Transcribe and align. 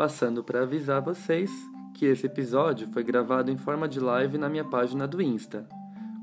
Passando 0.00 0.42
para 0.42 0.62
avisar 0.62 1.02
vocês 1.02 1.50
que 1.92 2.06
esse 2.06 2.24
episódio 2.24 2.88
foi 2.90 3.04
gravado 3.04 3.50
em 3.50 3.58
forma 3.58 3.86
de 3.86 4.00
live 4.00 4.38
na 4.38 4.48
minha 4.48 4.64
página 4.64 5.06
do 5.06 5.20
Insta, 5.20 5.68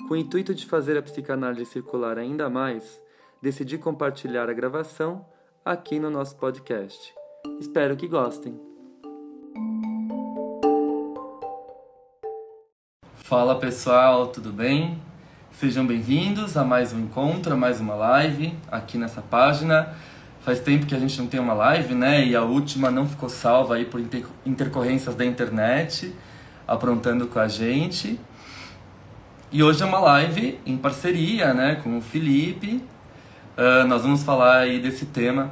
com 0.07 0.15
o 0.15 0.17
intuito 0.17 0.51
de 0.51 0.65
fazer 0.65 0.97
a 0.97 1.01
psicanálise 1.03 1.73
circular 1.73 2.17
ainda 2.17 2.49
mais, 2.49 2.99
decidi 3.39 3.77
compartilhar 3.77 4.49
a 4.49 4.53
gravação 4.53 5.23
aqui 5.63 5.99
no 5.99 6.09
nosso 6.09 6.35
podcast. 6.37 7.13
Espero 7.59 7.95
que 7.95 8.07
gostem. 8.07 8.59
Fala 13.13 13.59
pessoal, 13.59 14.25
tudo 14.29 14.51
bem? 14.51 14.99
Sejam 15.51 15.85
bem-vindos 15.85 16.57
a 16.57 16.63
mais 16.63 16.93
um 16.93 16.99
encontro, 17.01 17.53
a 17.53 17.55
mais 17.55 17.79
uma 17.79 17.93
live 17.93 18.57
aqui 18.71 18.97
nessa 18.97 19.21
página. 19.21 19.95
Faz 20.47 20.61
tempo 20.61 20.85
que 20.85 20.95
a 20.95 20.97
gente 20.97 21.19
não 21.19 21.27
tem 21.27 21.41
uma 21.41 21.53
live, 21.53 21.93
né? 21.93 22.25
E 22.25 22.33
a 22.33 22.41
última 22.41 22.89
não 22.89 23.05
ficou 23.05 23.27
salva 23.27 23.75
aí 23.75 23.83
por 23.83 24.01
intercorrências 24.45 25.13
da 25.13 25.25
internet, 25.25 26.15
aprontando 26.65 27.27
com 27.27 27.37
a 27.37 27.49
gente. 27.49 28.17
E 29.51 29.61
hoje 29.61 29.83
é 29.83 29.85
uma 29.85 29.99
live 29.99 30.57
em 30.65 30.77
parceria 30.77 31.53
né, 31.53 31.81
com 31.83 31.97
o 31.97 32.01
Felipe. 32.01 32.81
Uh, 33.57 33.85
nós 33.89 34.03
vamos 34.03 34.23
falar 34.23 34.59
aí 34.59 34.79
desse 34.79 35.07
tema 35.07 35.51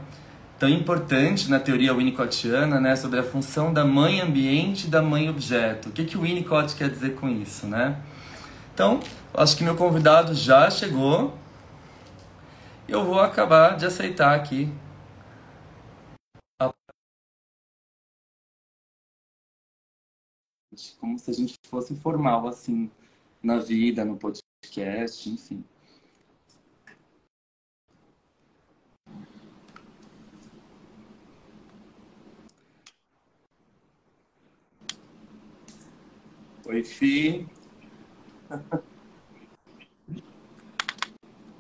tão 0.57 0.69
importante 0.69 1.51
na 1.51 1.59
teoria 1.59 1.94
winnicottiana, 1.94 2.79
né, 2.79 2.95
sobre 2.95 3.19
a 3.19 3.23
função 3.23 3.73
da 3.73 3.84
mãe 3.84 4.22
ambiente 4.22 4.88
e 4.88 4.89
da 4.89 5.01
mãe 5.01 5.29
objeto. 5.29 5.89
O 5.89 5.91
que, 5.91 6.05
que 6.05 6.17
o 6.17 6.22
Winnicott 6.22 6.73
quer 6.73 6.89
dizer 6.89 7.16
com 7.16 7.28
isso, 7.28 7.67
né? 7.67 7.97
Então, 8.73 9.01
acho 9.34 9.57
que 9.57 9.63
meu 9.66 9.75
convidado 9.75 10.34
já 10.34 10.69
chegou. 10.69 11.38
Eu 12.88 13.03
vou 13.03 13.19
acabar 13.19 13.75
de 13.75 13.85
aceitar 13.85 14.34
aqui. 14.34 14.72
Como 21.00 21.18
se 21.18 21.31
a 21.31 21.34
gente 21.34 21.56
fosse 21.68 21.96
formal, 21.96 22.47
assim 22.47 22.90
na 23.41 23.59
vida, 23.59 24.03
no 24.03 24.18
podcast, 24.18 25.30
enfim. 25.30 25.63
Oi, 36.66 36.84
Fi. 36.84 37.47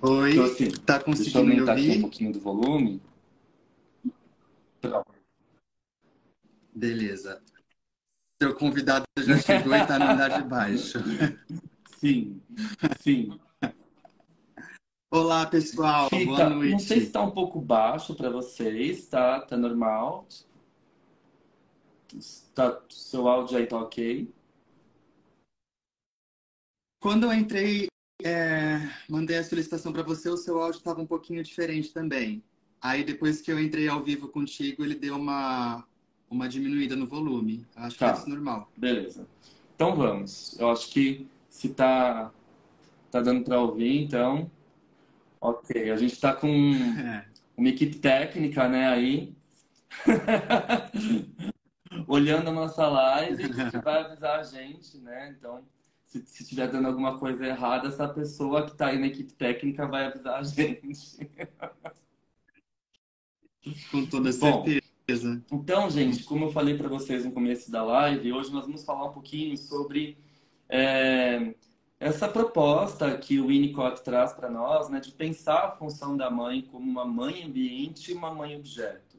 Oi, 0.01 0.31
então, 0.31 0.45
assim, 0.45 0.71
tá 0.71 0.99
conseguindo 0.99 1.37
eu 1.37 1.43
aumentar 1.43 1.73
aqui 1.73 1.91
um 1.91 2.01
pouquinho 2.01 2.33
do 2.33 2.39
volume. 2.39 3.01
Pronto. 4.81 5.05
Beleza. 6.73 7.41
Seu 8.41 8.53
convidado 8.53 9.05
já 9.17 9.37
chegou 9.37 9.73
e 9.73 9.79
está 9.79 9.97
no 9.97 10.05
andar 10.05 10.41
de 10.41 10.47
baixo. 10.47 10.99
Sim, 11.99 12.41
sim. 12.99 13.39
Olá, 15.09 15.45
pessoal. 15.45 16.09
Fica, 16.09 16.25
Boa 16.25 16.49
noite. 16.49 16.71
Não 16.71 16.79
sei 16.79 16.99
se 16.99 17.07
está 17.07 17.21
um 17.21 17.31
pouco 17.31 17.61
baixo 17.61 18.13
para 18.13 18.29
vocês, 18.29 19.07
tá? 19.07 19.39
Tá 19.39 19.55
normal. 19.55 20.27
Tá, 22.53 22.81
seu 22.89 23.27
áudio 23.27 23.57
aí 23.57 23.67
tá 23.67 23.79
ok. 23.79 24.29
Quando 26.99 27.23
eu 27.23 27.33
entrei, 27.33 27.87
é, 28.21 28.79
mandei 29.09 29.37
a 29.37 29.43
solicitação 29.43 29.93
para 29.93 30.03
você, 30.03 30.29
o 30.29 30.37
seu 30.37 30.59
áudio 30.59 30.79
estava 30.79 31.01
um 31.01 31.07
pouquinho 31.07 31.41
diferente 31.41 31.93
também. 31.93 32.43
Aí 32.81 33.03
depois 33.03 33.41
que 33.41 33.51
eu 33.51 33.59
entrei 33.59 33.87
ao 33.87 34.03
vivo 34.03 34.27
contigo, 34.27 34.83
ele 34.83 34.95
deu 34.95 35.15
uma, 35.15 35.87
uma 36.35 36.49
diminuída 36.49 36.95
no 36.95 37.07
volume. 37.07 37.65
Acho 37.75 37.97
tá. 37.97 38.11
que 38.11 38.17
é 38.17 38.19
isso 38.19 38.29
normal. 38.29 38.69
Beleza. 38.75 39.27
Então 39.73 39.95
vamos. 39.95 40.59
Eu 40.59 40.69
acho 40.69 40.89
que 40.89 41.27
se 41.49 41.69
tá, 41.69 42.31
tá 43.09 43.21
dando 43.21 43.43
para 43.43 43.59
ouvir, 43.59 44.03
então. 44.03 44.51
Ok, 45.39 45.89
a 45.89 45.95
gente 45.95 46.13
está 46.13 46.33
com 46.33 46.47
é. 46.47 47.25
uma 47.55 47.69
equipe 47.69 47.97
técnica, 47.97 48.67
né, 48.67 48.87
aí. 48.87 49.33
Olhando 52.07 52.49
a 52.49 52.53
nossa 52.53 52.87
live, 52.87 53.43
a 53.43 53.47
gente 53.47 53.77
vai 53.77 54.01
avisar 54.01 54.39
a 54.39 54.43
gente, 54.43 54.97
né? 54.97 55.33
Então, 55.37 55.63
se, 56.05 56.21
se 56.25 56.43
estiver 56.43 56.69
dando 56.69 56.87
alguma 56.87 57.17
coisa 57.17 57.45
errada, 57.45 57.87
essa 57.87 58.07
pessoa 58.07 58.65
que 58.65 58.71
está 58.71 58.87
aí 58.87 58.99
na 58.99 59.07
equipe 59.07 59.33
técnica 59.33 59.87
vai 59.87 60.07
avisar 60.07 60.39
a 60.39 60.43
gente. 60.43 61.29
Com 63.89 64.05
toda 64.05 64.31
certeza. 64.31 64.81
Bom, 64.81 64.94
então, 65.07 65.89
gente, 65.89 66.23
como 66.23 66.45
eu 66.45 66.51
falei 66.51 66.75
para 66.75 66.89
vocês 66.89 67.23
no 67.23 67.31
começo 67.31 67.69
da 67.69 67.83
live, 67.83 68.33
hoje 68.33 68.51
nós 68.51 68.65
vamos 68.65 68.83
falar 68.83 69.05
um 69.05 69.13
pouquinho 69.13 69.55
sobre 69.55 70.17
é, 70.67 71.53
essa 71.99 72.27
proposta 72.27 73.15
que 73.15 73.39
o 73.39 73.47
Winnicott 73.47 74.03
traz 74.03 74.33
para 74.33 74.49
nós, 74.49 74.89
né, 74.89 74.99
de 74.99 75.11
pensar 75.11 75.65
a 75.65 75.71
função 75.71 76.17
da 76.17 76.31
mãe 76.31 76.63
como 76.63 76.89
uma 76.89 77.05
mãe 77.05 77.43
ambiente 77.43 78.11
e 78.11 78.15
uma 78.15 78.33
mãe 78.33 78.55
objeto. 78.55 79.15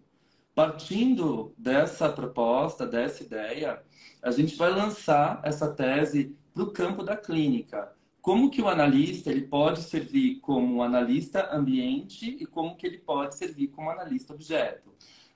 Partindo 0.55 1.55
dessa 1.57 2.09
proposta, 2.09 2.87
dessa 2.87 3.23
ideia, 3.23 3.81
a 4.23 4.31
gente 4.33 4.57
vai 4.57 4.71
lançar 4.71 5.41
essa 5.45 5.73
tese 5.73 6.37
para 6.53 6.65
o 6.65 6.73
campo 6.73 7.05
da 7.05 7.17
clínica. 7.17 7.93
Como 8.21 8.51
que 8.51 8.61
o 8.61 8.67
analista 8.67 9.31
ele 9.31 9.43
pode 9.43 9.83
servir 9.83 10.41
como 10.41 10.83
analista 10.83 11.55
ambiente 11.55 12.37
e 12.41 12.45
como 12.45 12.77
que 12.77 12.87
ele 12.87 12.99
pode 12.99 13.37
servir 13.37 13.69
como 13.69 13.91
analista 13.91 14.35
objeto. 14.35 14.91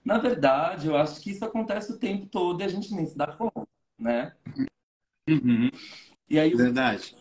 Na 0.04 0.18
verdade, 0.18 0.88
eu 0.88 0.96
acho 0.96 1.20
que 1.20 1.30
isso 1.30 1.44
acontece 1.44 1.92
o 1.92 1.98
tempo 1.98 2.26
todo 2.26 2.60
e 2.60 2.64
a 2.64 2.68
gente 2.68 2.94
nem 2.94 3.04
se 3.04 3.16
dá 3.16 3.26
conta, 3.26 3.66
né? 3.98 4.32
Uhum. 5.28 5.70
E 6.28 6.38
aí, 6.38 6.54
Verdade. 6.54 7.16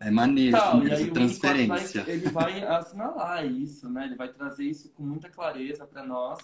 É 0.00 0.10
maneiro 0.10 0.58
Tal, 0.58 0.84
e 0.84 0.92
aí 0.92 1.10
transferência. 1.12 2.02
Vai, 2.02 2.12
ele 2.12 2.28
vai 2.28 2.62
assinalar 2.64 3.46
isso, 3.46 3.88
né? 3.88 4.06
Ele 4.06 4.16
vai 4.16 4.32
trazer 4.32 4.64
isso 4.64 4.90
com 4.90 5.02
muita 5.04 5.28
clareza 5.28 5.86
para 5.86 6.04
nós. 6.04 6.40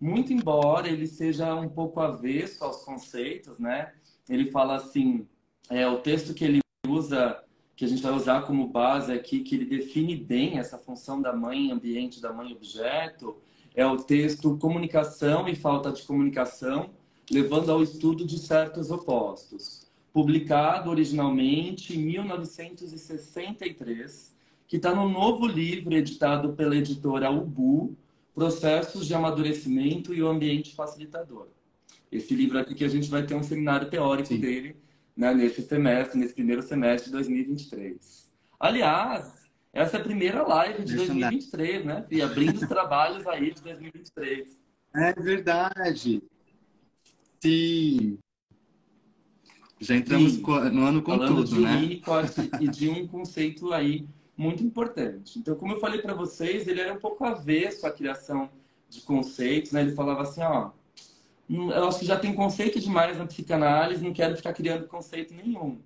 Muito 0.00 0.32
embora 0.32 0.88
ele 0.88 1.06
seja 1.06 1.54
um 1.54 1.68
pouco 1.68 2.00
avesso 2.00 2.64
aos 2.64 2.82
conceitos, 2.84 3.58
né? 3.58 3.92
Ele 4.26 4.50
fala 4.50 4.76
assim, 4.76 5.28
é 5.68 5.86
o 5.86 5.98
texto 5.98 6.32
que 6.32 6.44
ele 6.44 6.60
usa, 6.88 7.42
que 7.74 7.84
a 7.84 7.88
gente 7.88 8.02
vai 8.02 8.12
usar 8.12 8.42
como 8.42 8.66
base 8.66 9.12
aqui, 9.12 9.40
que 9.40 9.54
ele 9.54 9.66
define 9.66 10.16
bem 10.16 10.58
essa 10.58 10.78
função 10.78 11.20
da 11.20 11.34
mãe 11.34 11.70
ambiente, 11.70 12.20
da 12.20 12.32
mãe 12.32 12.50
objeto, 12.52 13.36
é 13.76 13.86
o 13.86 13.98
texto 13.98 14.56
Comunicação 14.56 15.46
e 15.46 15.54
Falta 15.54 15.92
de 15.92 16.02
Comunicação, 16.02 16.90
levando 17.30 17.70
ao 17.70 17.82
estudo 17.82 18.26
de 18.26 18.38
certos 18.38 18.90
opostos. 18.90 19.84
publicado 20.12 20.88
originalmente 20.88 21.94
em 21.94 22.02
1963, 22.02 24.34
que 24.66 24.76
está 24.76 24.94
no 24.94 25.10
novo 25.10 25.46
livro 25.46 25.94
editado 25.94 26.54
pela 26.54 26.74
editora 26.74 27.30
Ubu, 27.30 27.94
Processos 28.34 29.06
de 29.06 29.14
Amadurecimento 29.14 30.14
e 30.14 30.22
o 30.22 30.28
Ambiente 30.28 30.74
Facilitador. 30.74 31.48
Esse 32.10 32.34
livro 32.34 32.58
aqui 32.58 32.74
que 32.74 32.84
a 32.84 32.88
gente 32.88 33.10
vai 33.10 33.26
ter 33.26 33.34
um 33.34 33.42
seminário 33.42 33.90
teórico 33.90 34.28
Sim. 34.28 34.40
dele 34.40 34.76
né, 35.14 35.34
nesse 35.34 35.60
semestre, 35.60 36.18
nesse 36.18 36.32
primeiro 36.32 36.62
semestre 36.62 37.10
de 37.10 37.12
2023. 37.12 38.32
Aliás, 38.58 39.45
essa 39.76 39.98
é 39.98 40.00
a 40.00 40.02
primeira 40.02 40.42
live 40.42 40.84
de 40.84 40.96
Deixa 40.96 41.12
2023, 41.12 41.84
né, 41.84 42.04
Fih? 42.08 42.22
Abrindo 42.22 42.56
os 42.56 42.68
trabalhos 42.68 43.26
aí 43.26 43.52
de 43.52 43.62
2023. 43.62 44.64
É 44.94 45.12
verdade. 45.12 46.22
Sim. 47.42 48.18
Já 49.78 49.94
entramos 49.94 50.32
Sim. 50.32 50.42
no 50.72 50.84
ano 50.84 51.02
com 51.02 51.12
Falando 51.12 51.44
tudo, 51.44 51.60
né? 51.60 52.00
e 52.60 52.68
de 52.68 52.88
um 52.88 53.06
conceito 53.06 53.72
aí 53.72 54.08
muito 54.36 54.62
importante. 54.62 55.38
Então, 55.38 55.54
como 55.54 55.74
eu 55.74 55.80
falei 55.80 56.00
para 56.00 56.14
vocês, 56.14 56.66
ele 56.66 56.80
era 56.80 56.94
um 56.94 56.98
pouco 56.98 57.24
avesso 57.24 57.86
à 57.86 57.90
criação 57.90 58.50
de 58.88 59.00
conceitos, 59.02 59.72
né? 59.72 59.82
Ele 59.82 59.94
falava 59.94 60.22
assim, 60.22 60.42
ó, 60.42 60.70
hum, 61.48 61.70
eu 61.70 61.88
acho 61.88 62.00
que 62.00 62.06
já 62.06 62.18
tem 62.18 62.34
conceito 62.34 62.80
demais 62.80 63.18
na 63.18 63.26
psicanálise, 63.26 64.02
não 64.02 64.12
quero 64.12 64.36
ficar 64.36 64.52
criando 64.52 64.86
conceito 64.86 65.34
nenhum. 65.34 65.78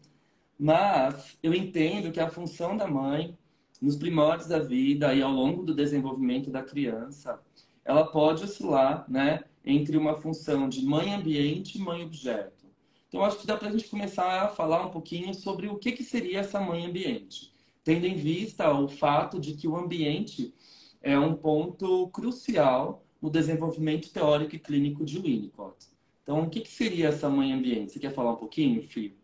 Mas 0.59 1.39
eu 1.43 1.55
entendo 1.55 2.13
que 2.13 2.21
a 2.21 2.29
função 2.29 2.77
da 2.77 2.87
mãe, 2.87 3.37
nos 3.81 3.97
primórdios 3.97 4.49
da 4.49 4.59
vida 4.59 5.15
e 5.15 5.23
ao 5.23 5.33
longo 5.33 5.63
do 5.63 5.75
desenvolvimento 5.75 6.51
da 6.51 6.63
criança, 6.63 7.41
ela 7.85 8.05
pode 8.05 8.45
oscilar, 8.45 9.05
né, 9.09 9.43
entre 9.65 9.97
uma 9.97 10.15
função 10.21 10.69
de 10.69 10.85
mãe 10.85 11.13
ambiente 11.13 11.79
e 11.79 11.81
mãe 11.81 12.05
objeto. 12.05 12.67
Então, 13.09 13.25
acho 13.25 13.39
que 13.39 13.47
dá 13.47 13.57
para 13.57 13.69
a 13.69 13.73
gente 13.73 13.89
começar 13.89 14.43
a 14.43 14.49
falar 14.49 14.87
um 14.87 14.91
pouquinho 14.91 15.35
sobre 15.35 15.69
o 15.69 15.77
que, 15.77 15.93
que 15.93 16.05
seria 16.05 16.41
essa 16.41 16.61
mãe 16.61 16.87
ambiente, 16.87 17.53
tendo 17.83 18.07
em 18.07 18.15
vista 18.15 18.71
o 18.73 18.89
fato 18.89 19.41
de 19.41 19.55
que 19.55 19.67
o 19.67 19.77
ambiente 19.77 20.55
é 21.03 21.19
um 21.19 21.35
ponto 21.35 22.09
crucial 22.09 23.03
no 23.21 23.31
desenvolvimento 23.31 24.13
teórico 24.13 24.55
e 24.55 24.59
clínico 24.59 25.05
de 25.05 25.19
Winnicott. 25.19 25.89
Então, 26.23 26.43
o 26.43 26.51
que, 26.51 26.61
que 26.61 26.71
seria 26.71 27.09
essa 27.09 27.29
mãe 27.29 27.53
ambiente? 27.53 27.93
Você 27.93 27.99
quer 27.99 28.15
falar 28.15 28.33
um 28.33 28.37
pouquinho, 28.37 28.83
Fio? 28.87 29.20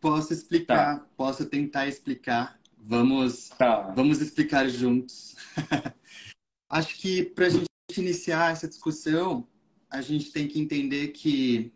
Posso 0.00 0.32
explicar, 0.32 1.00
tá. 1.00 1.06
posso 1.16 1.46
tentar 1.46 1.86
explicar. 1.86 2.60
Vamos, 2.78 3.48
tá. 3.50 3.92
vamos 3.96 4.20
explicar 4.20 4.68
juntos. 4.68 5.34
Acho 6.68 6.96
que 6.96 7.24
para 7.24 7.46
a 7.46 7.50
gente 7.50 7.66
iniciar 7.96 8.52
essa 8.52 8.68
discussão, 8.68 9.46
a 9.90 10.00
gente 10.00 10.30
tem 10.32 10.46
que 10.46 10.60
entender 10.60 11.08
que 11.08 11.72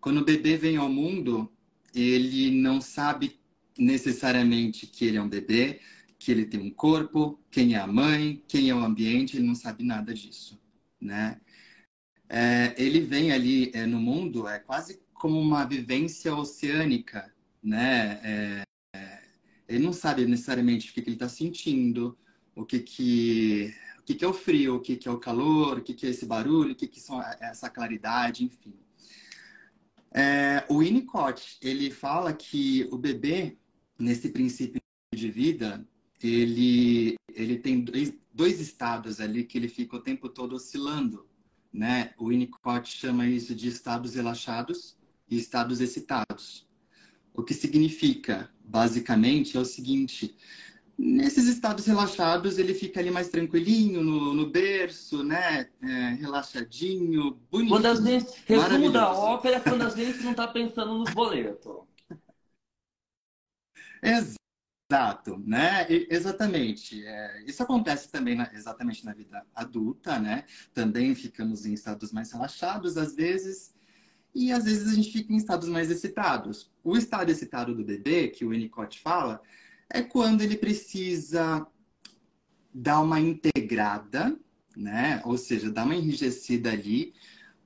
quando 0.00 0.18
o 0.18 0.24
bebê 0.24 0.56
vem 0.56 0.76
ao 0.76 0.88
mundo, 0.88 1.50
ele 1.94 2.50
não 2.50 2.80
sabe 2.80 3.38
necessariamente 3.78 4.86
que 4.86 5.04
ele 5.06 5.16
é 5.16 5.22
um 5.22 5.28
bebê, 5.28 5.80
que 6.18 6.30
ele 6.30 6.46
tem 6.46 6.60
um 6.60 6.70
corpo, 6.70 7.38
quem 7.50 7.74
é 7.74 7.78
a 7.78 7.86
mãe, 7.86 8.42
quem 8.48 8.70
é 8.70 8.74
o 8.74 8.84
ambiente, 8.84 9.36
ele 9.36 9.46
não 9.46 9.54
sabe 9.54 9.84
nada 9.84 10.12
disso, 10.14 10.60
né? 11.00 11.40
É, 12.28 12.74
ele 12.76 13.00
vem 13.00 13.32
ali 13.32 13.70
é, 13.74 13.86
no 13.86 14.00
mundo, 14.00 14.48
é 14.48 14.58
quase 14.58 15.00
como 15.12 15.38
uma 15.38 15.64
vivência 15.64 16.34
oceânica, 16.34 17.33
né? 17.64 18.20
É, 18.22 18.62
é 18.94 19.22
ele 19.66 19.82
não 19.84 19.92
sabe 19.92 20.26
necessariamente 20.26 20.90
o 20.90 20.94
que, 20.94 21.02
que 21.02 21.08
ele 21.08 21.16
está 21.16 21.28
sentindo, 21.28 22.16
o 22.54 22.64
que, 22.64 22.80
que 22.80 23.74
o 23.98 24.02
que, 24.04 24.14
que 24.14 24.24
é 24.24 24.28
o 24.28 24.34
frio, 24.34 24.76
o 24.76 24.80
que, 24.80 24.96
que 24.96 25.08
é 25.08 25.10
o 25.10 25.18
calor, 25.18 25.78
o 25.78 25.82
que, 25.82 25.94
que 25.94 26.06
é 26.06 26.10
esse 26.10 26.26
barulho, 26.26 26.72
o 26.72 26.76
que, 26.76 26.86
que 26.86 27.00
são 27.00 27.22
essa 27.40 27.70
claridade, 27.70 28.44
enfim. 28.44 28.74
É, 30.12 30.62
o 30.68 30.80
Winnicott, 30.80 31.56
ele 31.62 31.90
fala 31.90 32.34
que 32.34 32.86
o 32.92 32.98
bebê, 32.98 33.56
nesse 33.98 34.28
princípio 34.28 34.80
de 35.14 35.30
vida, 35.30 35.88
ele, 36.22 37.16
ele 37.34 37.58
tem 37.58 37.80
dois, 37.80 38.14
dois 38.32 38.60
estados 38.60 39.20
ali 39.20 39.44
que 39.44 39.56
ele 39.56 39.68
fica 39.68 39.96
o 39.96 40.02
tempo 40.02 40.28
todo 40.28 40.54
oscilando, 40.54 41.26
né? 41.72 42.12
O 42.18 42.28
Winnicott 42.28 42.88
chama 42.88 43.26
isso 43.26 43.54
de 43.54 43.68
estados 43.68 44.14
relaxados 44.14 44.98
e 45.28 45.38
estados 45.38 45.80
excitados. 45.80 46.63
O 47.34 47.42
que 47.42 47.52
significa, 47.52 48.48
basicamente, 48.64 49.56
é 49.56 49.60
o 49.60 49.64
seguinte: 49.64 50.34
Nesses 50.96 51.46
estados 51.48 51.86
relaxados, 51.86 52.56
ele 52.56 52.72
fica 52.72 53.00
ali 53.00 53.10
mais 53.10 53.28
tranquilinho 53.28 54.00
no, 54.02 54.32
no 54.32 54.48
berço, 54.48 55.24
né? 55.24 55.68
É, 55.82 56.10
relaxadinho, 56.20 57.32
bonitinho. 57.50 57.68
Quando 57.68 57.86
a 57.86 57.94
gente, 57.96 58.32
resumo 58.46 58.92
da 58.92 59.12
ópera, 59.12 59.60
quando 59.60 59.82
a 59.82 59.90
gente 59.90 60.22
não 60.22 60.30
está 60.30 60.46
pensando 60.46 60.96
nos 60.96 61.12
boletos. 61.12 61.82
Exato, 64.00 65.36
né? 65.44 65.84
Exatamente. 65.90 67.04
É, 67.04 67.42
isso 67.44 67.60
acontece 67.60 68.08
também 68.12 68.36
na, 68.36 68.48
exatamente 68.54 69.04
na 69.04 69.12
vida 69.12 69.44
adulta, 69.52 70.20
né? 70.20 70.44
Também 70.72 71.12
ficamos 71.16 71.66
em 71.66 71.74
estados 71.74 72.12
mais 72.12 72.30
relaxados 72.30 72.96
às 72.96 73.16
vezes, 73.16 73.73
e 74.34 74.50
às 74.52 74.64
vezes 74.64 74.92
a 74.92 74.94
gente 74.94 75.12
fica 75.12 75.32
em 75.32 75.36
estados 75.36 75.68
mais 75.68 75.90
excitados. 75.90 76.70
O 76.82 76.96
estado 76.96 77.30
excitado 77.30 77.74
do 77.74 77.84
bebê, 77.84 78.28
que 78.28 78.44
o 78.44 78.50
Winnicott 78.50 79.00
fala, 79.00 79.40
é 79.88 80.02
quando 80.02 80.42
ele 80.42 80.56
precisa 80.56 81.66
dar 82.72 83.00
uma 83.00 83.20
integrada, 83.20 84.36
né? 84.76 85.22
Ou 85.24 85.38
seja, 85.38 85.70
dar 85.70 85.84
uma 85.84 85.94
enrijecida 85.94 86.72
ali 86.72 87.14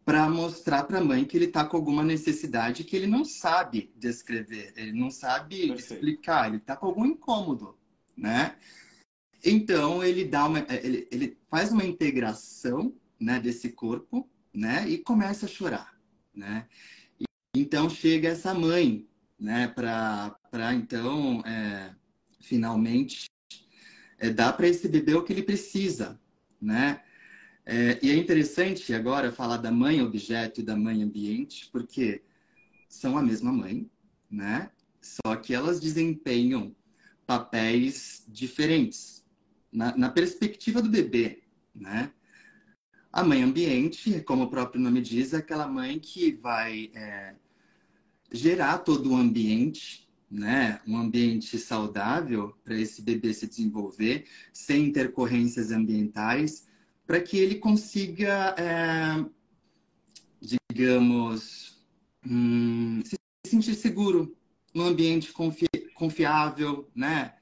para 0.04 0.28
mostrar 0.28 0.84
para 0.84 0.98
a 0.98 1.04
mãe 1.04 1.24
que 1.24 1.36
ele 1.36 1.46
está 1.46 1.64
com 1.66 1.76
alguma 1.76 2.02
necessidade 2.02 2.82
que 2.82 2.96
ele 2.96 3.06
não 3.06 3.26
sabe 3.26 3.92
descrever, 3.94 4.72
ele 4.74 4.92
não 4.92 5.10
sabe 5.10 5.68
Perfeito. 5.68 5.92
explicar, 5.92 6.48
ele 6.48 6.56
está 6.56 6.74
com 6.74 6.86
algum 6.86 7.04
incômodo, 7.04 7.76
né? 8.16 8.56
Então 9.44 10.02
ele 10.02 10.24
dá 10.24 10.46
uma, 10.46 10.64
ele, 10.82 11.06
ele 11.10 11.38
faz 11.48 11.72
uma 11.72 11.84
integração, 11.84 12.94
né, 13.20 13.38
desse 13.38 13.70
corpo, 13.70 14.26
né, 14.52 14.88
e 14.88 14.96
começa 14.96 15.44
a 15.44 15.48
chorar, 15.48 15.97
né? 16.38 16.66
E, 17.20 17.24
então 17.56 17.90
chega 17.90 18.28
essa 18.28 18.54
mãe, 18.54 19.06
né, 19.38 19.68
para 19.68 20.74
então 20.74 21.42
é, 21.44 21.94
finalmente 22.40 23.26
é, 24.18 24.30
dar 24.30 24.52
para 24.52 24.68
esse 24.68 24.88
bebê 24.88 25.14
o 25.14 25.22
que 25.22 25.32
ele 25.32 25.42
precisa, 25.42 26.20
né? 26.60 27.02
É, 27.66 27.98
e 28.02 28.10
é 28.10 28.16
interessante 28.16 28.94
agora 28.94 29.30
falar 29.30 29.58
da 29.58 29.70
mãe 29.70 30.00
objeto 30.00 30.60
e 30.60 30.64
da 30.64 30.74
mãe 30.74 31.02
ambiente, 31.02 31.68
porque 31.70 32.22
são 32.88 33.18
a 33.18 33.22
mesma 33.22 33.52
mãe, 33.52 33.90
né? 34.30 34.70
Só 35.00 35.36
que 35.36 35.52
elas 35.52 35.78
desempenham 35.78 36.74
papéis 37.26 38.24
diferentes 38.26 39.22
na, 39.70 39.94
na 39.96 40.08
perspectiva 40.08 40.80
do 40.80 40.88
bebê, 40.88 41.42
né? 41.74 42.10
A 43.12 43.24
mãe 43.24 43.42
ambiente, 43.42 44.20
como 44.20 44.44
o 44.44 44.50
próprio 44.50 44.80
nome 44.80 45.00
diz, 45.00 45.32
é 45.32 45.38
aquela 45.38 45.66
mãe 45.66 45.98
que 45.98 46.32
vai 46.32 46.90
é, 46.94 47.34
gerar 48.30 48.78
todo 48.78 49.10
o 49.10 49.16
ambiente 49.16 50.08
né, 50.30 50.80
um 50.86 50.96
ambiente 50.96 51.58
saudável 51.58 52.54
para 52.62 52.78
esse 52.78 53.00
bebê 53.00 53.32
se 53.32 53.46
desenvolver, 53.46 54.26
sem 54.52 54.86
intercorrências 54.86 55.70
ambientais, 55.70 56.66
para 57.06 57.20
que 57.20 57.38
ele 57.38 57.54
consiga, 57.56 58.54
é, 58.58 59.24
digamos, 60.68 61.82
hum, 62.26 63.00
se 63.04 63.16
sentir 63.46 63.74
seguro 63.74 64.36
num 64.74 64.84
ambiente 64.84 65.32
confi 65.32 65.66
confiável, 65.94 66.88
né? 66.94 67.34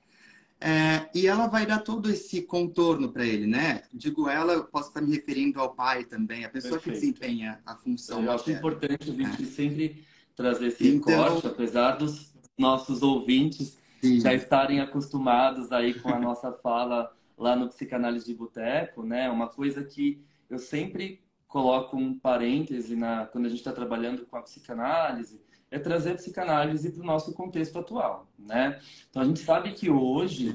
É, 0.58 1.08
e 1.14 1.26
ela 1.26 1.46
vai 1.48 1.66
dar 1.66 1.80
todo 1.80 2.10
esse 2.10 2.42
contorno 2.42 3.12
para 3.12 3.26
ele, 3.26 3.46
né? 3.46 3.82
Digo 3.92 4.28
ela, 4.28 4.54
eu 4.54 4.64
posso 4.64 4.88
estar 4.88 5.02
me 5.02 5.14
referindo 5.14 5.60
ao 5.60 5.74
pai 5.74 6.04
também, 6.04 6.44
a 6.44 6.48
pessoa 6.48 6.80
Perfeito. 6.80 6.94
que 6.94 7.00
desempenha 7.00 7.60
a 7.66 7.76
função. 7.76 8.24
Eu 8.24 8.32
acho 8.32 8.50
importante 8.50 9.10
a 9.10 9.14
gente 9.14 9.42
é. 9.42 9.46
sempre 9.46 10.04
trazer 10.34 10.68
esse 10.68 10.88
então, 10.88 11.14
corte, 11.14 11.46
apesar 11.46 11.92
dos 11.92 12.34
nossos 12.56 13.02
ouvintes 13.02 13.76
Sim. 14.00 14.20
já 14.20 14.32
estarem 14.32 14.80
acostumados 14.80 15.70
aí 15.72 15.92
com 15.94 16.08
a 16.08 16.18
nossa 16.18 16.50
fala 16.62 17.12
lá 17.36 17.54
no 17.54 17.68
Psicanálise 17.68 18.24
de 18.24 18.34
Boteco, 18.34 19.02
né? 19.02 19.28
Uma 19.28 19.48
coisa 19.48 19.84
que 19.84 20.24
eu 20.48 20.58
sempre 20.58 21.20
coloco 21.46 21.96
um 21.96 22.18
parêntese 22.18 22.96
na, 22.96 23.26
quando 23.26 23.46
a 23.46 23.48
gente 23.48 23.58
está 23.58 23.72
trabalhando 23.72 24.24
com 24.26 24.36
a 24.36 24.42
psicanálise, 24.42 25.40
é 25.70 25.78
trazer 25.78 26.12
a 26.12 26.14
psicanálise 26.14 26.90
para 26.90 27.02
o 27.02 27.06
nosso 27.06 27.32
contexto 27.34 27.78
atual, 27.78 28.28
né? 28.38 28.80
Então 29.10 29.22
a 29.22 29.24
gente 29.24 29.40
sabe 29.40 29.72
que 29.72 29.90
hoje 29.90 30.54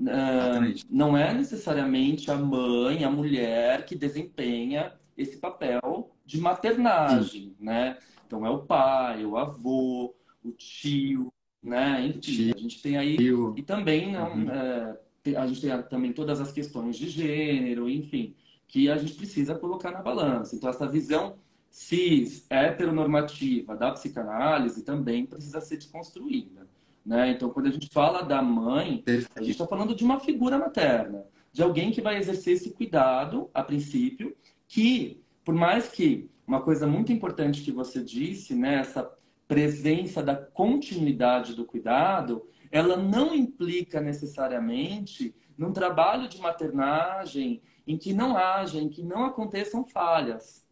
uh, 0.00 0.84
não 0.90 1.16
é 1.16 1.32
necessariamente 1.32 2.30
a 2.30 2.36
mãe, 2.36 3.04
a 3.04 3.10
mulher 3.10 3.84
que 3.84 3.94
desempenha 3.94 4.92
esse 5.16 5.38
papel 5.38 6.10
de 6.24 6.40
maternagem, 6.40 7.42
Sim. 7.42 7.56
né? 7.60 7.98
Então 8.26 8.44
é 8.44 8.50
o 8.50 8.58
pai, 8.58 9.24
o 9.24 9.36
avô, 9.36 10.14
o 10.44 10.52
tio, 10.52 11.32
né? 11.62 12.06
Enfim, 12.06 12.52
a 12.54 12.58
gente 12.58 12.82
tem 12.82 12.96
aí 12.96 13.16
e 13.56 13.62
também 13.62 14.12
não, 14.12 14.32
uhum. 14.34 14.50
é, 14.50 14.98
a 15.36 15.46
gente 15.46 15.60
tem 15.60 15.82
também 15.82 16.12
todas 16.12 16.40
as 16.40 16.52
questões 16.52 16.96
de 16.96 17.08
gênero, 17.08 17.88
enfim, 17.88 18.34
que 18.66 18.90
a 18.90 18.96
gente 18.96 19.14
precisa 19.14 19.54
colocar 19.54 19.90
na 19.90 20.02
balança. 20.02 20.54
Então 20.54 20.68
essa 20.68 20.86
visão 20.86 21.36
cis, 21.70 22.46
heteronormativa 22.50 23.76
da 23.76 23.92
psicanálise 23.92 24.82
também 24.82 25.26
precisa 25.26 25.60
ser 25.60 25.76
desconstruída. 25.76 26.66
Né? 27.04 27.30
Então, 27.30 27.50
quando 27.50 27.66
a 27.66 27.70
gente 27.70 27.88
fala 27.88 28.22
da 28.22 28.42
mãe, 28.42 29.02
a 29.34 29.40
gente 29.40 29.52
está 29.52 29.66
falando 29.66 29.94
de 29.94 30.04
uma 30.04 30.20
figura 30.20 30.58
materna, 30.58 31.24
de 31.52 31.62
alguém 31.62 31.90
que 31.90 32.02
vai 32.02 32.18
exercer 32.18 32.54
esse 32.54 32.70
cuidado, 32.70 33.50
a 33.54 33.62
princípio, 33.62 34.36
que, 34.66 35.22
por 35.44 35.54
mais 35.54 35.88
que 35.88 36.28
uma 36.46 36.60
coisa 36.60 36.86
muito 36.86 37.12
importante 37.12 37.62
que 37.62 37.72
você 37.72 38.02
disse, 38.02 38.54
né, 38.54 38.76
essa 38.76 39.10
presença 39.46 40.22
da 40.22 40.36
continuidade 40.36 41.54
do 41.54 41.64
cuidado, 41.64 42.46
ela 42.70 42.96
não 42.96 43.34
implica 43.34 44.00
necessariamente 44.00 45.34
num 45.56 45.72
trabalho 45.72 46.28
de 46.28 46.38
maternagem 46.38 47.62
em 47.86 47.96
que 47.96 48.12
não 48.12 48.36
haja, 48.36 48.78
em 48.78 48.88
que 48.88 49.02
não 49.02 49.24
aconteçam 49.24 49.84
falhas. 49.84 50.67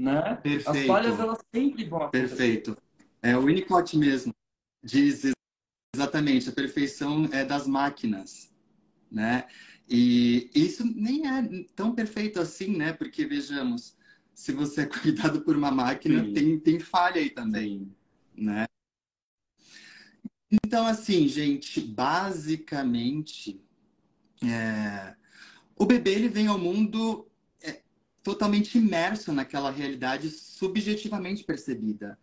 Né? 0.00 0.34
Perfeito. 0.36 0.70
As 0.70 0.86
falhas 0.86 1.20
elas 1.20 1.38
sempre 1.54 1.84
vão 1.84 1.98
acontecer. 2.04 2.28
Perfeito. 2.28 2.76
É, 3.20 3.36
o 3.36 3.44
Winnicott 3.44 3.98
mesmo 3.98 4.34
diz 4.82 5.30
exatamente 5.94 6.48
a 6.48 6.52
perfeição 6.52 7.28
é 7.30 7.44
das 7.44 7.66
máquinas, 7.66 8.50
né? 9.10 9.46
E 9.86 10.50
isso 10.54 10.86
nem 10.86 11.26
é 11.26 11.66
tão 11.76 11.94
perfeito 11.94 12.40
assim, 12.40 12.78
né? 12.78 12.94
Porque 12.94 13.26
vejamos, 13.26 13.94
se 14.32 14.52
você 14.52 14.82
é 14.82 14.86
cuidado 14.88 15.42
por 15.42 15.54
uma 15.54 15.70
máquina, 15.70 16.32
tem, 16.32 16.58
tem 16.58 16.80
falha 16.80 17.20
aí 17.20 17.28
também, 17.28 17.80
Sim. 18.34 18.44
né? 18.44 18.64
Então, 20.50 20.86
assim, 20.86 21.28
gente, 21.28 21.78
basicamente, 21.78 23.62
é... 24.42 25.14
o 25.76 25.84
bebê 25.84 26.14
ele 26.14 26.28
vem 26.30 26.46
ao 26.46 26.58
mundo 26.58 27.29
totalmente 28.22 28.78
imerso 28.78 29.32
naquela 29.32 29.70
realidade 29.70 30.30
subjetivamente 30.30 31.44
percebida. 31.44 32.18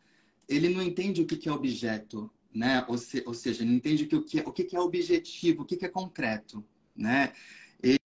Ele 0.47 0.69
não 0.69 0.81
entende 0.81 1.21
o 1.21 1.25
que 1.25 1.49
é 1.49 1.51
objeto, 1.51 2.31
né? 2.53 2.85
Ou, 2.87 2.97
se, 2.97 3.23
ou 3.25 3.33
seja, 3.33 3.61
ele 3.61 3.71
não 3.71 3.77
entende 3.77 4.03
o 4.03 4.23
que, 4.23 4.39
o 4.39 4.51
que 4.51 4.75
é 4.75 4.79
objetivo, 4.79 5.63
o 5.63 5.65
que 5.65 5.83
é 5.83 5.89
concreto, 5.89 6.63
né? 6.95 7.33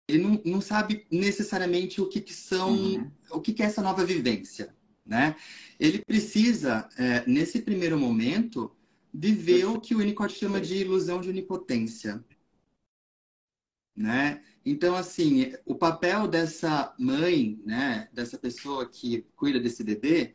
Ele 0.08 0.22
não, 0.22 0.42
não 0.46 0.62
sabe 0.62 1.06
necessariamente 1.10 2.00
o 2.00 2.08
que, 2.08 2.22
que 2.22 2.34
são, 2.34 2.72
uhum. 2.72 3.12
o 3.32 3.42
que, 3.42 3.54
que 3.54 3.64
é 3.64 3.66
essa 3.66 3.82
nova 3.82 4.06
vivência, 4.06 4.76
né? 5.06 5.36
Ele 5.80 6.00
precisa, 6.00 6.88
é, 6.98 7.26
nesse 7.28 7.62
primeiro 7.62 7.98
momento, 7.98 8.76
viver 9.14 9.66
o 9.66 9.80
que 9.80 9.96
o 9.96 10.00
Winnicott 10.00 10.34
chama 10.36 10.62
de 10.62 10.76
ilusão 10.76 11.22
de 11.22 11.30
onipotência. 11.30 12.24
Né? 13.96 14.44
Então, 14.66 14.96
assim, 14.96 15.54
o 15.64 15.76
papel 15.76 16.28
dessa 16.28 16.94
mãe, 16.98 17.62
né, 17.64 18.10
dessa 18.12 18.36
pessoa 18.38 18.90
que 18.90 19.24
cuida 19.36 19.60
desse 19.60 19.84
bebê, 19.84 20.34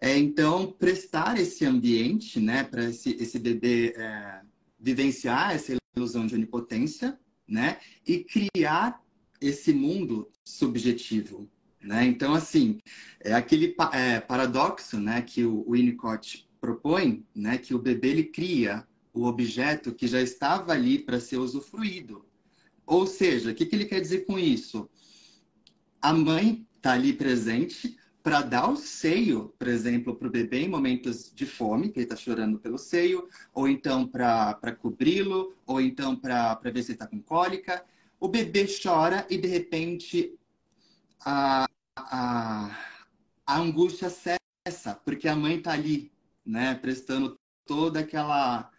é 0.00 0.18
então 0.18 0.72
prestar 0.72 1.38
esse 1.38 1.64
ambiente, 1.64 2.40
né, 2.40 2.64
para 2.64 2.84
esse, 2.86 3.10
esse 3.10 3.38
bebê 3.38 3.94
é, 3.96 4.40
vivenciar 4.78 5.54
essa 5.54 5.76
ilusão 5.96 6.26
de 6.26 6.34
onipotência, 6.34 7.16
né, 7.46 7.78
e 8.04 8.24
criar 8.24 9.00
esse 9.40 9.72
mundo 9.72 10.28
subjetivo, 10.42 11.48
né? 11.80 12.04
Então, 12.06 12.34
assim, 12.34 12.78
é 13.20 13.34
aquele 13.34 13.76
é, 13.92 14.18
paradoxo, 14.18 14.98
né, 14.98 15.22
que 15.22 15.44
o 15.44 15.70
Winnicott 15.70 16.48
propõe, 16.60 17.24
né, 17.34 17.58
que 17.58 17.74
o 17.74 17.78
bebê 17.78 18.08
ele 18.08 18.24
cria 18.24 18.86
o 19.12 19.26
objeto 19.26 19.94
que 19.94 20.08
já 20.08 20.20
estava 20.20 20.72
ali 20.72 20.98
para 20.98 21.20
ser 21.20 21.36
usufruído. 21.36 22.23
Ou 22.86 23.06
seja, 23.06 23.50
o 23.50 23.54
que, 23.54 23.66
que 23.66 23.74
ele 23.74 23.86
quer 23.86 24.00
dizer 24.00 24.26
com 24.26 24.38
isso? 24.38 24.88
A 26.00 26.12
mãe 26.12 26.66
está 26.76 26.92
ali 26.92 27.12
presente 27.12 27.96
para 28.22 28.40
dar 28.40 28.70
o 28.70 28.76
seio, 28.76 29.54
por 29.58 29.68
exemplo, 29.68 30.16
para 30.16 30.28
o 30.28 30.30
bebê 30.30 30.60
em 30.60 30.68
momentos 30.68 31.30
de 31.34 31.44
fome, 31.44 31.90
que 31.90 31.98
ele 31.98 32.04
está 32.04 32.16
chorando 32.16 32.58
pelo 32.58 32.78
seio, 32.78 33.28
ou 33.52 33.68
então 33.68 34.06
para 34.06 34.76
cobri-lo, 34.80 35.54
ou 35.66 35.80
então 35.80 36.16
para 36.16 36.58
ver 36.64 36.82
se 36.82 36.92
está 36.92 37.06
com 37.06 37.20
cólica. 37.20 37.84
O 38.18 38.28
bebê 38.28 38.66
chora 38.82 39.26
e, 39.28 39.36
de 39.36 39.48
repente, 39.48 40.38
a, 41.20 41.66
a, 41.96 42.78
a 43.46 43.58
angústia 43.58 44.08
cessa, 44.10 44.94
porque 45.04 45.28
a 45.28 45.36
mãe 45.36 45.58
está 45.58 45.72
ali 45.72 46.14
né? 46.44 46.74
Prestando 46.74 47.38
toda 47.64 48.00
aquela 48.00 48.70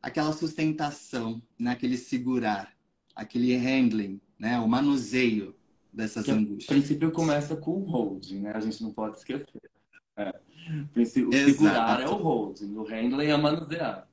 aquela 0.00 0.32
sustentação, 0.32 1.42
né? 1.58 1.72
aquele 1.72 1.96
segurar, 1.96 2.72
aquele 3.18 3.56
handling, 3.56 4.20
né? 4.38 4.58
O 4.60 4.68
manuseio 4.68 5.54
dessas 5.92 6.24
que 6.24 6.30
angústias. 6.30 6.64
O 6.64 6.68
princípio 6.68 7.10
começa 7.10 7.56
com 7.56 7.72
o 7.72 7.84
holding, 7.84 8.40
né? 8.40 8.52
A 8.54 8.60
gente 8.60 8.80
não 8.82 8.92
pode 8.92 9.16
esquecer. 9.16 9.60
É. 10.16 10.32
O 10.96 11.04
segurar 11.32 12.00
é 12.00 12.08
o 12.08 12.14
holding, 12.14 12.76
o 12.76 12.84
handling 12.84 13.26
é 13.26 13.36
manusear. 13.36 14.06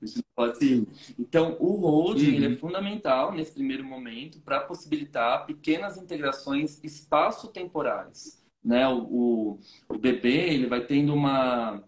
Não 0.00 0.22
pode... 0.34 0.58
Sim. 0.58 0.86
Então, 1.18 1.56
o 1.58 1.76
holding 1.76 2.28
uhum. 2.28 2.34
ele 2.34 2.46
é 2.46 2.48
uhum. 2.48 2.56
fundamental 2.56 3.32
nesse 3.32 3.52
primeiro 3.52 3.84
momento 3.84 4.40
para 4.40 4.60
possibilitar 4.60 5.44
pequenas 5.46 5.96
integrações 5.96 6.80
espaço-temporais. 6.82 8.42
Né? 8.64 8.86
O, 8.88 8.98
o, 8.98 9.60
o 9.88 9.98
bebê 9.98 10.54
ele 10.54 10.66
vai 10.66 10.84
tendo 10.86 11.12
uma 11.12 11.82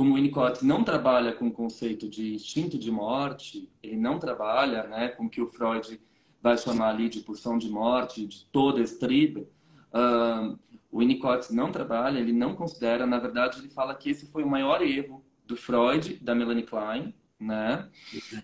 como 0.00 0.12
o 0.12 0.14
Winnicott 0.14 0.64
não 0.64 0.82
trabalha 0.82 1.30
com 1.30 1.48
o 1.48 1.52
conceito 1.52 2.08
de 2.08 2.32
instinto 2.34 2.78
de 2.78 2.90
morte, 2.90 3.70
ele 3.82 3.98
não 3.98 4.18
trabalha 4.18 4.84
né, 4.84 5.08
com 5.08 5.26
o 5.26 5.28
que 5.28 5.42
o 5.42 5.46
Freud 5.46 6.00
vai 6.40 6.56
chamar 6.56 6.94
ali 6.94 7.10
de 7.10 7.20
pulsão 7.20 7.58
de 7.58 7.68
morte, 7.68 8.24
de 8.24 8.46
toda 8.46 8.80
estriba, 8.80 9.42
uh, 9.92 10.58
o 10.90 11.00
Winnicott 11.00 11.54
não 11.54 11.70
trabalha, 11.70 12.18
ele 12.18 12.32
não 12.32 12.54
considera, 12.54 13.06
na 13.06 13.18
verdade, 13.18 13.58
ele 13.58 13.68
fala 13.68 13.94
que 13.94 14.08
esse 14.08 14.24
foi 14.24 14.42
o 14.42 14.48
maior 14.48 14.80
erro 14.80 15.22
do 15.44 15.54
Freud, 15.54 16.14
da 16.22 16.34
Melanie 16.34 16.62
Klein, 16.62 17.12
né? 17.38 17.86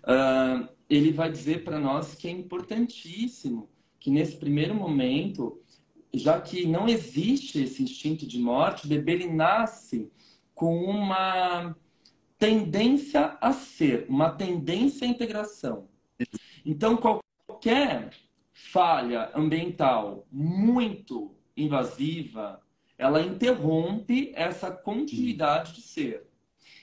Uh, 0.05 0.69
ele 0.91 1.11
vai 1.11 1.33
dizer 1.33 1.65
para 1.65 1.81
nós 1.81 2.15
que 2.15 2.29
é 2.29 2.31
importantíssimo 2.31 3.71
que 3.99 4.11
nesse 4.11 4.37
primeiro 4.37 4.75
momento, 4.75 5.59
já 6.13 6.39
que 6.39 6.67
não 6.67 6.87
existe 6.87 7.63
esse 7.63 7.83
instinto 7.83 8.27
de 8.27 8.39
morte, 8.39 8.85
o 8.85 8.89
bebê 8.91 9.13
ele 9.13 9.33
nasce 9.33 10.13
com 10.57 10.75
uma 10.87 11.77
tendência 12.39 13.37
a 13.43 13.53
ser, 13.53 14.07
uma 14.09 14.31
tendência 14.31 15.07
à 15.07 15.11
integração. 15.11 15.87
Então, 16.65 16.97
qualquer 16.97 18.11
falha 18.53 19.31
ambiental 19.35 20.27
muito 20.33 21.35
invasiva, 21.55 22.63
ela 22.97 23.21
interrompe 23.21 24.33
essa 24.35 24.71
continuidade 24.71 25.75
de 25.75 25.83
ser. 25.83 26.27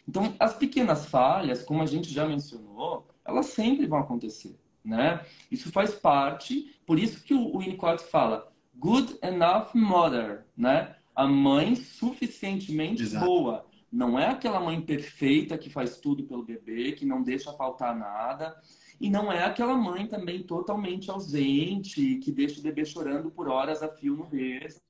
Então, 0.07 0.35
as 0.39 0.55
pequenas 0.55 1.07
falhas, 1.07 1.63
como 1.63 1.81
a 1.81 1.87
gente 1.87 2.13
já 2.13 2.27
mencionou, 2.27 3.07
elas 3.25 3.47
sempre 3.47 3.87
vão 3.87 3.97
acontecer, 3.97 4.55
né? 4.85 5.25
Isso 5.49 5.71
faz 5.71 5.95
parte, 5.95 6.79
por 6.85 6.99
isso 6.99 7.23
que 7.23 7.33
o 7.33 7.57
Winnicott 7.57 8.03
fala 8.03 8.53
good 8.75 9.17
enough 9.23 9.73
mother, 9.73 10.45
né? 10.55 10.95
A 11.15 11.27
mãe 11.27 11.75
suficientemente 11.75 13.03
Exato. 13.03 13.25
boa. 13.25 13.65
Não 13.91 14.17
é 14.17 14.27
aquela 14.27 14.59
mãe 14.59 14.81
perfeita 14.81 15.57
que 15.57 15.69
faz 15.69 15.97
tudo 15.97 16.23
pelo 16.23 16.43
bebê, 16.43 16.93
que 16.93 17.05
não 17.05 17.21
deixa 17.21 17.53
faltar 17.53 17.95
nada. 17.95 18.55
E 18.99 19.09
não 19.09 19.31
é 19.31 19.43
aquela 19.43 19.75
mãe 19.75 20.07
também 20.07 20.41
totalmente 20.41 21.11
ausente, 21.11 22.15
que 22.17 22.31
deixa 22.31 22.59
o 22.59 22.63
bebê 22.63 22.85
chorando 22.85 23.29
por 23.29 23.47
horas 23.47 23.83
a 23.83 23.89
fio 23.89 24.15
no 24.15 24.25
berço. 24.25 24.81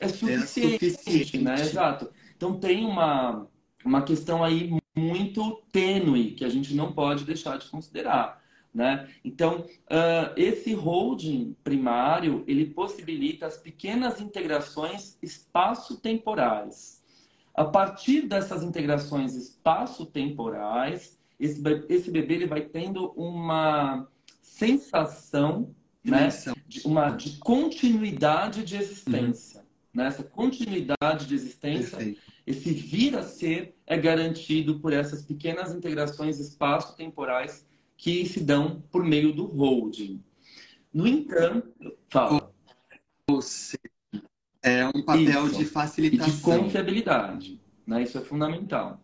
É 0.00 0.08
suficiente, 0.08 0.86
é 0.86 0.90
suficiente, 0.90 1.38
né? 1.38 1.54
Exato. 1.60 2.10
Então 2.36 2.58
tem 2.58 2.84
uma, 2.84 3.46
uma 3.84 4.02
questão 4.02 4.42
aí 4.42 4.70
muito 4.96 5.62
tênue 5.70 6.32
que 6.32 6.44
a 6.44 6.48
gente 6.48 6.74
não 6.74 6.92
pode 6.92 7.24
deixar 7.24 7.58
de 7.58 7.68
considerar. 7.68 8.42
Né? 8.76 9.08
Então, 9.24 9.60
uh, 9.60 10.34
esse 10.36 10.74
holding 10.74 11.56
primário, 11.64 12.44
ele 12.46 12.66
possibilita 12.66 13.46
as 13.46 13.56
pequenas 13.56 14.20
integrações 14.20 15.16
espaço-temporais. 15.22 17.02
A 17.54 17.64
partir 17.64 18.28
dessas 18.28 18.62
integrações 18.62 19.34
espaço-temporais, 19.34 21.18
esse, 21.40 21.62
esse 21.88 22.10
bebê 22.10 22.34
ele 22.34 22.46
vai 22.46 22.60
tendo 22.60 23.12
uma 23.16 24.06
sensação 24.42 25.74
né, 26.04 26.28
de, 26.68 26.86
uma, 26.86 27.08
de 27.08 27.38
continuidade 27.38 28.62
de 28.62 28.76
existência. 28.76 29.60
Uhum. 29.60 29.66
Né? 29.94 30.06
Essa 30.08 30.22
continuidade 30.22 31.24
de 31.24 31.34
existência, 31.34 31.96
Perfeito. 31.96 32.20
esse 32.46 32.72
vir 32.72 33.16
a 33.16 33.22
ser, 33.22 33.74
é 33.86 33.96
garantido 33.96 34.80
por 34.80 34.92
essas 34.92 35.22
pequenas 35.22 35.74
integrações 35.74 36.38
espaço-temporais 36.38 37.64
que 37.96 38.26
se 38.26 38.40
dão 38.40 38.82
por 38.90 39.04
meio 39.04 39.32
do 39.32 39.46
holding. 39.46 40.22
No 40.92 41.06
entanto, 41.06 41.96
fala. 42.08 42.52
é 44.62 44.86
um 44.86 45.02
papel 45.02 45.46
Isso. 45.46 45.58
de 45.58 45.64
facilitação. 45.64 46.28
E 46.28 46.36
de 46.36 46.42
confiabilidade. 46.42 47.60
Né? 47.86 48.02
Isso 48.02 48.18
é 48.18 48.20
fundamental. 48.20 49.02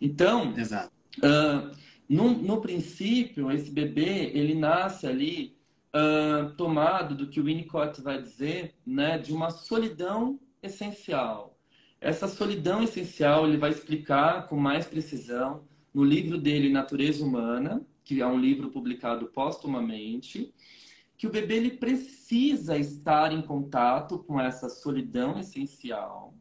Então, 0.00 0.52
uh, 0.52 1.76
no, 2.08 2.30
no 2.30 2.60
princípio, 2.60 3.50
esse 3.50 3.70
bebê, 3.70 4.30
ele 4.34 4.54
nasce 4.54 5.06
ali 5.06 5.56
uh, 5.94 6.50
tomado 6.56 7.14
do 7.14 7.28
que 7.28 7.40
o 7.40 7.44
Winnicott 7.44 8.00
vai 8.02 8.20
dizer, 8.20 8.74
né, 8.86 9.18
de 9.18 9.32
uma 9.32 9.50
solidão 9.50 10.38
essencial. 10.62 11.58
Essa 12.00 12.28
solidão 12.28 12.82
essencial 12.82 13.46
ele 13.46 13.56
vai 13.56 13.70
explicar 13.70 14.46
com 14.46 14.56
mais 14.56 14.86
precisão 14.86 15.64
no 15.92 16.04
livro 16.04 16.36
dele 16.36 16.70
Natureza 16.70 17.24
Humana, 17.24 17.82
que 18.04 18.20
é 18.20 18.26
um 18.26 18.38
livro 18.38 18.70
publicado 18.70 19.26
póstumamente, 19.26 20.54
que 21.16 21.26
o 21.26 21.30
bebê 21.30 21.56
ele 21.56 21.70
precisa 21.72 22.76
estar 22.76 23.32
em 23.32 23.40
contato 23.40 24.18
com 24.18 24.40
essa 24.40 24.68
solidão 24.68 25.38
essencial 25.38 26.34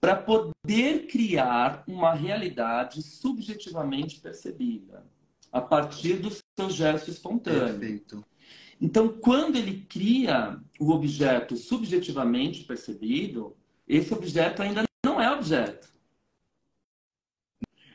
para 0.00 0.16
poder 0.16 1.06
criar 1.06 1.84
uma 1.86 2.14
realidade 2.14 3.02
subjetivamente 3.02 4.18
percebida 4.20 5.06
a 5.52 5.60
partir 5.60 6.14
do 6.14 6.30
seu 6.30 6.70
gesto 6.70 7.10
espontâneo. 7.10 7.78
Perfeito. 7.78 8.24
Então, 8.80 9.08
quando 9.08 9.56
ele 9.56 9.84
cria 9.84 10.58
o 10.78 10.90
objeto 10.90 11.56
subjetivamente 11.56 12.64
percebido, 12.64 13.54
esse 13.86 14.14
objeto 14.14 14.62
ainda 14.62 14.84
não 15.04 15.20
é 15.20 15.30
objeto. 15.30 15.90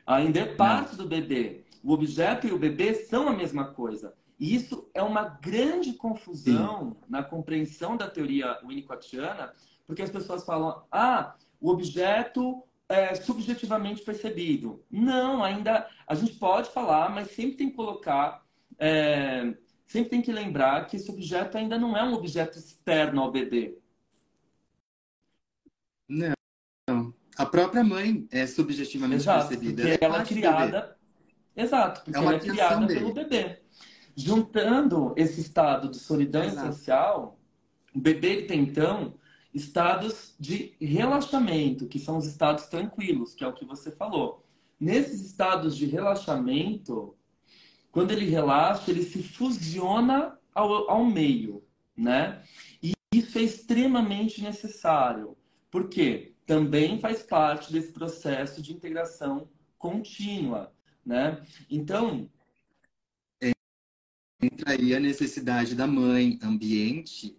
Ainda 0.06 0.42
é 0.42 0.46
parte 0.46 0.96
do 0.96 1.08
bebê. 1.08 1.65
O 1.86 1.94
objeto 1.94 2.48
e 2.48 2.52
o 2.52 2.58
bebê 2.58 2.96
são 2.96 3.28
a 3.28 3.34
mesma 3.34 3.66
coisa. 3.66 4.16
E 4.40 4.56
isso 4.56 4.90
é 4.92 5.04
uma 5.04 5.24
grande 5.24 5.94
confusão 5.94 6.94
Sim. 6.94 6.98
na 7.08 7.24
compreensão 7.24 7.96
da 7.96 8.10
teoria 8.10 8.60
winnicottiana, 8.66 9.54
porque 9.86 10.02
as 10.02 10.10
pessoas 10.10 10.44
falam: 10.44 10.84
ah, 10.92 11.36
o 11.62 11.70
objeto 11.70 12.64
é 12.90 13.14
subjetivamente 13.14 14.02
percebido. 14.02 14.84
Não, 14.90 15.44
ainda 15.44 15.88
a 16.08 16.16
gente 16.16 16.34
pode 16.34 16.72
falar, 16.72 17.10
mas 17.14 17.30
sempre 17.30 17.56
tem 17.56 17.70
que 17.70 17.76
colocar, 17.76 18.44
é, 18.80 19.56
sempre 19.86 20.10
tem 20.10 20.22
que 20.24 20.32
lembrar 20.32 20.88
que 20.88 20.96
esse 20.96 21.12
objeto 21.12 21.56
ainda 21.56 21.78
não 21.78 21.96
é 21.96 22.04
um 22.04 22.16
objeto 22.16 22.58
externo 22.58 23.22
ao 23.22 23.32
bebê. 23.32 23.78
Não. 26.10 27.14
A 27.38 27.46
própria 27.46 27.84
mãe 27.84 28.28
é 28.32 28.48
subjetivamente 28.48 29.22
Exato, 29.22 29.50
percebida. 29.50 29.84
Porque 29.84 30.04
ela 30.04 30.18
é, 30.18 30.22
é 30.22 30.26
criada. 30.26 30.96
Exato, 31.56 32.04
porque 32.04 32.18
é 32.18 32.22
ela 32.22 32.36
é 32.36 32.40
criada 32.40 32.86
dele. 32.86 33.00
pelo 33.00 33.14
bebê. 33.14 33.60
Juntando 34.16 35.14
esse 35.18 35.42
estado 35.42 35.90
de 35.90 35.98
solidão 35.98 36.44
Exato. 36.44 36.70
essencial, 36.70 37.40
o 37.94 38.00
bebê 38.00 38.44
tem 38.44 38.62
então 38.62 39.16
estados 39.54 40.36
de 40.38 40.76
relaxamento, 40.82 41.88
que 41.88 41.98
são 41.98 42.18
os 42.18 42.26
estados 42.26 42.66
tranquilos, 42.66 43.34
que 43.34 43.44
é 43.44 43.48
o 43.48 43.54
que 43.54 43.66
você 43.66 43.90
falou. 43.90 44.46
Nesses 44.78 45.22
estados 45.22 45.78
de 45.78 45.86
relaxamento, 45.86 47.16
quando 47.90 48.12
ele 48.12 48.26
relaxa, 48.26 48.92
ele 48.92 49.04
se 49.04 49.24
fusiona 49.24 50.38
ao, 50.54 50.90
ao 50.92 51.06
meio, 51.06 51.64
né? 51.96 52.44
E 52.84 52.92
isso 53.14 53.38
é 53.38 53.44
extremamente 53.44 54.44
necessário. 54.44 55.38
Por 55.72 55.88
quê? 55.88 56.34
Também 56.46 57.00
faz 57.00 57.24
parte 57.24 57.72
desse 57.72 57.94
processo 57.94 58.62
de 58.62 58.74
integração 58.74 59.48
contínua, 59.78 60.75
né? 61.06 61.42
Então, 61.70 62.30
entra 64.42 64.72
aí 64.72 64.96
a 64.96 65.00
necessidade 65.00 65.76
da 65.76 65.88
mãe, 65.88 66.40
ambiente 66.42 67.38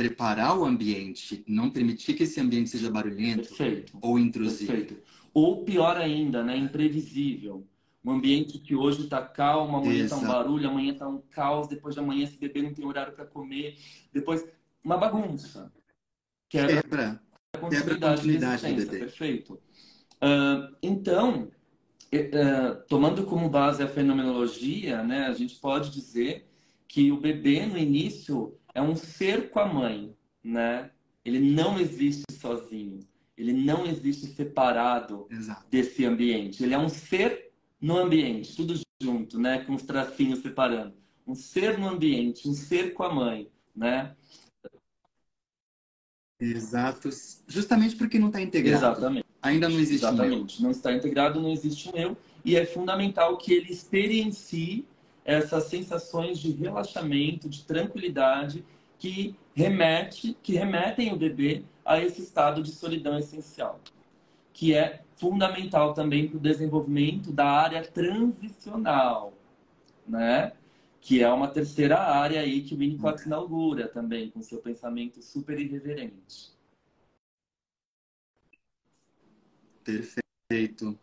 preparar 0.00 0.58
o 0.58 0.64
ambiente, 0.64 1.44
não 1.46 1.68
permitir 1.68 2.14
que 2.14 2.22
esse 2.22 2.40
ambiente 2.40 2.70
seja 2.70 2.90
barulhento 2.90 3.48
Perfeito. 3.48 3.98
ou 4.00 4.18
intrusivo. 4.18 4.72
Perfeito. 4.72 5.02
Ou 5.34 5.62
pior 5.62 5.98
ainda, 5.98 6.42
né, 6.42 6.56
imprevisível. 6.56 7.66
Um 8.02 8.12
ambiente 8.12 8.58
que 8.58 8.74
hoje 8.74 9.02
está 9.02 9.20
calmo, 9.20 9.76
amanhã 9.76 10.04
está 10.04 10.16
um 10.16 10.26
barulho, 10.26 10.70
amanhã 10.70 10.94
está 10.94 11.06
um 11.06 11.20
caos, 11.30 11.68
depois 11.68 11.94
de 11.94 12.00
amanhã 12.00 12.24
esse 12.24 12.38
bebê 12.38 12.62
não 12.62 12.72
tem 12.72 12.86
horário 12.86 13.12
para 13.12 13.26
comer, 13.26 13.76
depois 14.10 14.42
uma 14.82 14.96
bagunça. 14.96 15.70
Quebra, 16.48 16.80
quebra 16.80 17.22
a 17.52 17.58
continuidade, 17.58 18.22
quebra 18.22 18.54
a 18.54 18.58
continuidade 18.58 18.98
Perfeito. 19.00 19.60
Uh, 20.22 20.74
então, 20.82 21.50
uh, 22.12 22.82
tomando 22.88 23.24
como 23.24 23.48
base 23.48 23.82
a 23.82 23.88
fenomenologia, 23.88 25.02
né, 25.02 25.26
a 25.26 25.32
gente 25.32 25.56
pode 25.56 25.90
dizer 25.90 26.48
que 26.88 27.12
o 27.12 27.20
bebê 27.20 27.66
no 27.66 27.78
início 27.78 28.58
é 28.74 28.82
um 28.82 28.96
ser 28.96 29.50
com 29.50 29.60
a 29.60 29.66
mãe, 29.66 30.14
né? 30.42 30.90
Ele 31.24 31.38
não 31.38 31.78
existe 31.78 32.24
sozinho. 32.32 33.00
Ele 33.36 33.52
não 33.52 33.86
existe 33.86 34.26
separado 34.26 35.26
Exato. 35.30 35.66
desse 35.70 36.04
ambiente. 36.04 36.62
Ele 36.62 36.74
é 36.74 36.78
um 36.78 36.88
ser 36.88 37.52
no 37.80 37.96
ambiente, 37.96 38.56
tudo 38.56 38.74
junto, 39.00 39.38
né? 39.38 39.64
Com 39.64 39.74
os 39.74 39.82
tracinhos 39.82 40.40
separando. 40.40 40.94
Um 41.26 41.34
ser 41.34 41.78
no 41.78 41.88
ambiente, 41.88 42.48
um 42.48 42.52
ser 42.52 42.92
com 42.92 43.04
a 43.04 43.14
mãe, 43.14 43.50
né? 43.74 44.16
Exato. 46.40 47.08
Justamente 47.46 47.94
porque 47.96 48.18
não 48.18 48.28
está 48.28 48.40
integrado. 48.40 48.84
Exatamente. 48.84 49.29
Ainda 49.42 49.68
não 49.68 49.78
existe 49.78 50.04
Exatamente. 50.04 50.60
Um 50.60 50.64
não 50.64 50.70
está 50.70 50.92
integrado, 50.92 51.40
não 51.40 51.50
existe 51.50 51.88
um 51.88 51.96
eu. 51.96 52.16
E 52.44 52.56
é 52.56 52.64
fundamental 52.64 53.36
que 53.36 53.52
ele 53.52 53.70
experiencie 53.70 54.84
essas 55.24 55.64
sensações 55.64 56.38
de 56.38 56.50
relaxamento, 56.52 57.48
de 57.48 57.64
tranquilidade 57.64 58.64
que 58.98 59.34
remete, 59.54 60.36
que 60.42 60.54
remetem 60.54 61.12
o 61.12 61.16
bebê 61.16 61.62
a 61.84 62.02
esse 62.02 62.20
estado 62.22 62.62
de 62.62 62.70
solidão 62.70 63.18
essencial, 63.18 63.80
que 64.52 64.74
é 64.74 65.02
fundamental 65.16 65.94
também 65.94 66.28
para 66.28 66.36
o 66.36 66.40
desenvolvimento 66.40 67.32
da 67.32 67.46
área 67.46 67.82
transicional, 67.82 69.32
né? 70.06 70.52
Que 71.00 71.22
é 71.22 71.28
uma 71.30 71.48
terceira 71.48 71.98
área 71.98 72.40
aí 72.40 72.62
que 72.62 72.74
o 72.74 72.78
Winnicott 72.78 73.24
inaugura 73.24 73.88
também 73.88 74.30
com 74.30 74.42
seu 74.42 74.58
pensamento 74.58 75.22
super 75.22 75.58
irreverente. 75.58 76.50
Perfeito. 80.48 80.98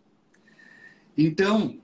Então, 1.17 1.79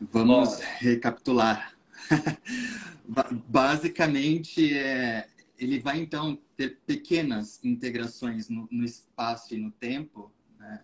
Vamos 0.00 0.60
recapitular. 0.78 1.74
Basicamente, 3.48 4.76
é, 4.76 5.26
ele 5.58 5.78
vai 5.78 5.98
então 6.00 6.38
ter 6.54 6.78
pequenas 6.86 7.58
integrações 7.64 8.48
no, 8.48 8.68
no 8.70 8.84
espaço 8.84 9.54
e 9.54 9.58
no 9.58 9.70
tempo, 9.70 10.30
né, 10.58 10.82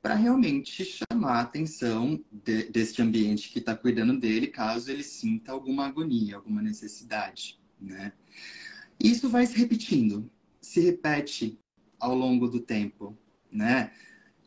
para 0.00 0.14
realmente 0.14 0.84
chamar 0.84 1.38
a 1.38 1.40
atenção 1.40 2.22
de, 2.30 2.64
deste 2.70 3.02
ambiente 3.02 3.50
que 3.50 3.58
está 3.58 3.74
cuidando 3.74 4.18
dele, 4.18 4.46
caso 4.46 4.90
ele 4.92 5.02
sinta 5.02 5.50
alguma 5.50 5.86
agonia, 5.86 6.36
alguma 6.36 6.62
necessidade. 6.62 7.58
Né? 7.80 8.12
Isso 9.02 9.28
vai 9.28 9.44
se 9.44 9.56
repetindo, 9.58 10.30
se 10.60 10.80
repete 10.80 11.58
ao 11.98 12.14
longo 12.14 12.46
do 12.46 12.60
tempo. 12.60 13.18
Né? 13.50 13.90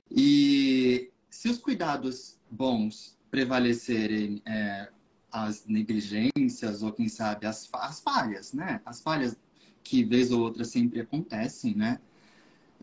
E 0.09 1.11
se 1.29 1.49
os 1.49 1.57
cuidados 1.57 2.37
bons 2.49 3.17
prevalecerem 3.29 4.41
é, 4.45 4.89
as 5.31 5.65
negligências 5.67 6.81
ou, 6.81 6.91
quem 6.91 7.09
sabe, 7.09 7.45
as, 7.45 7.69
as 7.73 7.99
falhas, 7.99 8.53
né? 8.53 8.81
As 8.85 9.01
falhas 9.01 9.37
que, 9.83 10.03
vez 10.03 10.31
ou 10.31 10.41
outra, 10.41 10.63
sempre 10.63 11.01
acontecem, 11.01 11.75
né? 11.75 11.99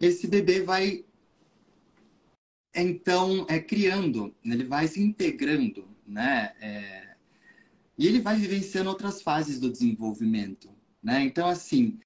Esse 0.01 0.27
bebê 0.27 0.63
vai, 0.63 1.05
então, 2.75 3.47
é, 3.49 3.59
criando, 3.61 4.35
ele 4.45 4.65
vai 4.65 4.87
se 4.87 5.01
integrando, 5.01 5.89
né? 6.07 6.53
É, 6.61 7.17
e 7.97 8.07
ele 8.07 8.21
vai 8.21 8.37
vivenciando 8.37 8.91
outras 8.91 9.23
fases 9.23 9.59
do 9.61 9.71
desenvolvimento, 9.71 10.71
né? 11.03 11.23
Então, 11.23 11.49
assim, 11.49 11.99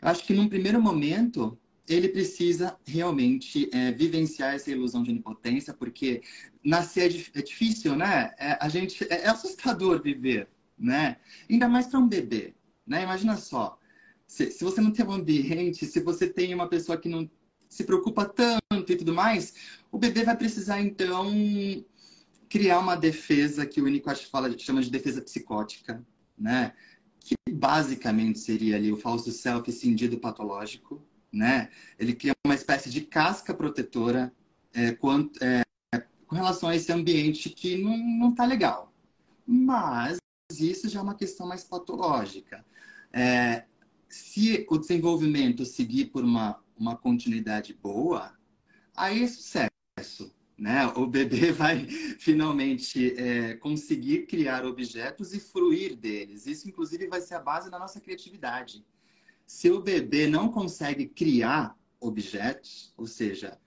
eu 0.00 0.08
acho 0.08 0.24
que 0.24 0.34
num 0.34 0.48
primeiro 0.48 0.80
momento 0.80 1.58
ele 1.88 2.08
precisa 2.08 2.76
realmente 2.86 3.68
é, 3.72 3.90
vivenciar 3.92 4.54
essa 4.54 4.70
ilusão 4.70 5.02
de 5.02 5.10
onipotência, 5.10 5.74
porque 5.74 6.22
nascer 6.64 7.12
é, 7.12 7.38
é 7.38 7.42
difícil, 7.42 7.96
né? 7.96 8.32
É, 8.38 8.56
a 8.60 8.68
gente, 8.68 9.04
é, 9.04 9.22
é, 9.22 9.28
assustador 9.28 10.00
viver, 10.00 10.48
né? 10.78 11.16
Ainda 11.50 11.68
mais 11.68 11.86
para 11.86 11.98
um 11.98 12.08
bebê, 12.08 12.54
né? 12.86 13.02
Imagina 13.02 13.36
só, 13.36 13.78
se, 14.26 14.50
se 14.50 14.62
você 14.62 14.80
não 14.80 14.92
tem 14.92 15.04
um 15.04 15.12
ambiente, 15.12 15.86
se 15.86 16.00
você 16.00 16.28
tem 16.28 16.54
uma 16.54 16.68
pessoa 16.68 16.96
que 16.96 17.08
não 17.08 17.28
se 17.68 17.84
preocupa 17.84 18.24
tanto 18.26 18.92
e 18.92 18.96
tudo 18.96 19.14
mais, 19.14 19.54
o 19.90 19.98
bebê 19.98 20.24
vai 20.24 20.36
precisar, 20.36 20.80
então, 20.80 21.32
criar 22.48 22.78
uma 22.78 22.96
defesa 22.96 23.66
que 23.66 23.80
o 23.80 23.84
Winnicott 23.84 24.26
fala, 24.26 24.56
chama 24.58 24.82
de 24.82 24.90
defesa 24.90 25.20
psicótica, 25.20 26.04
né? 26.38 26.74
Que 27.18 27.34
basicamente 27.50 28.38
seria 28.38 28.76
ali 28.76 28.92
o 28.92 28.96
falso 28.96 29.32
self 29.32 29.70
cindido 29.72 30.18
patológico, 30.18 31.02
né? 31.32 31.70
Ele 31.98 32.14
cria 32.14 32.34
uma 32.44 32.54
espécie 32.54 32.90
de 32.90 33.00
casca 33.00 33.54
protetora 33.54 34.32
é, 34.74 34.92
quanto, 34.92 35.42
é, 35.42 35.62
com 36.26 36.34
relação 36.34 36.68
a 36.68 36.76
esse 36.76 36.92
ambiente 36.92 37.50
que 37.50 37.78
não, 37.78 37.96
não 37.96 38.34
tá 38.34 38.44
legal. 38.44 38.92
Mas 39.46 40.18
isso 40.58 40.88
já 40.88 41.00
é 41.00 41.02
uma 41.02 41.14
questão 41.14 41.46
mais 41.46 41.64
patológica. 41.64 42.64
É, 43.12 43.64
se 44.08 44.66
o 44.68 44.78
desenvolvimento 44.78 45.64
seguir 45.64 46.06
por 46.06 46.24
uma, 46.24 46.62
uma 46.76 46.96
continuidade 46.96 47.72
boa, 47.74 48.36
aí 48.94 49.22
é 49.22 49.26
sucesso, 49.26 50.34
Né? 50.56 50.86
O 50.88 51.06
bebê 51.06 51.50
vai 51.52 51.86
finalmente 52.18 53.14
é, 53.18 53.54
conseguir 53.54 54.26
criar 54.26 54.64
objetos 54.64 55.32
e 55.32 55.40
fruir 55.40 55.96
deles. 55.96 56.46
Isso, 56.46 56.68
inclusive, 56.68 57.08
vai 57.08 57.20
ser 57.20 57.34
a 57.34 57.40
base 57.40 57.70
da 57.70 57.78
nossa 57.78 58.00
criatividade. 58.00 58.84
Se 59.46 59.70
o 59.70 59.80
bebê 59.80 60.26
não 60.26 60.50
consegue 60.50 61.06
criar 61.06 61.76
objetos, 62.00 62.92
ou 62.96 63.06
seja, 63.06 63.58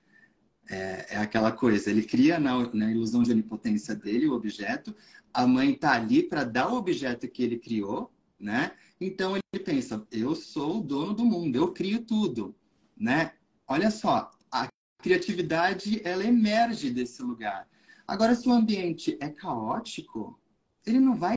é, 0.69 1.15
é 1.15 1.17
aquela 1.17 1.51
coisa, 1.51 1.89
ele 1.89 2.03
cria 2.03 2.39
na, 2.39 2.73
na, 2.73 2.91
ilusão 2.91 3.23
de 3.23 3.31
onipotência 3.31 3.95
dele 3.95 4.27
o 4.27 4.33
objeto, 4.33 4.95
a 5.33 5.45
mãe 5.45 5.71
está 5.71 5.93
ali 5.93 6.23
para 6.23 6.43
dar 6.43 6.71
o 6.71 6.77
objeto 6.77 7.27
que 7.27 7.43
ele 7.43 7.57
criou, 7.57 8.11
né? 8.39 8.71
Então 8.99 9.35
ele 9.35 9.63
pensa, 9.63 10.05
eu 10.11 10.35
sou 10.35 10.79
o 10.79 10.83
dono 10.83 11.13
do 11.13 11.25
mundo, 11.25 11.55
eu 11.55 11.71
crio 11.71 12.01
tudo, 12.03 12.55
né? 12.95 13.33
Olha 13.67 13.91
só, 13.91 14.31
a 14.51 14.67
criatividade 15.01 16.01
ela 16.03 16.23
emerge 16.23 16.89
desse 16.89 17.21
lugar. 17.21 17.67
Agora, 18.07 18.35
se 18.35 18.47
o 18.47 18.51
ambiente 18.51 19.17
é 19.19 19.29
caótico, 19.29 20.39
ele 20.85 20.99
não 20.99 21.15
vai 21.15 21.35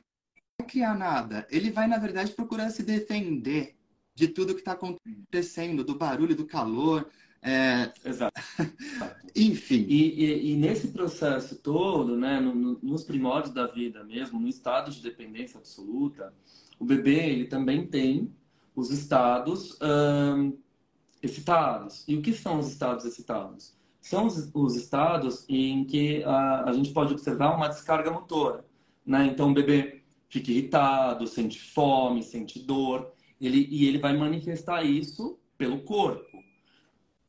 criar 0.67 0.95
nada. 0.95 1.47
Ele 1.49 1.71
vai, 1.71 1.87
na 1.87 1.97
verdade, 1.97 2.31
procurar 2.31 2.69
se 2.69 2.83
defender 2.83 3.75
de 4.19 4.27
tudo 4.27 4.53
que 4.53 4.59
está 4.59 4.73
acontecendo, 4.73 5.81
do 5.81 5.95
barulho, 5.95 6.35
do 6.35 6.45
calor, 6.45 7.09
é... 7.41 7.89
Exato. 8.03 8.39
Enfim. 9.33 9.85
E, 9.87 10.25
e, 10.25 10.51
e, 10.51 10.57
nesse 10.57 10.89
processo 10.89 11.55
todo, 11.55 12.17
né, 12.17 12.41
no, 12.41 12.53
no, 12.53 12.79
nos 12.83 13.05
primórdios 13.05 13.53
da 13.53 13.65
vida 13.65 14.03
mesmo, 14.03 14.37
no 14.37 14.49
estado 14.49 14.91
de 14.91 15.01
dependência 15.01 15.57
absoluta, 15.57 16.33
o 16.77 16.83
bebê 16.83 17.29
ele 17.29 17.45
também 17.45 17.87
tem 17.87 18.29
os 18.75 18.91
estados 18.91 19.77
hum, 19.81 20.57
excitados. 21.23 22.03
E 22.05 22.15
o 22.17 22.21
que 22.21 22.33
são 22.33 22.59
os 22.59 22.67
estados 22.67 23.05
excitados? 23.05 23.73
São 24.01 24.25
os, 24.25 24.51
os 24.53 24.75
estados 24.75 25.45
em 25.47 25.85
que 25.85 26.21
a, 26.25 26.65
a 26.69 26.73
gente 26.73 26.91
pode 26.91 27.13
observar 27.13 27.55
uma 27.55 27.69
descarga 27.69 28.11
motora. 28.11 28.65
Né? 29.05 29.27
Então 29.27 29.51
o 29.51 29.53
bebê 29.53 30.03
fica 30.27 30.51
irritado, 30.51 31.25
sente 31.25 31.59
fome, 31.59 32.21
sente 32.21 32.59
dor, 32.59 33.13
ele, 33.39 33.67
e 33.69 33.87
ele 33.87 33.97
vai 33.97 34.15
manifestar 34.15 34.83
isso 34.83 35.39
pelo 35.57 35.81
corpo. 35.81 36.43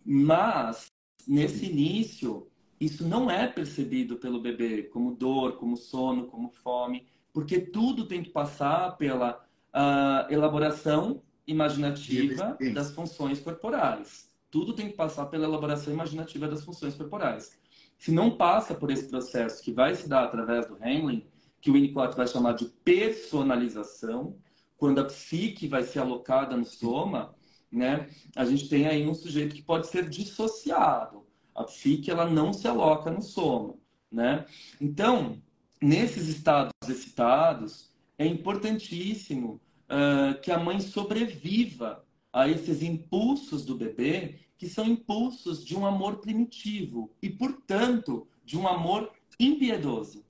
Mas, 0.05 0.91
nesse 1.27 1.67
início, 1.67 2.49
isso 2.81 3.07
não 3.07 3.31
é 3.31 3.47
percebido 3.47 4.17
pelo 4.17 4.41
bebê 4.41 4.85
como 4.85 5.15
dor, 5.15 5.57
como 5.57 5.77
sono, 5.77 6.27
como 6.27 6.51
fome, 6.51 7.07
porque 7.33 7.61
tudo 7.61 8.07
tem 8.07 8.23
que 8.23 8.31
passar 8.31 8.97
pela 8.97 9.45
uh, 9.75 10.33
elaboração 10.33 11.23
imaginativa 11.47 12.57
das 12.75 12.93
funções 12.93 13.41
corporais. 13.41 14.31
Tudo 14.51 14.73
tem 14.73 14.89
que 14.89 14.97
passar 14.97 15.27
pela 15.27 15.45
elaboração 15.45 15.93
imaginativa 15.93 16.49
das 16.49 16.65
funções 16.65 16.95
corporais. 16.95 17.59
Se 17.99 18.11
não 18.11 18.37
passa 18.37 18.75
por 18.75 18.91
esse 18.91 19.09
processo 19.09 19.63
que 19.63 19.73
vai 19.73 19.95
se 19.95 20.09
dar 20.09 20.25
através 20.25 20.67
do 20.67 20.75
Hamlin, 20.77 21.25
que 21.61 21.71
o 21.71 21.75
Winnicott 21.75 22.17
vai 22.17 22.27
chamar 22.27 22.55
de 22.55 22.65
personalização, 22.83 24.37
quando 24.81 24.99
a 24.99 25.05
psique 25.05 25.69
vai 25.69 25.83
ser 25.83 25.99
alocada 25.99 26.57
no 26.57 26.65
soma, 26.65 27.35
né, 27.71 28.09
a 28.35 28.47
gente 28.47 28.67
tem 28.67 28.87
aí 28.87 29.07
um 29.07 29.13
sujeito 29.13 29.55
que 29.55 29.63
pode 29.63 29.89
ser 29.89 30.09
dissociado. 30.09 31.27
A 31.55 31.65
psique 31.65 32.11
ela 32.11 32.29
não 32.29 32.51
se 32.51 32.67
aloca 32.67 33.11
no 33.11 33.21
soma, 33.21 33.75
né? 34.11 34.47
Então, 34.81 35.41
nesses 35.83 36.29
estados 36.29 36.73
excitados, 36.89 37.91
é 38.17 38.27
importantíssimo 38.27 39.61
uh, 39.85 40.41
que 40.41 40.51
a 40.51 40.59
mãe 40.59 40.81
sobreviva 40.81 42.03
a 42.33 42.49
esses 42.49 42.83
impulsos 42.83 43.67
do 43.67 43.77
bebê, 43.77 44.41
que 44.57 44.67
são 44.67 44.87
impulsos 44.87 45.63
de 45.63 45.77
um 45.77 45.85
amor 45.85 46.21
primitivo 46.21 47.15
e, 47.21 47.29
portanto, 47.29 48.27
de 48.47 48.57
um 48.57 48.67
amor 48.67 49.13
impiedoso. 49.39 50.25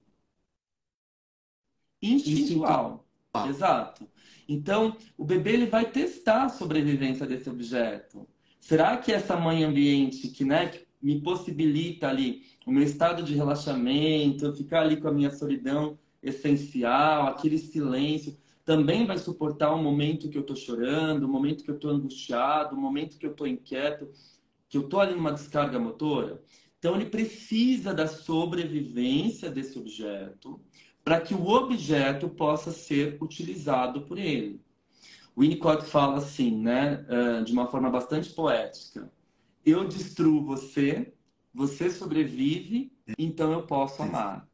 Instintual. 2.03 3.07
Exato. 3.49 4.09
Então, 4.53 4.97
o 5.17 5.25
bebê 5.25 5.53
ele 5.53 5.67
vai 5.67 5.89
testar 5.89 6.43
a 6.43 6.49
sobrevivência 6.49 7.25
desse 7.25 7.49
objeto. 7.49 8.27
Será 8.59 8.97
que 8.97 9.13
essa 9.13 9.37
mãe 9.37 9.63
ambiente 9.63 10.27
que, 10.27 10.45
né, 10.45 10.67
que 10.67 10.85
me 11.01 11.21
possibilita 11.21 12.09
ali 12.09 12.43
o 12.67 12.73
meu 12.73 12.83
estado 12.83 13.23
de 13.23 13.33
relaxamento, 13.33 14.53
ficar 14.57 14.81
ali 14.81 14.97
com 14.97 15.07
a 15.07 15.13
minha 15.13 15.31
solidão 15.31 15.97
essencial, 16.21 17.29
aquele 17.29 17.59
silêncio, 17.59 18.37
também 18.65 19.07
vai 19.07 19.19
suportar 19.19 19.73
o 19.73 19.81
momento 19.81 20.29
que 20.29 20.37
eu 20.37 20.43
estou 20.43 20.57
chorando, 20.57 21.23
o 21.23 21.29
momento 21.29 21.63
que 21.63 21.71
eu 21.71 21.77
estou 21.77 21.93
angustiado, 21.93 22.75
o 22.75 22.81
momento 22.81 23.19
que 23.19 23.27
eu 23.27 23.31
estou 23.31 23.47
inquieto, 23.47 24.11
que 24.69 24.77
eu 24.77 24.83
estou 24.83 24.99
ali 24.99 25.15
numa 25.15 25.33
descarga 25.33 25.79
motora? 25.79 26.43
Então, 26.77 26.97
ele 26.97 27.07
precisa 27.07 27.95
da 27.95 28.09
sobrevivência 28.09 29.49
desse 29.49 29.79
objeto 29.79 30.61
para 31.05 31.21
que 31.21 31.35
o 31.35 31.47
objeto 31.49 32.29
possa 32.29 32.71
ser 32.71 33.19
utilizado 33.21 34.03
por 34.03 34.19
ele. 34.19 34.61
O 35.35 35.41
Winnicott 35.41 35.87
fala 35.87 36.19
assim, 36.19 36.57
né, 36.61 37.05
eh, 37.09 37.43
de 37.43 37.53
uma 37.53 37.67
forma 37.67 37.89
bastante 37.89 38.31
poética: 38.31 39.11
Eu 39.65 39.87
destruo 39.87 40.45
você, 40.45 41.13
você 41.53 41.91
sobrevive, 41.91 42.93
então 43.19 43.53
eu 43.53 43.63
posso 43.63 44.03
amar. 44.03 44.49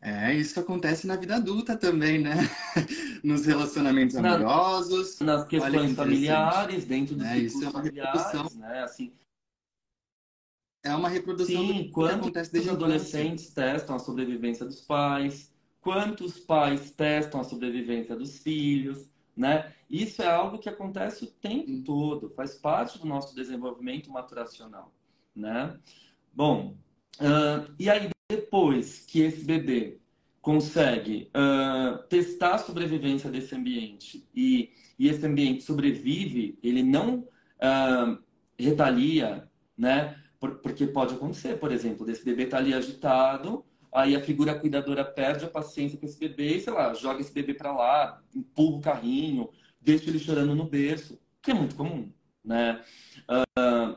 É, 0.00 0.32
isso 0.32 0.60
acontece 0.60 1.06
na 1.08 1.16
vida 1.16 1.36
adulta 1.36 1.76
também, 1.76 2.20
né? 2.20 2.34
Nos 3.24 3.44
relacionamentos 3.46 4.14
amorosos. 4.14 5.18
nas 5.18 5.44
questões 5.44 5.92
familiares, 5.94 6.84
dentro 6.84 7.16
dos 7.16 7.26
é, 7.26 7.38
isso 7.38 7.64
é 7.64 7.68
uma 7.68 7.82
familiares, 7.82 8.54
né? 8.54 8.82
Assim, 8.84 9.12
é 10.88 10.94
uma 10.94 11.08
reprodução 11.08 11.66
Sim, 11.66 11.84
do 11.84 11.92
que 11.92 12.10
acontece 12.10 12.52
desde 12.52 12.70
os 12.70 12.76
adolescentes 12.76 13.52
testam 13.52 13.96
a 13.96 13.98
sobrevivência 13.98 14.64
dos 14.64 14.80
pais, 14.80 15.52
quantos 15.80 16.38
pais 16.38 16.90
testam 16.90 17.40
a 17.40 17.44
sobrevivência 17.44 18.16
dos 18.16 18.38
filhos, 18.38 19.08
né? 19.36 19.72
Isso 19.88 20.22
é 20.22 20.26
algo 20.26 20.58
que 20.58 20.68
acontece 20.68 21.24
o 21.24 21.28
tempo 21.28 21.82
todo, 21.84 22.30
faz 22.30 22.54
parte 22.54 22.98
do 22.98 23.06
nosso 23.06 23.34
desenvolvimento 23.34 24.10
maturacional, 24.10 24.92
né? 25.34 25.78
Bom, 26.32 26.76
uh, 27.20 27.72
e 27.78 27.88
aí 27.88 28.10
depois 28.30 29.00
que 29.06 29.20
esse 29.20 29.44
bebê 29.44 29.98
consegue 30.40 31.30
uh, 31.34 32.02
testar 32.08 32.54
a 32.54 32.58
sobrevivência 32.58 33.30
desse 33.30 33.54
ambiente 33.54 34.26
e, 34.34 34.72
e 34.98 35.08
esse 35.08 35.24
ambiente 35.26 35.62
sobrevive, 35.62 36.58
ele 36.62 36.82
não 36.82 37.18
uh, 37.18 38.18
retalia, 38.58 39.48
né? 39.76 40.16
Porque 40.38 40.86
pode 40.86 41.14
acontecer, 41.14 41.58
por 41.58 41.72
exemplo, 41.72 42.06
desse 42.06 42.24
bebê 42.24 42.44
estar 42.44 42.58
tá 42.58 42.62
ali 42.62 42.72
agitado, 42.72 43.64
aí 43.92 44.14
a 44.14 44.22
figura 44.22 44.58
cuidadora 44.58 45.04
perde 45.04 45.44
a 45.44 45.50
paciência 45.50 45.98
com 45.98 46.06
esse 46.06 46.18
bebê 46.18 46.56
e, 46.56 46.60
sei 46.60 46.72
lá, 46.72 46.94
joga 46.94 47.20
esse 47.20 47.32
bebê 47.32 47.54
para 47.54 47.72
lá, 47.72 48.22
empurra 48.34 48.76
o 48.76 48.80
carrinho, 48.80 49.50
deixa 49.80 50.08
ele 50.08 50.18
chorando 50.18 50.54
no 50.54 50.64
berço, 50.64 51.18
que 51.42 51.50
é 51.50 51.54
muito 51.54 51.74
comum, 51.74 52.12
né? 52.44 52.84
Uh, 53.28 53.96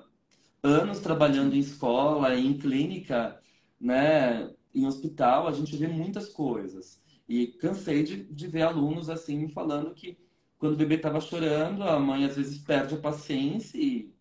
anos 0.63 0.99
trabalhando 0.99 1.56
em 1.56 1.60
escola, 1.60 2.36
em 2.36 2.58
clínica, 2.58 3.39
né, 3.80 4.49
em 4.73 4.86
hospital, 4.86 5.47
a 5.47 5.51
gente 5.51 5.75
vê 5.75 5.88
muitas 5.88 6.30
coisas. 6.30 7.01
E 7.27 7.47
cansei 7.47 8.04
de, 8.04 8.23
de 8.23 8.47
ver 8.47 8.63
alunos 8.63 9.10
assim 9.10 9.47
falando 9.49 9.93
que 9.93 10.17
quando 10.58 10.73
o 10.73 10.77
bebê 10.77 10.95
estava 10.95 11.19
chorando, 11.19 11.84
a 11.84 11.99
mãe 11.99 12.25
às 12.25 12.36
vezes 12.36 12.60
perde 12.60 12.93
a 12.93 12.99
paciência 12.99 13.77
e 13.77 14.13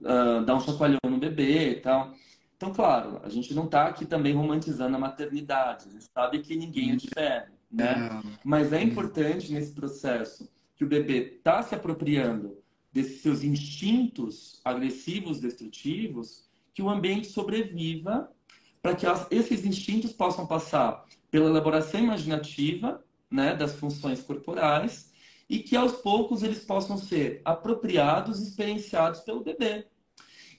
uh, 0.00 0.44
dar 0.44 0.54
um 0.54 0.60
chacoalhão 0.60 0.98
no 1.04 1.18
bebê 1.18 1.72
e 1.72 1.80
tal. 1.80 2.12
Então, 2.56 2.72
claro, 2.72 3.20
a 3.22 3.28
gente 3.28 3.54
não 3.54 3.66
está 3.66 3.86
aqui 3.86 4.04
também 4.04 4.34
romantizando 4.34 4.96
a 4.96 4.98
maternidade. 4.98 5.88
A 5.88 5.92
gente 5.92 6.06
sabe 6.12 6.40
que 6.40 6.56
ninguém 6.56 6.92
é 6.92 6.96
de 6.96 7.08
ferro, 7.08 7.52
né? 7.70 8.22
Mas 8.44 8.72
é 8.72 8.82
importante 8.82 9.52
nesse 9.52 9.72
processo 9.72 10.50
que 10.74 10.84
o 10.84 10.88
bebê 10.88 11.36
está 11.36 11.62
se 11.62 11.74
apropriando 11.74 12.58
desses 12.92 13.20
seus 13.22 13.44
instintos 13.44 14.60
agressivos, 14.64 15.40
destrutivos, 15.40 16.48
que 16.74 16.82
o 16.82 16.88
ambiente 16.88 17.28
sobreviva 17.28 18.30
para 18.82 18.94
que 18.94 19.06
esses 19.30 19.64
instintos 19.64 20.12
possam 20.12 20.46
passar 20.46 21.04
pela 21.30 21.48
elaboração 21.48 22.00
imaginativa 22.00 23.04
né, 23.30 23.54
das 23.54 23.74
funções 23.74 24.22
corporais 24.22 25.07
e 25.48 25.60
que 25.60 25.74
aos 25.74 25.92
poucos 25.92 26.42
eles 26.42 26.64
possam 26.64 26.98
ser 26.98 27.40
apropriados 27.44 28.40
e 28.40 28.48
experienciados 28.48 29.20
pelo 29.20 29.42
bebê. 29.42 29.86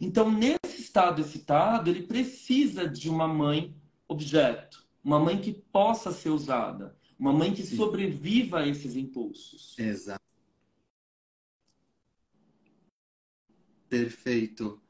Então, 0.01 0.31
nesse 0.31 0.81
estado 0.81 1.21
excitado, 1.21 1.89
ele 1.89 2.03
precisa 2.03 2.87
de 2.87 3.09
uma 3.09 3.27
mãe 3.27 3.75
objeto, 4.07 4.87
uma 5.03 5.19
mãe 5.19 5.39
que 5.39 5.51
possa 5.53 6.11
ser 6.11 6.29
usada, 6.29 6.97
uma 7.17 7.33
mãe 7.33 7.53
que 7.53 7.63
Sim. 7.63 7.75
sobreviva 7.75 8.59
a 8.59 8.67
esses 8.67 8.95
impulsos. 8.95 9.77
Exato. 9.77 10.23
Perfeito. 13.89 14.81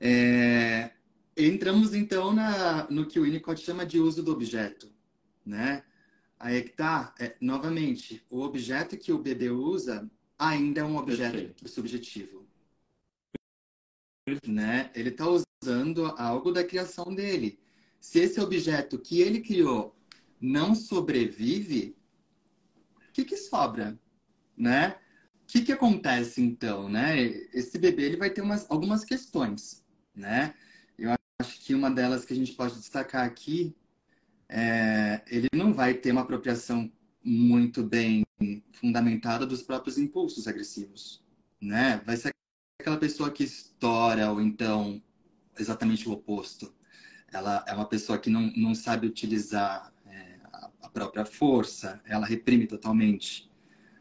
É... 0.00 0.92
Entramos 1.36 1.94
então 1.94 2.32
na, 2.32 2.88
no 2.90 3.06
que 3.06 3.18
o 3.18 3.22
Winnicott 3.22 3.60
chama 3.60 3.84
de 3.86 3.98
uso 3.98 4.22
do 4.22 4.32
objeto, 4.32 4.92
né? 5.44 5.84
Aí 6.40 6.56
é 6.56 6.62
que 6.62 6.70
tá, 6.70 7.14
é, 7.20 7.36
novamente, 7.38 8.24
o 8.30 8.40
objeto 8.40 8.96
que 8.96 9.12
o 9.12 9.18
bebê 9.18 9.50
usa 9.50 10.10
ainda 10.38 10.80
é 10.80 10.84
um 10.84 10.96
objeto 10.96 11.32
Perfeito. 11.32 11.68
subjetivo. 11.68 12.46
né? 14.46 14.90
Ele 14.94 15.10
está 15.10 15.26
usando 15.28 16.06
algo 16.16 16.50
da 16.50 16.64
criação 16.64 17.14
dele. 17.14 17.60
Se 18.00 18.20
esse 18.20 18.40
objeto 18.40 18.98
que 18.98 19.20
ele 19.20 19.42
criou 19.42 19.94
não 20.40 20.74
sobrevive, 20.74 21.94
o 22.96 23.12
que, 23.12 23.22
que 23.26 23.36
sobra, 23.36 24.00
né? 24.56 24.96
O 25.42 25.46
que, 25.46 25.60
que 25.60 25.72
acontece 25.72 26.40
então, 26.40 26.88
né? 26.88 27.20
Esse 27.52 27.76
bebê 27.76 28.04
ele 28.04 28.16
vai 28.16 28.30
ter 28.30 28.40
umas, 28.40 28.64
algumas 28.70 29.04
questões, 29.04 29.84
né? 30.14 30.54
Eu 30.96 31.10
acho 31.38 31.60
que 31.60 31.74
uma 31.74 31.90
delas 31.90 32.24
que 32.24 32.32
a 32.32 32.36
gente 32.36 32.52
pode 32.52 32.76
destacar 32.76 33.26
aqui 33.26 33.76
é 34.50 35.22
ele 35.28 35.48
não 35.54 35.72
vai 35.72 35.94
ter 35.94 36.10
uma 36.12 36.22
apropriação 36.22 36.90
muito 37.22 37.82
bem 37.82 38.24
fundamentada 38.72 39.46
dos 39.46 39.62
próprios 39.62 39.98
impulsos 39.98 40.48
agressivos, 40.48 41.22
né? 41.60 42.02
Vai 42.04 42.16
ser 42.16 42.32
aquela 42.80 42.96
pessoa 42.96 43.30
que 43.30 43.44
estoura 43.44 44.30
ou 44.30 44.40
então 44.40 45.02
exatamente 45.58 46.08
o 46.08 46.12
oposto. 46.12 46.74
Ela 47.32 47.64
é 47.68 47.74
uma 47.74 47.84
pessoa 47.84 48.18
que 48.18 48.30
não, 48.30 48.52
não 48.56 48.74
sabe 48.74 49.06
utilizar 49.06 49.92
é, 50.06 50.38
a 50.82 50.88
própria 50.88 51.24
força, 51.24 52.00
ela 52.04 52.26
reprime 52.26 52.66
totalmente. 52.66 53.48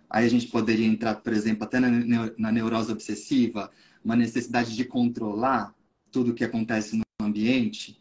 Aí 0.10 0.26
a 0.26 0.30
gente 0.30 0.48
poderia 0.48 0.88
entrar, 0.88 1.16
por 1.16 1.34
exemplo, 1.34 1.66
até 1.66 1.80
na, 1.80 1.90
na 2.38 2.52
neurose 2.52 2.92
obsessiva, 2.92 3.70
uma 4.04 4.16
necessidade 4.16 4.76
de 4.76 4.86
controlar 4.86 5.76
tudo 6.12 6.32
o 6.32 6.34
que 6.34 6.44
acontece 6.44 6.98
no 6.98 7.04
ambiente. 7.22 7.99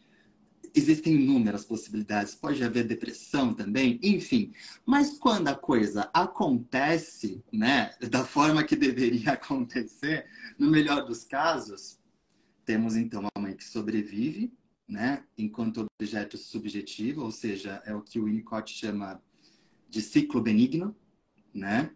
Existem 0.79 1.15
inúmeras 1.15 1.65
possibilidades, 1.65 2.37
pode 2.37 2.63
haver 2.63 2.87
depressão 2.87 3.53
também, 3.53 3.99
enfim. 4.01 4.53
Mas 4.87 5.19
quando 5.19 5.49
a 5.49 5.55
coisa 5.57 6.09
acontece, 6.15 7.43
né, 7.53 7.91
da 8.09 8.25
forma 8.25 8.63
que 8.63 8.77
deveria 8.77 9.33
acontecer, 9.35 10.27
no 10.57 10.71
melhor 10.71 11.05
dos 11.05 11.25
casos, 11.25 11.99
temos 12.65 12.95
então 12.95 13.23
uma 13.23 13.43
mãe 13.43 13.57
que 13.57 13.65
sobrevive, 13.65 14.53
né, 14.87 15.25
enquanto 15.37 15.85
objeto 16.01 16.39
subjetivo, 16.39 17.25
ou 17.25 17.33
seja, 17.33 17.83
é 17.85 17.93
o 17.93 18.01
que 18.01 18.21
o 18.21 18.27
Winnicott 18.27 18.73
chama 18.73 19.21
de 19.89 20.01
ciclo 20.01 20.41
benigno, 20.41 20.95
né? 21.53 21.91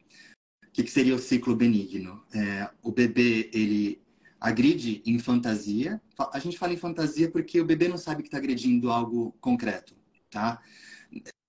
O 0.66 0.73
que, 0.73 0.83
que 0.83 0.90
seria 0.90 1.14
o 1.14 1.21
ciclo 1.21 1.55
benigno? 1.55 2.25
É, 2.35 2.68
o 2.83 2.90
bebê 2.90 3.49
ele 3.53 4.02
agride 4.42 5.02
em 5.07 5.20
fantasia. 5.20 6.02
A 6.33 6.38
gente 6.40 6.59
fala 6.59 6.72
em 6.72 6.76
fantasia 6.76 7.31
porque 7.31 7.61
o 7.61 7.64
bebê 7.64 7.87
não 7.87 7.96
sabe 7.96 8.22
que 8.22 8.28
está 8.28 8.38
agredindo 8.38 8.90
algo 8.90 9.33
concreto, 9.40 9.94
tá? 10.28 10.61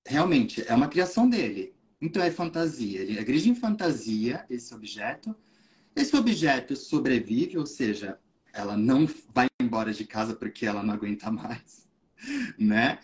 Realmente 0.05 0.63
é 0.67 0.75
uma 0.75 0.87
criação 0.87 1.27
dele. 1.27 1.73
Então 1.99 2.21
é 2.21 2.29
fantasia. 2.29 3.01
Ele 3.01 3.19
agride 3.19 3.49
em 3.49 3.55
fantasia 3.55 4.45
esse 4.47 4.73
objeto. 4.75 5.35
Esse 5.95 6.15
objeto 6.15 6.75
sobrevive, 6.75 7.57
ou 7.57 7.65
seja, 7.65 8.19
ela 8.53 8.77
não 8.77 9.07
vai 9.33 9.47
embora 9.59 9.91
de 9.91 10.05
casa 10.05 10.35
porque 10.35 10.65
ela 10.65 10.83
não 10.83 10.93
aguenta 10.93 11.31
mais, 11.31 11.87
né? 12.57 12.99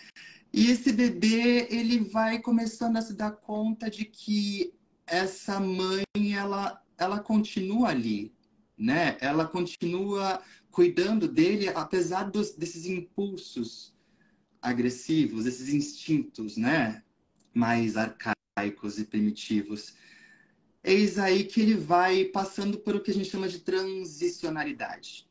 E 0.54 0.70
esse 0.72 0.92
bebê, 0.92 1.68
ele 1.70 2.00
vai 2.00 2.40
começando 2.40 2.98
a 2.98 3.02
se 3.02 3.14
dar 3.14 3.32
conta 3.32 3.90
de 3.90 4.06
que 4.06 4.74
essa 5.06 5.60
mãe, 5.60 6.04
ela, 6.36 6.82
ela 6.98 7.20
continua 7.20 7.90
ali, 7.90 8.34
né? 8.80 9.18
Ela 9.20 9.48
continua 9.48 10.42
cuidando 10.72 11.28
dele, 11.28 11.68
apesar 11.70 12.24
dos, 12.32 12.52
desses 12.52 12.86
impulsos 12.86 13.94
agressivos, 14.62 15.46
esses 15.46 15.70
instintos, 15.70 16.58
né? 16.58 17.04
Mais 17.54 17.98
arcaicos 17.98 18.98
e 18.98 19.06
primitivos. 19.06 19.94
Eis 20.84 21.20
aí 21.20 21.44
que 21.44 21.62
ele 21.62 21.76
vai 21.76 22.26
passando 22.26 22.80
por 22.80 22.96
o 22.96 23.02
que 23.02 23.12
a 23.12 23.14
gente 23.14 23.30
chama 23.30 23.50
de 23.50 23.60
transicionalidade 23.60 25.30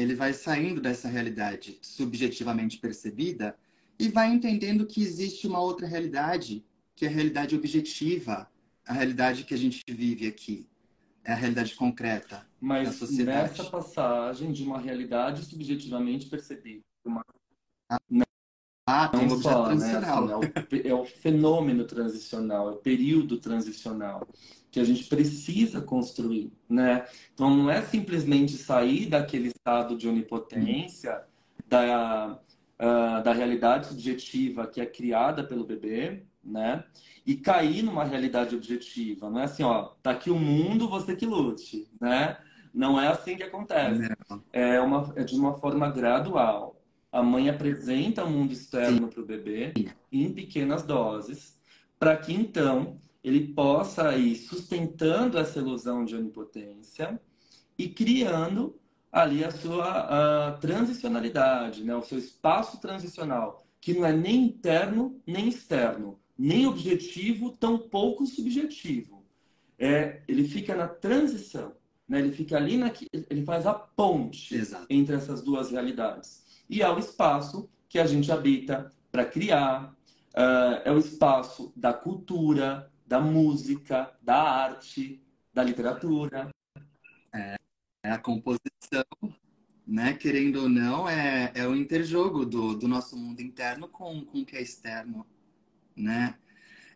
ele 0.00 0.14
vai 0.14 0.32
saindo 0.32 0.80
dessa 0.80 1.08
realidade 1.08 1.78
subjetivamente 1.82 2.78
percebida 2.78 3.58
e 3.98 4.08
vai 4.08 4.32
entendendo 4.32 4.86
que 4.86 5.02
existe 5.02 5.46
uma 5.46 5.60
outra 5.60 5.86
realidade, 5.86 6.64
que 6.94 7.04
é 7.04 7.08
a 7.08 7.10
realidade 7.10 7.56
objetiva, 7.56 8.50
a 8.86 8.92
realidade 8.92 9.44
que 9.44 9.54
a 9.54 9.58
gente 9.58 9.82
vive 9.88 10.26
aqui, 10.26 10.66
é 11.28 11.32
a 11.32 11.36
realidade 11.36 11.74
concreta 11.74 12.46
Mas 12.58 12.88
da 12.88 12.94
sociedade. 12.94 13.50
nessa 13.50 13.64
passagem 13.64 14.50
de 14.50 14.64
uma 14.64 14.78
realidade 14.78 15.44
subjetivamente 15.44 16.26
percebida, 16.26 16.82
uma... 17.04 17.22
ah, 17.90 17.98
ah, 18.86 19.08
tem 19.08 19.26
um 19.26 19.38
só, 19.38 19.68
né? 19.68 19.74
assim, 19.74 20.82
é, 20.82 20.88
o, 20.88 20.88
é 20.88 20.94
o 20.94 21.04
fenômeno 21.04 21.84
transicional, 21.84 22.70
é 22.70 22.72
o 22.72 22.76
período 22.76 23.36
transicional 23.36 24.26
que 24.70 24.80
a 24.80 24.84
gente 24.84 25.04
precisa 25.04 25.82
construir, 25.82 26.50
né? 26.66 27.06
Então 27.34 27.54
não 27.54 27.70
é 27.70 27.82
simplesmente 27.82 28.52
sair 28.56 29.06
daquele 29.06 29.48
estado 29.48 29.96
de 29.96 30.08
onipotência, 30.08 31.24
da, 31.66 32.38
uh, 32.78 33.22
da 33.22 33.32
realidade 33.34 33.88
subjetiva 33.88 34.66
que 34.66 34.80
é 34.80 34.86
criada 34.86 35.44
pelo 35.44 35.64
bebê, 35.64 36.22
né? 36.48 36.84
E 37.26 37.36
cair 37.36 37.82
numa 37.82 38.04
realidade 38.04 38.56
objetiva. 38.56 39.28
Não 39.28 39.40
é 39.40 39.44
assim, 39.44 39.62
ó, 39.62 39.90
tá 40.02 40.10
aqui 40.10 40.30
o 40.30 40.38
mundo, 40.38 40.88
você 40.88 41.14
que 41.14 41.26
lute, 41.26 41.88
né? 42.00 42.38
Não 42.72 43.00
é 43.00 43.08
assim 43.08 43.36
que 43.36 43.42
acontece. 43.42 44.08
É, 44.52 44.80
uma, 44.80 45.12
é 45.16 45.24
de 45.24 45.34
uma 45.34 45.54
forma 45.54 45.90
gradual. 45.90 46.80
A 47.10 47.22
mãe 47.22 47.48
apresenta 47.48 48.24
o 48.24 48.30
mundo 48.30 48.52
externo 48.52 49.08
para 49.08 49.20
o 49.20 49.26
bebê 49.26 49.72
em 50.12 50.32
pequenas 50.32 50.82
doses, 50.82 51.58
para 51.98 52.16
que 52.16 52.32
então 52.32 53.00
ele 53.22 53.52
possa 53.52 54.16
ir 54.16 54.36
sustentando 54.36 55.38
essa 55.38 55.58
ilusão 55.58 56.04
de 56.04 56.14
onipotência 56.14 57.20
e 57.76 57.88
criando 57.88 58.78
ali 59.10 59.44
a 59.44 59.50
sua 59.50 60.48
a 60.48 60.52
transicionalidade, 60.52 61.82
né? 61.82 61.94
o 61.96 62.02
seu 62.02 62.18
espaço 62.18 62.80
transicional, 62.80 63.64
que 63.80 63.94
não 63.94 64.06
é 64.06 64.12
nem 64.12 64.44
interno 64.44 65.20
nem 65.26 65.48
externo, 65.48 66.18
nem 66.38 66.66
objetivo, 66.66 67.50
tampouco 67.50 68.24
subjetivo. 68.24 69.26
É, 69.76 70.22
ele 70.28 70.46
fica 70.46 70.74
na 70.74 70.86
transição, 70.86 71.74
né? 72.08 72.20
ele 72.20 72.32
fica 72.32 72.56
ali, 72.56 72.76
na, 72.76 72.92
ele 73.12 73.44
faz 73.44 73.66
a 73.66 73.74
ponte 73.74 74.54
Exato. 74.54 74.86
entre 74.88 75.16
essas 75.16 75.42
duas 75.42 75.70
realidades. 75.70 76.44
E 76.70 76.80
é 76.82 76.88
o 76.88 76.98
espaço 76.98 77.68
que 77.88 77.98
a 77.98 78.06
gente 78.06 78.30
habita 78.30 78.92
para 79.10 79.24
criar, 79.24 79.94
uh, 80.34 80.82
é 80.84 80.92
o 80.92 80.98
espaço 80.98 81.72
da 81.74 81.92
cultura, 81.92 82.92
da 83.06 83.20
música, 83.20 84.12
da 84.22 84.36
arte, 84.36 85.22
da 85.52 85.62
literatura. 85.62 86.50
É, 87.34 87.56
é 88.04 88.10
a 88.10 88.18
composição, 88.18 89.04
né? 89.86 90.12
Querendo 90.12 90.62
ou 90.62 90.68
não, 90.68 91.08
é, 91.08 91.50
é 91.54 91.66
o 91.66 91.74
interjogo 91.74 92.44
do, 92.44 92.76
do 92.76 92.86
nosso 92.86 93.16
mundo 93.16 93.40
interno 93.40 93.88
com, 93.88 94.24
com 94.24 94.40
o 94.40 94.44
que 94.44 94.56
é 94.56 94.62
externo, 94.62 95.26
né? 95.98 96.34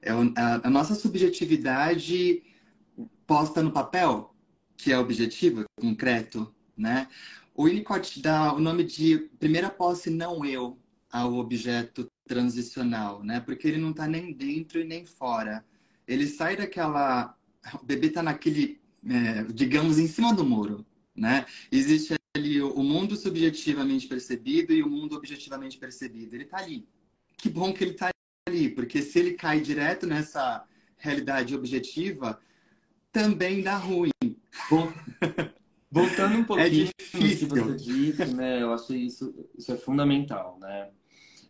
É 0.01 0.11
a, 0.11 0.71
nossa 0.71 0.95
subjetividade 0.95 2.43
posta 3.27 3.63
no 3.63 3.71
papel, 3.71 4.35
que 4.77 4.93
é 4.93 4.99
objetivo, 4.99 5.65
concreto, 5.81 6.53
né? 6.77 7.09
O 7.55 7.65
Winnicott 7.65 8.21
dá 8.21 8.53
o 8.53 8.59
nome 8.59 8.85
de 8.85 9.31
primeira 9.39 9.71
posse 9.71 10.11
não 10.11 10.45
eu 10.45 10.79
ao 11.11 11.35
objeto 11.35 12.09
transicional, 12.27 13.23
né? 13.23 13.41
Porque 13.41 13.69
ele 13.69 13.79
não 13.79 13.91
está 13.91 14.07
nem 14.07 14.33
dentro 14.33 14.81
e 14.81 14.85
nem 14.85 15.05
fora 15.05 15.65
ele 16.07 16.27
sai 16.27 16.57
daquela. 16.57 17.37
O 17.81 17.85
bebê 17.85 18.09
está 18.09 18.23
naquele, 18.23 18.81
é, 19.09 19.45
digamos, 19.45 19.99
em 19.99 20.09
cima 20.09 20.35
do 20.35 20.45
muro, 20.45 20.85
né? 21.15 21.47
Existe 21.71 22.15
ali 22.37 22.61
o 22.61 22.83
mundo 22.83 23.17
subjetivamente 23.17 24.09
percebido 24.09 24.73
e 24.73 24.83
o 24.83 24.89
mundo 24.89 25.17
objetivamente 25.17 25.79
percebido. 25.79 26.35
Ele 26.35 26.45
está 26.45 26.59
ali. 26.59 26.87
Que 27.37 27.49
bom 27.49 27.73
que 27.73 27.85
ele 27.85 27.93
está 27.93 28.11
ali, 28.49 28.69
porque 28.69 29.01
se 29.03 29.19
ele 29.19 29.35
cai 29.35 29.61
direto 29.61 30.07
nessa 30.07 30.65
realidade 30.97 31.55
objetiva, 31.55 32.41
também 33.13 33.63
dá 33.63 33.77
ruim. 33.77 34.11
Bom, 34.69 34.93
voltando 35.91 36.37
um 36.37 36.43
é 36.43 36.45
pouquinho 36.45 36.89
é 36.89 37.03
difícil. 37.03 37.49
que 37.49 37.61
você 37.61 37.77
disse, 37.77 38.25
né? 38.35 38.63
Eu 38.63 38.73
acho 38.73 38.95
isso, 38.95 39.35
isso 39.57 39.73
é 39.73 39.77
fundamental, 39.77 40.59
né? 40.61 40.91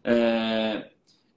É, 0.04 0.90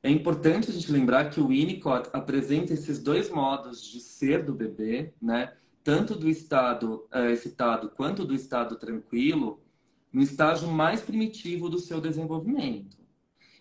é 0.03 0.09
importante 0.09 0.69
a 0.69 0.73
gente 0.73 0.91
lembrar 0.91 1.29
que 1.29 1.39
o 1.39 1.47
Winnicott 1.47 2.09
apresenta 2.11 2.73
esses 2.73 3.01
dois 3.01 3.29
modos 3.29 3.81
de 3.83 3.99
ser 3.99 4.43
do 4.43 4.53
bebê, 4.53 5.13
né? 5.21 5.53
Tanto 5.83 6.15
do 6.15 6.29
estado 6.29 7.07
é, 7.13 7.31
excitado 7.31 7.89
quanto 7.89 8.25
do 8.25 8.33
estado 8.33 8.75
tranquilo, 8.75 9.61
no 10.11 10.21
estágio 10.21 10.67
mais 10.67 11.01
primitivo 11.01 11.69
do 11.69 11.79
seu 11.79 12.01
desenvolvimento. 12.01 12.97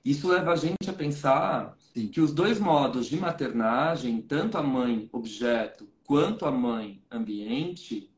Isso 0.05 0.29
leva 0.29 0.53
a 0.53 0.57
gente 0.57 0.89
a 0.89 0.93
pensar 0.93 1.77
Que 1.95 2.21
os 2.21 2.33
dois 2.33 2.59
modos 2.59 3.07
de 3.07 3.17
maternagem, 3.17 4.21
tanto 4.21 4.59
a 4.59 4.63
mãe 4.63 5.09
objeto 5.13 5.89
quanto 6.05 6.45
a 6.45 6.51
mãe 6.51 7.01
ambiente, 7.11 8.11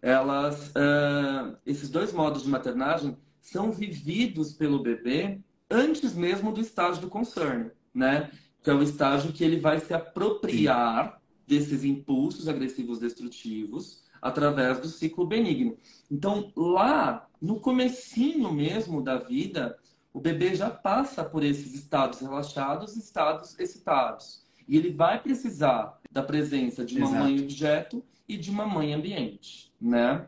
elas, 0.00 0.68
uh, 0.70 1.56
esses 1.66 1.90
dois 1.90 2.12
modos 2.12 2.42
de 2.42 2.48
maternagem 2.48 3.16
são 3.40 3.70
vividos 3.70 4.52
pelo 4.54 4.82
bebê 4.82 5.40
antes 5.70 6.14
mesmo 6.14 6.52
do 6.52 6.60
estágio 6.60 7.02
do 7.02 7.08
concern, 7.08 7.70
né? 7.94 8.30
Que 8.62 8.70
é 8.70 8.74
o 8.74 8.82
estágio 8.82 9.32
que 9.32 9.44
ele 9.44 9.60
vai 9.60 9.78
se 9.78 9.92
apropriar 9.92 11.20
desses 11.46 11.84
impulsos 11.84 12.48
agressivos 12.48 12.98
destrutivos 12.98 14.02
através 14.20 14.80
do 14.80 14.88
ciclo 14.88 15.26
benigno. 15.26 15.76
Então, 16.10 16.52
lá 16.56 17.28
no 17.40 17.60
comecinho 17.60 18.52
mesmo 18.52 19.02
da 19.02 19.18
vida, 19.18 19.78
o 20.16 20.20
bebê 20.20 20.54
já 20.54 20.70
passa 20.70 21.22
por 21.22 21.44
esses 21.44 21.74
estados 21.74 22.20
relaxados, 22.20 22.96
estados 22.96 23.54
excitados. 23.58 24.42
E 24.66 24.78
ele 24.78 24.90
vai 24.90 25.20
precisar 25.20 26.00
da 26.10 26.22
presença 26.22 26.86
de 26.86 26.96
uma 26.96 27.06
Exato. 27.06 27.22
mãe 27.22 27.38
objeto 27.38 28.02
e 28.26 28.38
de 28.38 28.50
uma 28.50 28.64
mãe 28.64 28.94
ambiente, 28.94 29.70
né? 29.78 30.24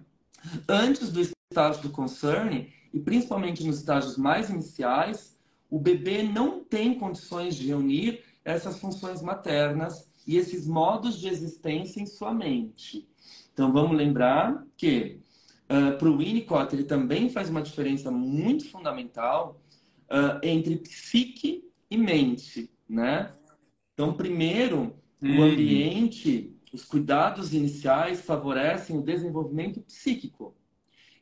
Antes 0.69 1.11
do 1.11 1.23
estágio 1.23 1.81
do 1.81 1.89
concern, 1.89 2.71
e 2.93 3.01
principalmente 3.01 3.65
nos 3.65 3.79
estágios 3.79 4.19
mais 4.19 4.51
iniciais, 4.51 5.39
o 5.71 5.79
bebê 5.79 6.23
não 6.23 6.63
tem 6.63 6.99
condições 6.99 7.55
de 7.55 7.69
reunir 7.69 8.23
essas 8.45 8.79
funções 8.79 9.23
maternas 9.23 10.07
e 10.27 10.37
esses 10.37 10.67
modos 10.67 11.19
de 11.19 11.29
existência 11.29 11.99
em 11.99 12.07
sua 12.07 12.35
mente. 12.35 13.09
Então 13.55 13.73
vamos 13.73 13.97
lembrar 13.97 14.67
que 14.77 15.19
uh, 15.65 15.97
para 15.97 16.09
o 16.11 16.19
Winnicott 16.19 16.75
ele 16.75 16.85
também 16.85 17.31
faz 17.31 17.49
uma 17.49 17.63
diferença 17.63 18.11
muito 18.11 18.71
fundamental 18.71 19.59
uh, 20.11 20.39
entre 20.43 20.77
psique 20.77 21.65
e 21.91 21.97
mente, 21.97 22.71
né? 22.89 23.33
Então 23.95 24.15
primeiro 24.15 24.95
hum. 25.23 25.39
o 25.39 25.43
ambiente, 25.43 26.57
os 26.73 26.85
cuidados 26.85 27.53
iniciais 27.53 28.21
favorecem 28.21 28.97
o 28.97 29.03
desenvolvimento 29.03 29.81
psíquico 29.81 30.55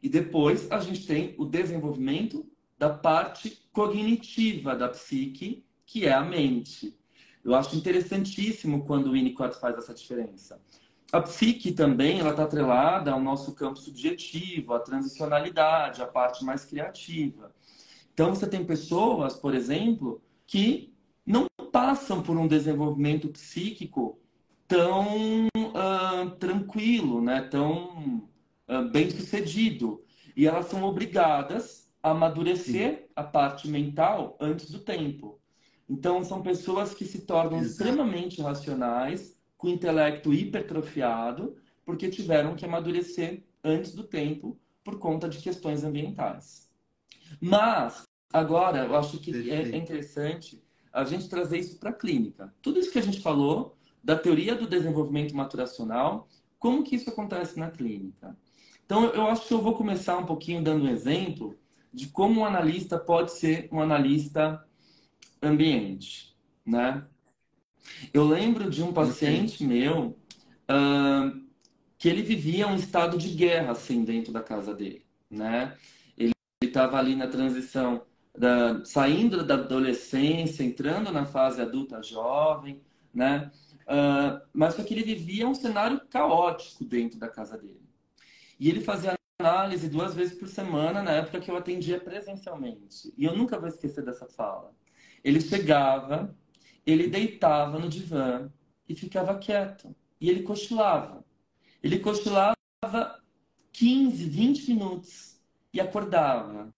e 0.02 0.08
depois 0.08 0.70
a 0.70 0.78
gente 0.78 1.06
tem 1.06 1.34
o 1.38 1.44
desenvolvimento 1.44 2.46
da 2.78 2.90
parte 2.90 3.66
cognitiva 3.72 4.76
da 4.76 4.88
psique, 4.88 5.64
que 5.84 6.06
é 6.06 6.12
a 6.12 6.22
mente. 6.22 6.96
Eu 7.44 7.54
acho 7.54 7.76
interessantíssimo 7.76 8.84
quando 8.84 9.06
o 9.06 9.12
Winnicott 9.12 9.58
faz 9.58 9.76
essa 9.78 9.94
diferença. 9.94 10.60
A 11.12 11.20
psique 11.20 11.72
também 11.72 12.18
ela 12.18 12.30
está 12.30 12.42
atrelada 12.42 13.12
ao 13.12 13.20
nosso 13.20 13.54
campo 13.54 13.78
subjetivo, 13.78 14.74
à 14.74 14.80
transicionalidade, 14.80 16.02
à 16.02 16.06
parte 16.06 16.44
mais 16.44 16.64
criativa. 16.64 17.54
Então 18.16 18.34
você 18.34 18.46
tem 18.46 18.64
pessoas, 18.64 19.36
por 19.36 19.54
exemplo, 19.54 20.22
que 20.46 20.90
não 21.26 21.46
passam 21.70 22.22
por 22.22 22.34
um 22.34 22.48
desenvolvimento 22.48 23.28
psíquico 23.28 24.18
tão 24.66 25.48
uh, 25.48 26.30
tranquilo, 26.38 27.20
né? 27.20 27.42
tão 27.42 28.26
uh, 28.66 28.90
bem 28.90 29.10
sucedido. 29.10 30.02
E 30.34 30.46
elas 30.46 30.64
são 30.64 30.82
obrigadas 30.84 31.90
a 32.02 32.12
amadurecer 32.12 33.00
Sim. 33.00 33.04
a 33.14 33.22
parte 33.22 33.68
mental 33.68 34.34
antes 34.40 34.70
do 34.70 34.78
tempo. 34.78 35.38
Então, 35.86 36.24
são 36.24 36.40
pessoas 36.40 36.94
que 36.94 37.04
se 37.04 37.26
tornam 37.26 37.58
Exato. 37.58 37.70
extremamente 37.70 38.40
racionais, 38.40 39.36
com 39.58 39.68
intelecto 39.68 40.32
hipertrofiado, 40.32 41.54
porque 41.84 42.08
tiveram 42.08 42.56
que 42.56 42.64
amadurecer 42.64 43.44
antes 43.62 43.94
do 43.94 44.04
tempo 44.04 44.58
por 44.82 44.98
conta 44.98 45.28
de 45.28 45.36
questões 45.36 45.84
ambientais. 45.84 46.65
Mas, 47.40 48.02
agora, 48.32 48.84
eu 48.84 48.96
acho 48.96 49.18
que 49.18 49.50
é 49.50 49.76
interessante 49.76 50.62
a 50.92 51.04
gente 51.04 51.28
trazer 51.28 51.58
isso 51.58 51.78
para 51.78 51.90
a 51.90 51.92
clínica. 51.92 52.54
Tudo 52.62 52.78
isso 52.78 52.90
que 52.90 52.98
a 52.98 53.02
gente 53.02 53.20
falou 53.20 53.76
da 54.02 54.16
teoria 54.16 54.54
do 54.54 54.66
desenvolvimento 54.66 55.34
maturacional, 55.34 56.28
como 56.58 56.82
que 56.82 56.96
isso 56.96 57.10
acontece 57.10 57.58
na 57.58 57.70
clínica? 57.70 58.36
Então, 58.84 59.04
eu 59.06 59.26
acho 59.26 59.46
que 59.46 59.52
eu 59.52 59.60
vou 59.60 59.74
começar 59.74 60.16
um 60.16 60.24
pouquinho 60.24 60.62
dando 60.62 60.84
um 60.84 60.88
exemplo 60.88 61.58
de 61.92 62.06
como 62.08 62.40
um 62.40 62.44
analista 62.44 62.98
pode 62.98 63.32
ser 63.32 63.68
um 63.72 63.80
analista 63.80 64.64
ambiente, 65.42 66.36
né? 66.64 67.04
Eu 68.12 68.26
lembro 68.26 68.70
de 68.70 68.82
um 68.82 68.92
paciente 68.92 69.64
okay. 69.64 69.66
meu 69.66 70.18
uh, 70.70 71.46
que 71.98 72.08
ele 72.08 72.22
vivia 72.22 72.66
um 72.66 72.76
estado 72.76 73.16
de 73.16 73.30
guerra 73.30 73.72
assim 73.72 74.04
dentro 74.04 74.32
da 74.32 74.42
casa 74.42 74.74
dele, 74.74 75.04
né? 75.30 75.76
Ele 76.62 76.70
estava 76.70 76.98
ali 76.98 77.14
na 77.14 77.26
transição 77.26 78.06
da, 78.36 78.82
saindo 78.82 79.44
da 79.44 79.54
adolescência, 79.54 80.64
entrando 80.64 81.12
na 81.12 81.26
fase 81.26 81.60
adulta 81.60 82.02
jovem, 82.02 82.80
né? 83.12 83.50
Uh, 83.82 84.40
mas 84.54 84.74
que 84.74 84.94
ele 84.94 85.02
vivia 85.02 85.46
um 85.46 85.54
cenário 85.54 86.00
caótico 86.08 86.82
dentro 86.82 87.18
da 87.18 87.28
casa 87.28 87.58
dele. 87.58 87.86
E 88.58 88.70
ele 88.70 88.80
fazia 88.80 89.14
análise 89.38 89.86
duas 89.90 90.14
vezes 90.14 90.38
por 90.38 90.48
semana 90.48 91.02
na 91.02 91.12
época 91.12 91.40
que 91.40 91.50
eu 91.50 91.56
atendia 91.58 92.00
presencialmente. 92.00 93.12
E 93.18 93.24
eu 93.26 93.36
nunca 93.36 93.58
vou 93.58 93.68
esquecer 93.68 94.02
dessa 94.02 94.26
fala. 94.26 94.74
Ele 95.22 95.42
chegava, 95.42 96.34
ele 96.86 97.06
deitava 97.06 97.78
no 97.78 97.88
divã 97.88 98.50
e 98.88 98.94
ficava 98.94 99.38
quieto. 99.38 99.94
E 100.18 100.30
ele 100.30 100.42
cochilava. 100.42 101.22
Ele 101.82 101.98
cochilava 101.98 102.54
15, 103.72 104.24
20 104.24 104.68
minutos 104.70 105.35
e 105.72 105.80
acordava. 105.80 106.74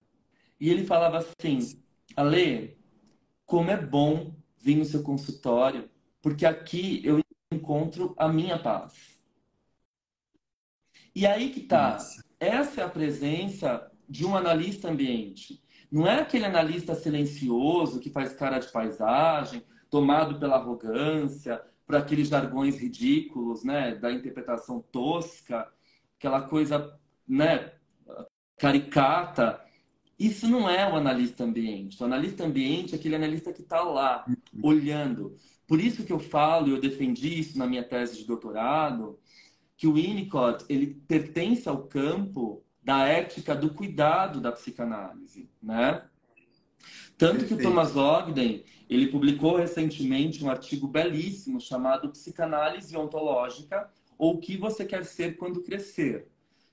E 0.61 0.71
ele 0.71 0.85
falava 0.85 1.19
assim: 1.19 1.83
Ale, 2.17 2.79
como 3.47 3.71
é 3.71 3.77
bom 3.77 4.35
vir 4.59 4.77
no 4.77 4.85
seu 4.85 5.03
consultório, 5.03 5.89
porque 6.21 6.45
aqui 6.45 7.01
eu 7.05 7.21
encontro 7.53 8.15
a 8.19 8.29
minha 8.29 8.59
paz. 8.59 9.19
E 11.15 11.27
aí 11.27 11.51
que 11.51 11.61
tá. 11.61 11.93
Nossa. 11.93 12.25
Essa 12.41 12.83
é 12.83 12.85
a 12.85 12.89
presença 12.89 13.91
de 14.09 14.25
um 14.25 14.37
analista 14.37 14.89
ambiente. 14.89 15.63
Não 15.91 16.07
é 16.07 16.21
aquele 16.21 16.45
analista 16.45 16.95
silencioso 16.95 17.99
que 17.99 18.11
faz 18.11 18.33
cara 18.33 18.59
de 18.59 18.71
paisagem, 18.71 19.65
tomado 19.91 20.39
pela 20.39 20.57
arrogância, 20.57 21.61
por 21.87 21.97
aqueles 21.97 22.29
jargões 22.29 22.79
ridículos, 22.79 23.65
né, 23.65 23.95
da 23.95 24.13
interpretação 24.13 24.81
tosca, 24.93 25.67
aquela 26.19 26.43
coisa, 26.43 26.99
né, 27.27 27.73
caricata. 28.59 29.61
Isso 30.19 30.49
não 30.49 30.69
é 30.69 30.91
o 30.91 30.97
analista 30.97 31.45
ambiente. 31.45 32.03
O 32.03 32.05
analista 32.05 32.45
ambiente 32.45 32.95
é 32.95 32.99
aquele 32.99 33.15
analista 33.15 33.53
que 33.53 33.63
está 33.63 33.81
lá, 33.83 34.27
olhando. 34.63 35.37
Por 35.67 35.81
isso 35.81 36.05
que 36.05 36.13
eu 36.13 36.19
falo, 36.19 36.69
e 36.69 36.71
eu 36.73 36.81
defendi 36.81 37.39
isso 37.39 37.59
na 37.59 37.67
minha 37.67 37.85
tese 37.85 38.17
de 38.17 38.25
doutorado, 38.25 39.19
que 39.77 39.87
o 39.87 39.93
Winnicott 39.93 40.65
ele 40.69 40.87
pertence 41.07 41.69
ao 41.69 41.85
campo 41.85 42.65
da 42.83 43.07
ética 43.07 43.55
do 43.55 43.73
cuidado 43.73 44.41
da 44.41 44.51
psicanálise, 44.51 45.49
né? 45.63 46.03
Tanto 47.17 47.41
Perfeito. 47.41 47.57
que 47.57 47.61
o 47.61 47.63
Thomas 47.63 47.97
Ogden, 47.97 48.65
ele 48.89 49.09
publicou 49.09 49.57
recentemente 49.57 50.43
um 50.43 50.51
artigo 50.51 50.89
belíssimo 50.89 51.61
chamado 51.61 52.11
Psicanálise 52.11 52.97
Ontológica 52.97 53.91
ou 54.17 54.35
o 54.35 54.39
que 54.39 54.57
você 54.57 54.85
quer 54.85 55.05
ser 55.05 55.37
quando 55.37 55.63
crescer, 55.63 56.29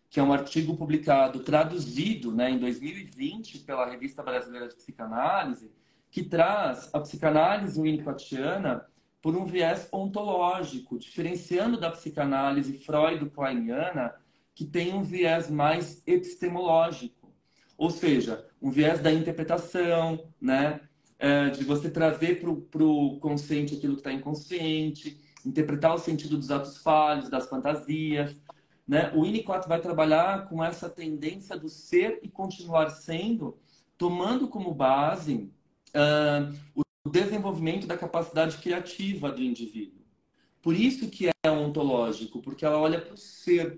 que 0.10 0.20
é 0.20 0.24
um 0.24 0.32
artigo 0.34 0.76
publicado, 0.76 1.39
traduzido, 1.39 2.32
né, 2.32 2.52
em 2.52 2.60
2020 2.60 3.60
pela 3.60 3.89
Revista 3.89 4.24
Brasileira 4.24 4.68
de 4.68 4.76
Psicanálise, 4.76 5.72
que 6.10 6.24
traz 6.24 6.89
a 6.94 7.00
psicanálise 7.00 7.80
winnicottiana 7.80 8.86
por 9.22 9.36
um 9.36 9.46
viés 9.46 9.89
ontológico, 9.91 10.98
diferenciando 11.00 11.80
da 11.80 11.89
psicanálise 11.89 12.78
freud-kleiniana 12.78 14.13
que 14.54 14.63
tem 14.63 14.94
um 14.94 15.04
viés 15.04 15.50
mais 15.50 16.02
epistemológico, 16.08 17.34
ou 17.78 17.91
seja, 17.91 18.48
um 18.62 18.72
viés 18.72 19.02
da 19.02 19.12
interpretação, 19.12 20.26
né? 20.39 20.80
É, 21.18 21.50
de 21.50 21.63
você 21.63 21.89
trazer 21.89 22.41
para 22.41 22.84
o 22.84 23.20
consciente 23.20 23.76
aquilo 23.76 23.94
que 23.94 24.02
está 24.02 24.12
inconsciente, 24.12 25.20
interpretar 25.46 25.96
o 25.96 25.98
sentido 25.98 26.38
dos 26.38 26.52
atos 26.52 26.78
falhos, 26.78 27.30
das 27.30 27.48
fantasias. 27.48 28.36
Né? 28.88 29.12
O 29.15 29.24
Winnicott 29.24 29.67
vai 29.67 29.82
trabalhar 29.82 30.48
com 30.48 30.63
essa 30.63 30.89
tendência 30.89 31.58
do 31.58 31.67
ser 31.69 32.19
e 32.21 32.30
continuar 32.30 32.89
sendo, 32.89 33.58
tomando 33.98 34.48
como 34.48 34.74
base 34.74 35.50
uh, 35.95 36.84
o 37.04 37.10
desenvolvimento 37.10 37.88
da 37.88 37.98
capacidade 37.98 38.58
criativa 38.58 39.32
do 39.32 39.41
indivíduo. 39.41 40.04
Por 40.62 40.76
isso 40.76 41.10
que 41.10 41.30
é 41.30 41.50
ontológico, 41.50 42.41
porque 42.41 42.65
ela 42.65 42.80
olha 42.80 43.00
para 43.00 43.13
o 43.13 43.17
ser, 43.17 43.78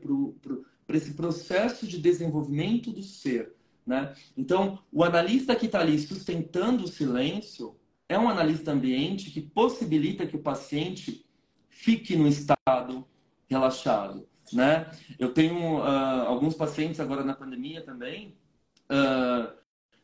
para 0.86 0.98
esse 0.98 1.14
processo 1.14 1.86
de 1.86 1.98
desenvolvimento 2.00 2.92
do 2.92 3.04
ser. 3.04 3.54
Né? 3.86 4.14
Então, 4.36 4.80
o 4.92 5.04
analista 5.04 5.56
que 5.56 5.66
está 5.66 5.80
ali 5.80 6.00
sustentando 6.00 6.86
o 6.86 6.88
silêncio 6.88 7.78
é 8.10 8.18
um 8.18 8.30
analista 8.30 8.72
ambiente 8.72 9.32
que 9.32 9.42
possibilita 9.42 10.26
que 10.26 10.36
o 10.36 10.42
paciente 10.42 11.26
fique 11.70 12.16
no 12.16 12.28
estado 12.28 13.06
relaxado. 13.50 14.28
Né? 14.54 14.90
Eu 15.20 15.34
tenho 15.34 15.80
uh, 15.80 16.28
alguns 16.28 16.56
pacientes 16.56 17.00
agora 17.00 17.24
na 17.24 17.34
pandemia 17.34 17.82
também 17.82 18.38
uh, 18.90 19.56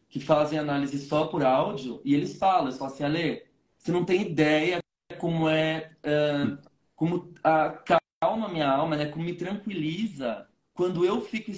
que 0.10 0.20
fazem 0.20 0.60
análise 0.60 1.00
só 1.08 1.28
por 1.28 1.44
áudio 1.44 2.02
e 2.04 2.14
eles 2.14 2.38
falam, 2.38 2.66
eles 2.66 2.78
falam 2.78 2.94
assim, 2.94 3.04
Ale, 3.04 3.44
você 3.78 3.92
não 3.92 4.06
tem 4.06 4.22
ideia 4.22 4.80
como 5.20 5.50
é 5.50 5.92
uh, 6.06 6.58
como 6.96 7.34
acalma 7.44 8.48
minha 8.50 8.70
alma, 8.70 8.96
né? 8.96 9.08
Como 9.08 9.26
me 9.26 9.34
tranquiliza 9.34 10.48
quando 10.74 11.06
eu 11.06 11.22
fico 11.22 11.52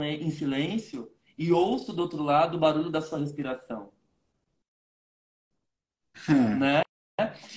em 0.00 0.30
silêncio 0.30 1.10
e 1.36 1.52
ouço 1.52 1.92
do 1.92 2.02
outro 2.02 2.22
lado 2.22 2.56
o 2.56 2.60
barulho 2.60 2.90
da 2.90 3.00
sua 3.00 3.18
respiração. 3.18 3.92
Hum. 6.28 6.58
Né? 6.58 6.82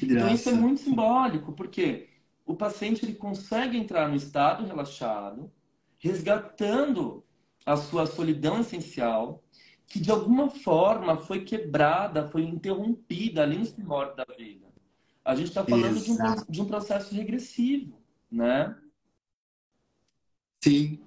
Então 0.01 0.33
isso 0.33 0.49
é 0.49 0.53
muito 0.53 0.81
simbólico, 0.81 1.53
porque 1.53 2.09
o 2.45 2.55
paciente 2.55 3.03
ele 3.03 3.15
consegue 3.15 3.77
entrar 3.77 4.07
no 4.07 4.15
estado 4.15 4.65
relaxado, 4.65 5.51
resgatando 5.97 7.23
a 7.65 7.75
sua 7.75 8.05
solidão 8.05 8.59
essencial, 8.59 9.43
que 9.87 9.99
de 9.99 10.11
alguma 10.11 10.49
forma 10.49 11.17
foi 11.17 11.43
quebrada, 11.43 12.29
foi 12.29 12.43
interrompida 12.43 13.41
ali 13.41 13.57
nos 13.57 13.71
primórdios 13.71 14.17
da 14.17 14.25
vida. 14.35 14.67
A 15.23 15.35
gente 15.35 15.47
está 15.47 15.65
falando 15.65 15.99
de 15.99 16.11
um, 16.11 16.17
de 16.47 16.61
um, 16.61 16.65
processo 16.65 17.15
regressivo, 17.15 17.99
né? 18.31 18.77
Sim. 20.63 20.99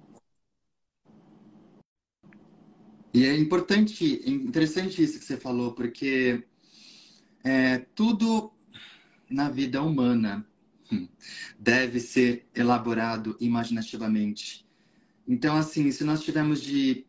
E 3.13 3.25
é 3.25 3.37
importante, 3.37 4.21
interessante 4.29 5.01
isso 5.01 5.17
que 5.17 5.25
você 5.25 5.37
falou, 5.37 5.73
porque 5.73 6.45
é, 7.43 7.79
tudo 7.95 8.51
na 9.29 9.49
vida 9.49 9.81
humana 9.81 10.37
hum, 10.37 10.48
deve 11.59 11.99
ser 11.99 12.47
elaborado 12.53 13.35
imaginativamente. 13.39 14.65
Então, 15.27 15.55
assim, 15.55 15.91
se 15.91 16.03
nós 16.03 16.23
tivermos 16.23 16.61
de, 16.61 17.05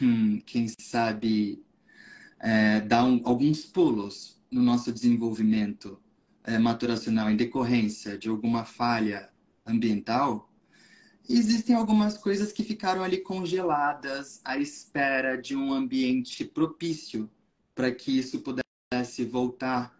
hum, 0.00 0.40
quem 0.46 0.66
sabe, 0.80 1.64
é, 2.40 2.80
dar 2.80 3.04
um, 3.04 3.20
alguns 3.24 3.64
pulos 3.64 4.40
no 4.50 4.62
nosso 4.62 4.92
desenvolvimento 4.92 6.00
é, 6.44 6.58
maturacional 6.58 7.30
em 7.30 7.36
decorrência 7.36 8.16
de 8.16 8.28
alguma 8.28 8.64
falha 8.64 9.30
ambiental, 9.66 10.52
existem 11.28 11.74
algumas 11.74 12.16
coisas 12.16 12.52
que 12.52 12.62
ficaram 12.62 13.02
ali 13.02 13.18
congeladas 13.18 14.40
à 14.44 14.56
espera 14.58 15.36
de 15.36 15.56
um 15.56 15.72
ambiente 15.72 16.44
propício 16.44 17.28
para 17.74 17.90
que 17.90 18.16
isso 18.16 18.40
pudesse 18.40 19.24
voltar 19.24 19.95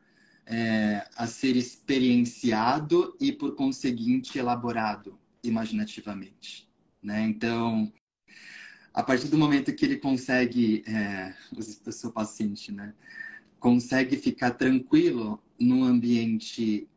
é, 0.47 1.07
a 1.17 1.27
ser 1.27 1.57
experienciado 1.57 3.17
e, 3.21 3.33
por 3.33 3.55
conseguinte, 3.55 4.39
elaborado 4.39 5.19
imaginativamente. 5.43 6.69
Né? 7.03 7.23
Então, 7.23 7.93
a 8.95 9.03
partir 9.03 9.29
do 9.29 9.39
momento 9.39 9.75
que 9.75 9.85
ele 9.85 9.97
consegue, 9.97 10.83
é, 10.87 11.35
o 11.57 11.93
seu 11.93 12.11
paciente, 12.11 12.73
né, 12.73 12.95
consegue 13.59 14.17
ficar 14.17 14.53
tranquilo 14.53 15.43
num 15.59 15.85
ambiente 15.85 16.89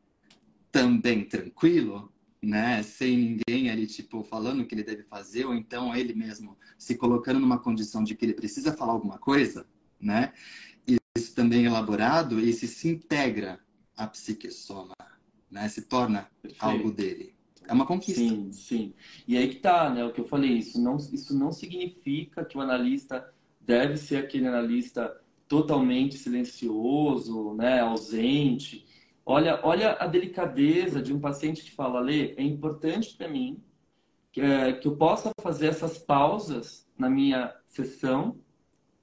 também 0.72 1.26
tranquilo, 1.26 2.12
né, 2.42 2.82
sem 2.84 3.18
ninguém 3.18 3.70
ali 3.70 3.86
tipo 3.86 4.24
falando 4.24 4.62
o 4.62 4.66
que 4.66 4.74
ele 4.74 4.84
deve 4.84 5.04
fazer 5.04 5.46
ou 5.46 5.54
então 5.54 5.94
ele 5.94 6.14
mesmo 6.14 6.58
se 6.78 6.96
colocando 6.96 7.40
numa 7.40 7.60
condição 7.60 8.02
de 8.02 8.16
que 8.16 8.24
ele 8.24 8.34
precisa 8.34 8.72
falar 8.72 8.94
alguma 8.94 9.18
coisa, 9.18 9.68
né? 10.00 10.32
Isso 11.20 11.36
também 11.36 11.66
é 11.66 11.68
elaborado 11.68 12.40
e 12.40 12.54
se 12.54 12.88
integra 12.88 13.60
à 13.96 14.08
psique 14.08 14.50
soma, 14.50 14.96
né? 15.52 15.68
Se 15.68 15.82
torna 15.82 16.30
Perfeito. 16.42 16.64
algo 16.64 16.92
dele. 16.92 17.36
É 17.68 17.74
uma 17.74 17.86
conquista. 17.86 18.22
Sim, 18.22 18.52
sim. 18.54 18.94
E 19.28 19.38
aí 19.38 19.50
que 19.50 19.58
tá, 19.58 19.90
né? 19.90 20.04
O 20.06 20.14
que 20.14 20.22
eu 20.22 20.26
falei, 20.26 20.54
isso 20.54 20.82
não, 20.82 20.96
isso 20.96 21.38
não 21.38 21.52
significa 21.52 22.46
que 22.46 22.58
o 22.58 22.62
analista 22.62 23.30
deve 23.60 23.98
ser 23.98 24.16
aquele 24.16 24.48
analista 24.48 25.14
totalmente 25.48 26.18
silencioso, 26.18 27.54
né? 27.54 27.82
Ausente. 27.82 28.88
Olha, 29.26 29.60
olha 29.62 29.98
a 30.00 30.08
delicadeza 30.08 31.02
de 31.02 31.14
um 31.14 31.20
paciente 31.20 31.64
que 31.64 31.72
fala, 31.72 32.00
Lê, 32.00 32.34
é 32.36 32.42
importante 32.42 33.16
para 33.18 33.28
mim 33.28 33.62
que, 34.32 34.40
é, 34.40 34.72
que 34.72 34.88
eu 34.88 34.96
possa 34.96 35.32
fazer 35.42 35.68
essas 35.68 35.98
pausas 35.98 36.88
na 36.98 37.10
minha 37.10 37.54
sessão 37.68 38.40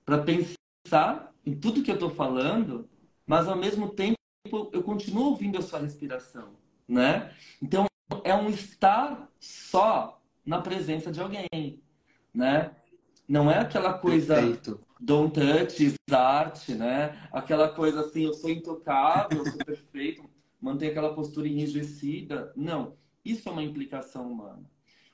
para 0.05 0.25
pensar 0.25 1.36
em 1.47 1.55
tudo 1.55 1.83
que 1.83 1.91
eu 1.91 1.95
estou 1.95 2.11
falando, 2.11 2.89
mas 3.25 3.47
ao 3.49 3.57
mesmo 3.57 3.89
tempo 3.91 4.17
eu 4.73 4.83
continuo 4.83 5.27
ouvindo 5.27 5.59
a 5.59 5.63
sua 5.63 5.79
respiração, 5.79 6.55
né? 6.87 7.33
Então 7.63 7.87
é 8.25 8.35
um 8.35 8.51
estar 8.51 9.31
só 9.39 10.21
na 10.45 10.61
presença 10.61 11.11
de 11.11 11.21
alguém, 11.21 11.81
né? 12.35 12.73
Não 13.29 13.51
é 13.51 13.59
aquela 13.59 13.95
coisa 13.95 14.35
Perfeito. 14.35 14.81
don't 15.01 15.35
touch 15.35 15.97
art, 16.13 16.69
né? 16.71 17.29
Aquela 17.33 17.69
coisa 17.69 18.01
assim, 18.01 18.25
eu 18.25 18.35
sou 18.35 18.51
intocável, 18.51 19.39
eu 19.39 19.47
sou 19.47 19.59
perfeito, 19.65 20.29
manter 20.61 20.91
aquela 20.91 21.15
postura 21.15 21.49
enrijecida. 21.49 22.53
Não, 22.57 22.97
isso 23.25 23.49
é 23.49 23.53
uma 23.53 23.63
implicação 23.63 24.31
humana. 24.31 24.65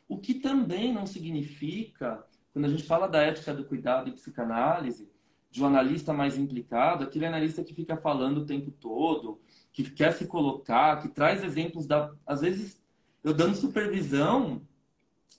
O 0.09 0.19
que 0.19 0.35
também 0.35 0.93
não 0.93 1.07
significa, 1.07 2.23
quando 2.53 2.67
a 2.67 2.69
gente 2.69 2.85
fala 2.85 3.07
da 3.07 3.23
ética 3.23 3.55
do 3.55 3.65
cuidado 3.65 4.11
e 4.11 4.13
psicanálise, 4.13 5.11
de 5.53 5.63
um 5.63 5.67
analista 5.67 6.15
mais 6.15 6.39
implicado, 6.39 7.05
aquele 7.05 7.27
analista 7.27 7.63
que 7.63 7.75
fica 7.75 7.95
falando 7.95 8.39
o 8.39 8.47
tempo 8.47 8.71
todo, 8.71 9.39
que 9.71 9.89
quer 9.91 10.15
se 10.15 10.27
colocar, 10.27 11.03
que 11.03 11.09
traz 11.09 11.45
exemplos 11.45 11.87
da. 11.87 12.11
Às 12.27 12.41
vezes, 12.41 12.83
eu 13.23 13.35
dando 13.35 13.55
supervisão, 13.55 14.63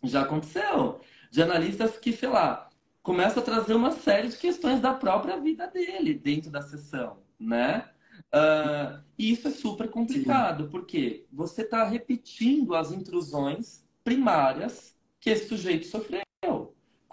já 0.03 0.21
aconteceu 0.21 1.01
de 1.31 1.41
analistas 1.41 1.97
que, 1.97 2.13
sei 2.13 2.29
lá, 2.29 2.69
começam 3.01 3.41
a 3.41 3.45
trazer 3.45 3.73
uma 3.73 3.91
série 3.91 4.27
de 4.27 4.37
questões 4.37 4.79
da 4.79 4.93
própria 4.93 5.39
vida 5.39 5.67
dele 5.67 6.13
dentro 6.13 6.51
da 6.51 6.61
sessão, 6.61 7.17
né? 7.39 7.89
Uh, 8.31 9.03
e 9.17 9.31
isso 9.31 9.47
é 9.47 9.51
super 9.51 9.89
complicado, 9.89 10.65
Sim. 10.65 10.69
porque 10.69 11.25
você 11.31 11.63
está 11.63 11.83
repetindo 11.83 12.75
as 12.75 12.91
intrusões 12.91 13.83
primárias 14.03 14.95
que 15.19 15.31
esse 15.31 15.49
sujeito 15.49 15.87
sofreu. 15.87 16.21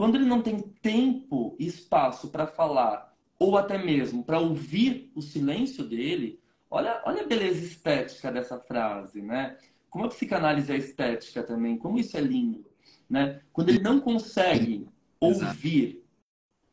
Quando 0.00 0.14
ele 0.14 0.24
não 0.24 0.40
tem 0.40 0.58
tempo 0.80 1.54
e 1.58 1.66
espaço 1.66 2.30
para 2.30 2.46
falar, 2.46 3.14
ou 3.38 3.58
até 3.58 3.76
mesmo 3.76 4.24
para 4.24 4.40
ouvir 4.40 5.12
o 5.14 5.20
silêncio 5.20 5.86
dele, 5.86 6.40
olha, 6.70 7.02
olha 7.04 7.20
a 7.20 7.26
beleza 7.26 7.62
estética 7.62 8.32
dessa 8.32 8.58
frase, 8.58 9.20
né? 9.20 9.58
Como 9.90 10.06
a 10.06 10.08
psicanálise 10.08 10.72
é 10.72 10.78
estética 10.78 11.42
também, 11.42 11.76
como 11.76 11.98
isso 11.98 12.16
é 12.16 12.20
lindo. 12.22 12.64
Né? 13.10 13.42
Quando 13.52 13.68
ele 13.68 13.80
não 13.80 14.00
consegue 14.00 14.88
ouvir 15.20 16.02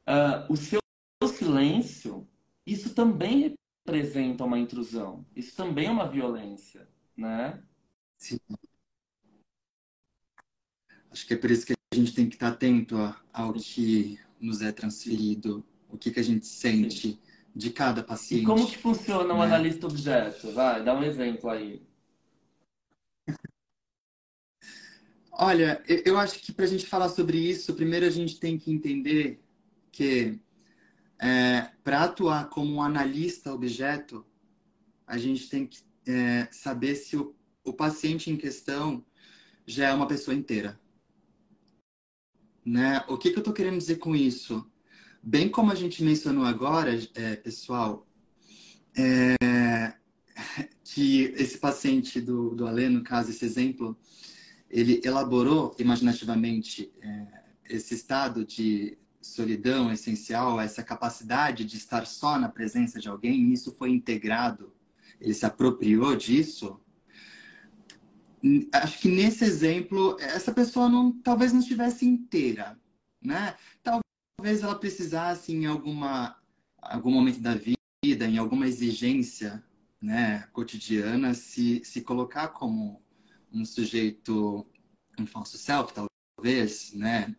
uh, 0.07 0.49
o 0.49 0.55
seu 0.55 0.79
silêncio, 1.27 2.25
isso 2.65 2.95
também 2.95 3.57
representa 3.85 4.45
uma 4.45 4.57
intrusão. 4.57 5.25
Isso 5.35 5.53
também 5.53 5.87
é 5.87 5.91
uma 5.91 6.07
violência, 6.07 6.87
né? 7.13 7.61
Sim. 8.17 8.39
Acho 11.11 11.27
que 11.27 11.33
é 11.33 11.37
por 11.37 11.51
isso 11.51 11.65
que 11.65 11.76
gente 11.97 12.13
tem 12.13 12.27
que 12.27 12.35
estar 12.35 12.49
atento 12.49 12.95
ao 13.33 13.53
que 13.53 14.19
nos 14.39 14.61
é 14.61 14.71
transferido, 14.71 15.65
o 15.89 15.97
que, 15.97 16.11
que 16.11 16.19
a 16.19 16.23
gente 16.23 16.45
sente 16.45 17.09
Sim. 17.09 17.19
de 17.55 17.71
cada 17.71 18.03
paciente. 18.03 18.43
E 18.43 18.45
como 18.45 18.67
que 18.67 18.77
funciona 18.77 19.33
um 19.33 19.39
né? 19.39 19.45
analista 19.45 19.87
objeto? 19.87 20.51
Vai, 20.51 20.83
dá 20.83 20.93
um 20.93 21.03
exemplo 21.03 21.49
aí. 21.49 21.81
Olha, 25.31 25.83
eu 25.87 26.17
acho 26.17 26.39
que 26.39 26.51
para 26.51 26.65
a 26.65 26.67
gente 26.67 26.87
falar 26.87 27.09
sobre 27.09 27.37
isso, 27.37 27.75
primeiro 27.75 28.05
a 28.05 28.09
gente 28.09 28.39
tem 28.39 28.57
que 28.57 28.71
entender 28.71 29.39
que 29.91 30.39
é, 31.19 31.69
para 31.83 32.03
atuar 32.03 32.49
como 32.49 32.73
um 32.73 32.81
analista 32.81 33.53
objeto, 33.53 34.25
a 35.05 35.17
gente 35.17 35.47
tem 35.47 35.67
que 35.67 35.79
é, 36.07 36.47
saber 36.51 36.95
se 36.95 37.17
o, 37.17 37.35
o 37.63 37.71
paciente 37.71 38.31
em 38.31 38.37
questão 38.37 39.05
já 39.65 39.89
é 39.89 39.93
uma 39.93 40.07
pessoa 40.07 40.35
inteira. 40.35 40.79
Né? 42.67 43.01
O 43.07 43.17
que, 43.17 43.29
que 43.29 43.37
eu 43.37 43.39
estou 43.39 43.53
querendo 43.53 43.77
dizer 43.77 43.95
com 43.95 44.13
isso? 44.13 44.69
Bem 45.23 45.47
como 45.47 45.71
a 45.71 45.75
gente 45.75 46.03
mencionou 46.03 46.43
agora, 46.43 46.99
é, 47.15 47.37
pessoal, 47.37 48.05
é, 48.93 49.93
que 50.83 51.33
esse 51.37 51.59
paciente 51.59 52.19
do, 52.19 52.53
do 52.53 52.67
Alê, 52.67 52.89
no 52.89 53.05
caso, 53.05 53.29
esse 53.29 53.45
exemplo, 53.45 53.97
ele 54.69 54.99
elaborou 55.01 55.73
imaginativamente 55.79 56.91
é, 57.01 57.27
esse 57.69 57.95
estado 57.95 58.43
de 58.43 58.97
solidão 59.21 59.89
essencial, 59.89 60.59
essa 60.59 60.83
capacidade 60.83 61.63
de 61.63 61.77
estar 61.77 62.05
só 62.05 62.37
na 62.37 62.49
presença 62.49 62.99
de 62.99 63.07
alguém, 63.07 63.43
e 63.43 63.53
isso 63.53 63.71
foi 63.71 63.91
integrado, 63.91 64.73
ele 65.21 65.33
se 65.33 65.45
apropriou 65.45 66.17
disso. 66.17 66.77
Acho 68.71 68.99
que 68.99 69.09
nesse 69.09 69.43
exemplo, 69.43 70.15
essa 70.19 70.53
pessoa 70.53 70.87
não, 70.87 71.11
talvez 71.11 71.51
não 71.51 71.59
estivesse 71.59 72.05
inteira, 72.05 72.79
né? 73.21 73.55
Talvez 73.83 74.61
ela 74.61 74.75
precisasse 74.75 75.51
em 75.51 75.65
alguma 75.65 76.37
algum 76.79 77.11
momento 77.11 77.39
da 77.39 77.55
vida, 77.55 78.27
em 78.27 78.37
alguma 78.37 78.67
exigência, 78.67 79.63
né, 80.01 80.47
cotidiana, 80.53 81.33
se 81.33 81.81
se 81.83 82.01
colocar 82.01 82.49
como 82.49 83.01
um 83.51 83.65
sujeito, 83.65 84.65
um 85.19 85.25
falso 85.25 85.57
self, 85.57 85.93
talvez, 85.93 86.93
né? 86.93 87.35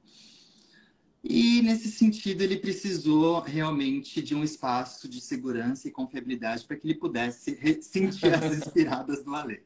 E 1.23 1.63
nesse 1.63 1.91
sentido, 1.91 2.43
ele 2.43 2.57
precisou 2.59 3.41
realmente 3.41 4.23
de 4.23 4.35
um 4.35 4.45
espaço 4.45 5.09
de 5.09 5.21
segurança 5.21 5.87
e 5.89 5.93
confiabilidade 5.93 6.65
para 6.65 6.77
que 6.77 6.87
ele 6.87 6.95
pudesse 6.95 7.83
sentir 7.83 8.33
as 8.35 8.57
inspiradas 8.57 9.25
do 9.25 9.35
Alê, 9.35 9.63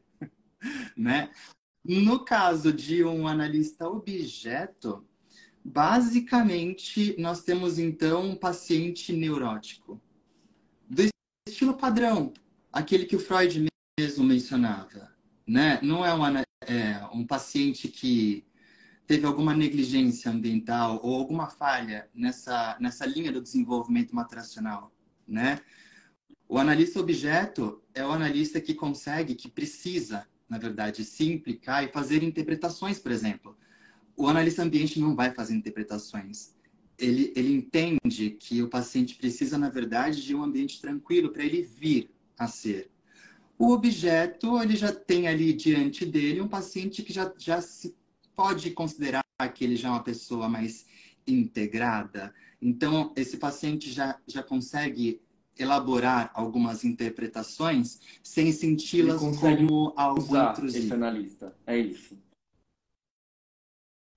né? 0.96 1.30
No 1.84 2.24
caso 2.24 2.72
de 2.72 3.04
um 3.04 3.26
analista 3.26 3.88
objeto, 3.88 5.04
basicamente 5.64 7.16
nós 7.18 7.42
temos 7.42 7.78
então 7.78 8.30
um 8.30 8.36
paciente 8.36 9.12
neurótico 9.12 10.00
do 10.88 11.02
estilo 11.48 11.74
padrão, 11.74 12.32
aquele 12.72 13.04
que 13.04 13.16
o 13.16 13.20
Freud 13.20 13.68
mesmo 13.98 14.24
mencionava, 14.24 15.12
né? 15.46 15.80
Não 15.82 16.04
é, 16.04 16.12
uma, 16.12 16.42
é 16.66 17.04
um 17.12 17.26
paciente 17.26 17.88
que 17.88 18.46
teve 19.06 19.26
alguma 19.26 19.54
negligência 19.54 20.30
ambiental 20.30 21.00
ou 21.02 21.16
alguma 21.16 21.48
falha 21.48 22.08
nessa, 22.14 22.76
nessa 22.80 23.04
linha 23.04 23.32
do 23.32 23.42
desenvolvimento 23.42 24.14
matracional, 24.14 24.92
né? 25.26 25.60
O 26.48 26.58
analista 26.58 27.00
objeto 27.00 27.82
é 27.94 28.04
o 28.04 28.10
analista 28.10 28.60
que 28.60 28.74
consegue, 28.74 29.34
que 29.34 29.50
precisa, 29.50 30.28
na 30.52 30.58
verdade, 30.58 31.02
se 31.02 31.32
implicar 31.32 31.82
e 31.82 31.88
fazer 31.88 32.22
interpretações, 32.22 32.98
por 32.98 33.10
exemplo. 33.10 33.56
O 34.14 34.28
analista 34.28 34.62
ambiente 34.62 35.00
não 35.00 35.16
vai 35.16 35.32
fazer 35.32 35.54
interpretações. 35.54 36.54
Ele, 36.98 37.32
ele 37.34 37.54
entende 37.54 38.36
que 38.38 38.62
o 38.62 38.68
paciente 38.68 39.14
precisa, 39.14 39.56
na 39.56 39.70
verdade, 39.70 40.22
de 40.22 40.34
um 40.34 40.42
ambiente 40.42 40.78
tranquilo 40.78 41.30
para 41.30 41.42
ele 41.42 41.62
vir 41.62 42.10
a 42.38 42.46
ser. 42.46 42.90
O 43.58 43.72
objeto, 43.72 44.60
ele 44.62 44.76
já 44.76 44.92
tem 44.92 45.26
ali 45.26 45.54
diante 45.54 46.04
dele 46.04 46.42
um 46.42 46.48
paciente 46.48 47.02
que 47.02 47.14
já, 47.14 47.32
já 47.38 47.62
se 47.62 47.96
pode 48.36 48.72
considerar 48.72 49.24
que 49.54 49.64
ele 49.64 49.74
já 49.74 49.88
é 49.88 49.92
uma 49.92 50.04
pessoa 50.04 50.50
mais 50.50 50.84
integrada. 51.26 52.34
Então, 52.60 53.10
esse 53.16 53.38
paciente 53.38 53.90
já, 53.90 54.20
já 54.26 54.42
consegue 54.42 55.18
elaborar 55.58 56.30
algumas 56.34 56.84
interpretações 56.84 58.00
sem 58.22 58.52
senti-las 58.52 59.20
como 59.20 59.92
algo 59.96 60.20
usar 60.20 60.52
intrusivo. 60.52 60.84
esse 60.84 60.94
analista. 60.94 61.54
É 61.66 61.76
isso. 61.76 62.18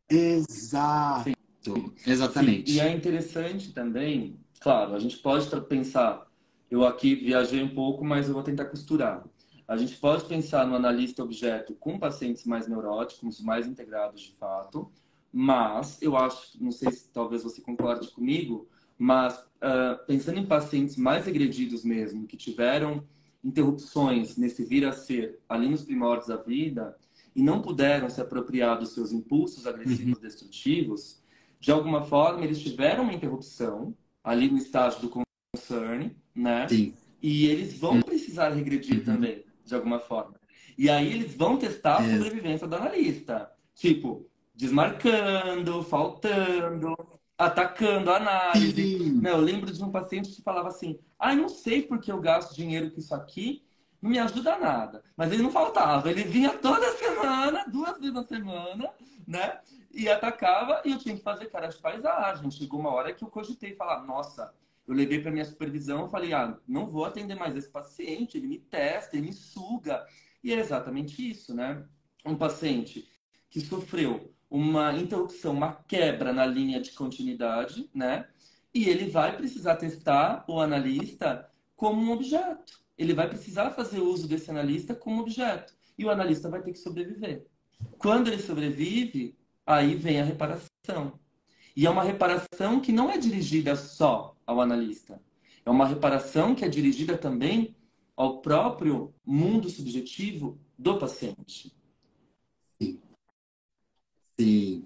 Exato. 0.10 1.32
Sim. 1.62 1.92
Exatamente. 2.06 2.72
Sim. 2.72 2.78
E 2.78 2.80
é 2.80 2.92
interessante 2.92 3.74
também, 3.74 4.40
claro, 4.60 4.94
a 4.94 5.00
gente 5.00 5.18
pode 5.18 5.50
pensar, 5.68 6.30
eu 6.70 6.86
aqui 6.86 7.16
viajei 7.16 7.64
um 7.64 7.74
pouco, 7.74 8.06
mas 8.06 8.28
eu 8.28 8.34
vou 8.34 8.44
tentar 8.44 8.66
costurar. 8.66 9.24
A 9.68 9.76
gente 9.76 9.98
pode 9.98 10.26
pensar 10.26 10.68
no 10.68 10.76
analista 10.76 11.24
objeto 11.24 11.74
com 11.76 11.98
pacientes 11.98 12.46
mais 12.46 12.68
neuróticos, 12.68 13.42
mais 13.42 13.66
integrados 13.66 14.22
de 14.22 14.32
fato, 14.34 14.92
mas 15.34 16.00
eu 16.02 16.16
acho, 16.16 16.64
não 16.64 16.72
sei 16.72 16.92
se 16.92 17.10
talvez 17.10 17.44
você 17.44 17.62
concorde 17.62 18.12
comigo, 18.12 18.70
mas 18.98 19.38
uh, 19.38 20.06
pensando 20.08 20.39
em 20.39 20.46
pacientes 20.46 20.96
mais 20.96 21.28
agredidos 21.28 21.84
mesmo, 21.84 22.28
que 22.28 22.38
tiveram 22.38 23.04
interrupções 23.43 24.38
nesse 24.38 24.64
vir 24.64 24.86
a 24.86 24.91
ser 24.91 25.39
ali 25.48 25.70
nos 25.70 25.84
primórdios 25.84 26.28
da 26.28 26.38
vida 26.38 26.98
e 27.36 27.43
não 27.43 27.62
puderam 27.62 28.10
se 28.10 28.22
apropriar 28.22 28.80
dos 28.80 28.93
seus 28.93 29.12
impulsos 29.12 29.68
agressivos 29.68 30.16
uhum. 30.16 30.22
destrutivos, 30.22 31.22
de 31.60 31.72
alguma 31.72 32.02
forma 32.02 32.43
eles 32.43 32.60
tiveram 32.60 33.04
uma 33.04 33.14
interrupção 33.14 33.96
ali 34.24 34.50
no 34.50 34.58
estágio 34.58 35.02
do 35.02 35.10
concern, 35.10 36.12
né? 36.34 36.68
Sim. 36.68 36.93
E 37.22 37.48
eles 37.48 37.78
vão 37.78 38.02
precisar 38.02 38.50
regredir 38.50 39.00
uhum. 39.00 39.06
também 39.06 39.43
de 39.64 39.76
alguma 39.76 40.00
forma. 40.00 40.36
E 40.78 40.89
aí 40.89 41.12
eles 41.12 41.36
vão 41.36 41.58
testar 41.58 41.98
a 41.98 42.10
sobrevivência 42.10 42.68
do 42.68 42.76
analista. 42.76 43.52
Tipo, 43.74 44.30
desmarcando, 44.54 45.84
faltando, 45.84 46.96
atacando 47.38 48.12
a 48.12 48.18
análise. 48.18 49.12
Não, 49.12 49.32
eu 49.32 49.42
lembro 49.42 49.72
de 49.72 49.84
um 49.84 49.92
paciente 49.92 50.32
que 50.32 50.42
falava 50.42 50.70
assim: 50.70 51.00
ah, 51.20 51.36
não 51.36 51.50
sei 51.50 51.82
porque 51.82 52.12
eu 52.12 52.20
gasto 52.20 52.56
dinheiro 52.56 52.92
com 52.92 53.00
isso 53.00 53.14
aqui, 53.14 53.64
não 54.02 54.10
me 54.10 54.20
ajuda 54.20 54.58
nada. 54.58 55.04
Mas 55.16 55.32
ele 55.32 55.44
não 55.44 55.52
faltava, 55.52 56.10
ele 56.10 56.24
vinha 56.24 56.52
toda 56.52 56.92
semana, 56.98 57.66
duas 57.68 57.98
vezes 58.00 58.14
na 58.14 58.24
semana, 58.24 58.90
né? 59.28 59.60
E 59.94 60.10
atacava 60.10 60.82
e 60.84 60.92
eu 60.92 60.98
tinha 60.98 61.16
que 61.16 61.24
fazer 61.24 61.46
cara 61.46 61.68
de 61.68 61.78
paisagem. 61.78 62.52
Chegou 62.52 62.80
uma 62.80 62.92
hora 62.92 63.14
que 63.14 63.24
eu 63.24 63.30
cogitei 63.30 63.76
falar: 63.76 64.04
nossa, 64.04 64.54
eu 64.88 64.94
levei 64.94 65.20
para 65.20 65.32
minha 65.32 65.46
supervisão, 65.46 66.06
e 66.06 66.12
falei, 66.12 66.34
ah, 66.34 66.58
não 66.68 66.88
vou 66.88 67.06
atender 67.06 67.36
mais 67.36 67.56
esse 67.56 67.70
paciente, 67.70 68.38
ele 68.38 68.48
me 68.48 68.60
testa, 68.60 69.18
ele 69.18 69.28
me 69.28 69.34
suga. 69.34 70.06
E 70.44 70.54
é 70.54 70.60
exatamente 70.60 71.28
isso, 71.28 71.56
né? 71.56 71.84
Um 72.24 72.36
paciente 72.36 73.10
que 73.50 73.60
sofreu 73.60 74.35
uma 74.50 74.93
interrupção, 74.93 75.54
uma 75.54 75.74
quebra 75.74 76.32
na 76.32 76.46
linha 76.46 76.80
de 76.80 76.91
continuidade, 76.91 77.89
né? 77.93 78.28
E 78.74 78.89
ele 78.89 79.10
vai 79.10 79.36
precisar 79.36 79.76
testar 79.78 80.46
o 80.48 80.60
analista 80.60 81.50
como 81.76 82.02
um 82.02 82.12
objeto. 82.12 82.80
Ele 82.98 83.14
vai 83.14 83.28
precisar 83.28 83.72
fazer 83.72 84.00
uso 84.00 84.28
desse 84.28 84.50
analista 84.50 84.96
como 84.96 85.22
objeto. 85.22 85.74
E 85.98 86.06
o 86.06 86.10
analista 86.10 86.50
vai 86.50 86.62
ter 86.62 86.72
que 86.72 86.80
sobreviver. 86.80 87.46
Quando 87.98 88.28
ele 88.28 88.41
sobrevive, 88.41 89.36
aí 89.66 89.96
vem 89.96 90.20
a 90.20 90.24
reparação. 90.24 91.20
E 91.76 91.86
é 91.86 91.89
uma 91.89 92.04
reparação 92.04 92.80
que 92.80 92.91
não 92.91 93.10
é 93.10 93.18
dirigida 93.18 93.76
só 93.76 94.36
ao 94.46 94.62
analista. 94.62 95.22
É 95.66 95.70
uma 95.70 95.86
reparação 95.86 96.56
que 96.56 96.64
é 96.64 96.70
dirigida 96.70 97.18
também 97.18 97.76
ao 98.16 98.41
próprio 98.41 99.14
mundo 99.26 99.70
subjetivo 99.70 100.58
do 100.78 100.98
paciente. 100.98 101.76
Sim. 104.40 104.86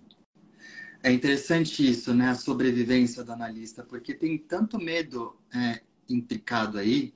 É 1.02 1.12
interessante 1.12 1.88
isso, 1.90 2.14
né? 2.14 2.30
A 2.30 2.36
sobrevivência 2.36 3.24
do 3.24 3.32
analista, 3.32 3.84
porque 3.84 4.14
tem 4.14 4.38
tanto 4.38 4.78
medo 4.78 5.36
é, 5.54 5.82
implicado 6.10 6.78
aí, 6.78 7.14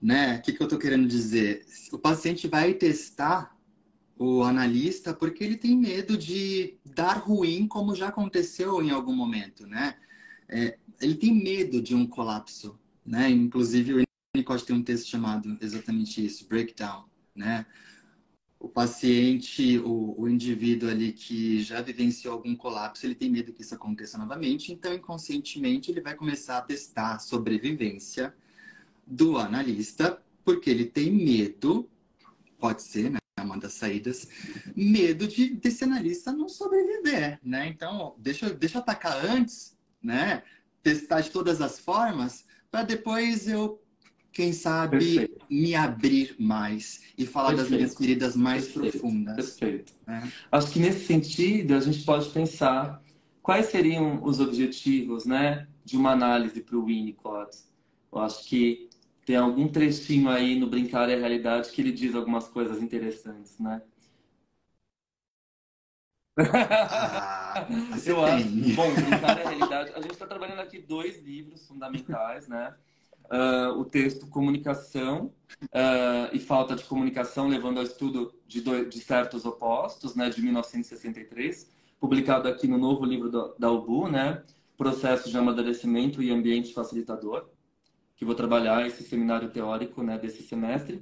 né? 0.00 0.38
O 0.38 0.42
que, 0.42 0.52
que 0.52 0.62
eu 0.62 0.66
estou 0.66 0.78
querendo 0.78 1.06
dizer? 1.06 1.64
O 1.92 1.98
paciente 1.98 2.48
vai 2.48 2.74
testar 2.74 3.56
o 4.18 4.42
analista 4.42 5.14
porque 5.14 5.44
ele 5.44 5.56
tem 5.56 5.76
medo 5.76 6.16
de 6.16 6.78
dar 6.84 7.18
ruim, 7.18 7.66
como 7.68 7.94
já 7.94 8.08
aconteceu 8.08 8.82
em 8.82 8.90
algum 8.90 9.14
momento, 9.14 9.66
né? 9.66 9.96
É, 10.48 10.78
ele 11.00 11.14
tem 11.14 11.34
medo 11.34 11.80
de 11.80 11.94
um 11.94 12.06
colapso, 12.06 12.78
né? 13.06 13.30
Inclusive 13.30 13.94
o 13.94 14.04
Winnicott 14.36 14.64
tem 14.66 14.76
um 14.76 14.82
texto 14.82 15.08
chamado 15.08 15.56
exatamente 15.60 16.24
isso, 16.24 16.48
breakdown, 16.48 17.04
né? 17.34 17.66
O 18.60 18.68
paciente, 18.68 19.78
o, 19.78 20.14
o 20.20 20.28
indivíduo 20.28 20.88
ali 20.88 21.12
que 21.12 21.62
já 21.62 21.80
vivenciou 21.80 22.34
algum 22.34 22.54
colapso, 22.54 23.06
ele 23.06 23.14
tem 23.16 23.28
medo 23.28 23.52
que 23.52 23.62
isso 23.62 23.74
aconteça 23.74 24.18
novamente, 24.18 24.70
então 24.70 24.94
inconscientemente 24.94 25.90
ele 25.90 26.00
vai 26.00 26.14
começar 26.14 26.58
a 26.58 26.62
testar 26.62 27.14
a 27.14 27.18
sobrevivência 27.18 28.34
do 29.06 29.38
analista, 29.38 30.22
porque 30.44 30.68
ele 30.70 30.84
tem 30.84 31.10
medo, 31.10 31.88
pode 32.58 32.82
ser, 32.82 33.10
né? 33.10 33.18
Uma 33.40 33.58
das 33.58 33.72
saídas, 33.72 34.28
medo 34.76 35.26
de 35.26 35.48
desse 35.54 35.82
analista 35.82 36.30
não 36.30 36.46
sobreviver, 36.46 37.40
né? 37.42 37.66
Então, 37.66 38.14
deixa, 38.18 38.52
deixa 38.52 38.76
eu 38.76 38.82
atacar 38.82 39.24
antes, 39.24 39.74
né? 40.02 40.42
testar 40.82 41.20
de 41.20 41.30
todas 41.30 41.60
as 41.60 41.78
formas, 41.78 42.44
para 42.70 42.82
depois 42.82 43.48
eu, 43.48 43.82
quem 44.32 44.52
sabe, 44.52 44.98
Perfeito. 44.98 45.46
me 45.50 45.74
abrir 45.74 46.36
mais 46.38 47.02
e 47.18 47.26
falar 47.26 47.48
Perfeito. 47.48 47.70
das 47.70 47.76
minhas 47.78 47.96
feridas 47.96 48.36
mais 48.36 48.68
Perfeito. 48.68 48.98
profundas. 48.98 49.50
Perfeito. 49.58 49.92
É. 50.06 50.22
Acho 50.52 50.70
que 50.70 50.78
nesse 50.78 51.06
sentido 51.06 51.74
a 51.74 51.80
gente 51.80 52.04
pode 52.04 52.28
pensar 52.30 53.02
quais 53.42 53.66
seriam 53.66 54.22
os 54.22 54.40
objetivos 54.40 55.24
né, 55.24 55.66
de 55.84 55.96
uma 55.96 56.12
análise 56.12 56.60
para 56.60 56.76
o 56.76 56.84
Winnicott. 56.84 57.56
Eu 58.12 58.18
acho 58.20 58.44
que 58.46 58.88
tem 59.24 59.36
algum 59.36 59.68
trechinho 59.68 60.28
aí 60.28 60.58
no 60.58 60.66
Brincar 60.66 61.08
é 61.08 61.14
a 61.14 61.18
Realidade 61.18 61.70
que 61.70 61.80
ele 61.80 61.92
diz 61.92 62.14
algumas 62.14 62.48
coisas 62.48 62.82
interessantes, 62.82 63.58
né? 63.58 63.82
Ah, 66.52 67.66
eu 68.06 68.24
acho. 68.24 68.48
Bom, 68.74 68.94
brincar 68.94 69.38
é 69.38 69.48
realidade. 69.48 69.92
A 69.94 70.00
gente 70.00 70.12
está 70.12 70.26
trabalhando 70.26 70.60
aqui 70.60 70.78
dois 70.78 71.20
livros 71.22 71.66
fundamentais, 71.66 72.48
né? 72.48 72.74
Uh, 73.30 73.78
o 73.78 73.84
texto 73.84 74.26
Comunicação 74.26 75.32
uh, 75.66 76.34
e 76.34 76.40
Falta 76.40 76.74
de 76.74 76.82
Comunicação, 76.82 77.46
levando 77.46 77.78
ao 77.78 77.84
estudo 77.84 78.34
de, 78.46 78.60
de 78.60 79.00
certos 79.00 79.44
opostos, 79.44 80.16
né, 80.16 80.28
de 80.28 80.42
1963, 80.42 81.70
publicado 82.00 82.48
aqui 82.48 82.66
no 82.66 82.76
novo 82.76 83.04
livro 83.04 83.30
do, 83.30 83.54
da 83.56 83.70
UBU, 83.70 84.08
né, 84.08 84.42
Processo 84.76 85.30
de 85.30 85.36
Amadurecimento 85.36 86.22
e 86.22 86.30
Ambiente 86.30 86.72
Facilitador, 86.72 87.48
que 88.16 88.24
vou 88.24 88.34
trabalhar 88.34 88.86
esse 88.86 89.02
seminário 89.02 89.50
teórico 89.50 90.02
né, 90.02 90.18
desse 90.18 90.42
semestre. 90.42 91.00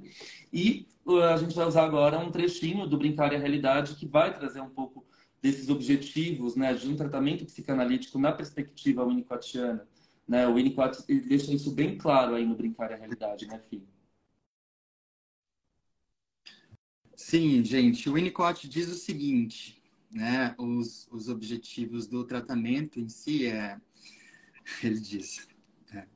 E 0.53 0.87
uh, 1.05 1.21
a 1.21 1.37
gente 1.37 1.55
vai 1.55 1.65
usar 1.65 1.83
agora 1.83 2.19
um 2.19 2.29
trechinho 2.29 2.85
do 2.85 2.97
Brincar 2.97 3.33
e 3.33 3.37
a 3.37 3.39
Realidade, 3.39 3.95
que 3.95 4.05
vai 4.05 4.33
trazer 4.33 4.61
um 4.61 4.69
pouco 4.69 5.05
desses 5.41 5.69
objetivos 5.69 6.55
né, 6.55 6.73
de 6.73 6.87
um 6.87 6.95
tratamento 6.95 7.45
psicanalítico 7.45 8.19
na 8.19 8.31
perspectiva 8.31 9.03
winnicottiana. 9.03 9.87
Né? 10.29 10.47
O 10.47 10.53
Winnicott 10.53 11.03
ele 11.07 11.21
deixa 11.21 11.51
isso 11.51 11.71
bem 11.71 11.97
claro 11.97 12.35
aí 12.35 12.45
no 12.45 12.55
Brincar 12.55 12.93
a 12.93 12.95
Realidade, 12.95 13.47
né, 13.47 13.59
Fih? 13.67 13.83
Sim, 17.15 17.65
gente. 17.65 18.07
O 18.07 18.13
Winnicott 18.13 18.69
diz 18.69 18.87
o 18.89 18.95
seguinte, 18.95 19.81
né? 20.11 20.53
Os, 20.59 21.07
os 21.11 21.29
objetivos 21.29 22.05
do 22.05 22.23
tratamento 22.23 22.99
em 22.99 23.09
si 23.09 23.47
é... 23.47 23.81
Ele 24.83 24.99
diz... 24.99 25.47
É, 25.91 26.07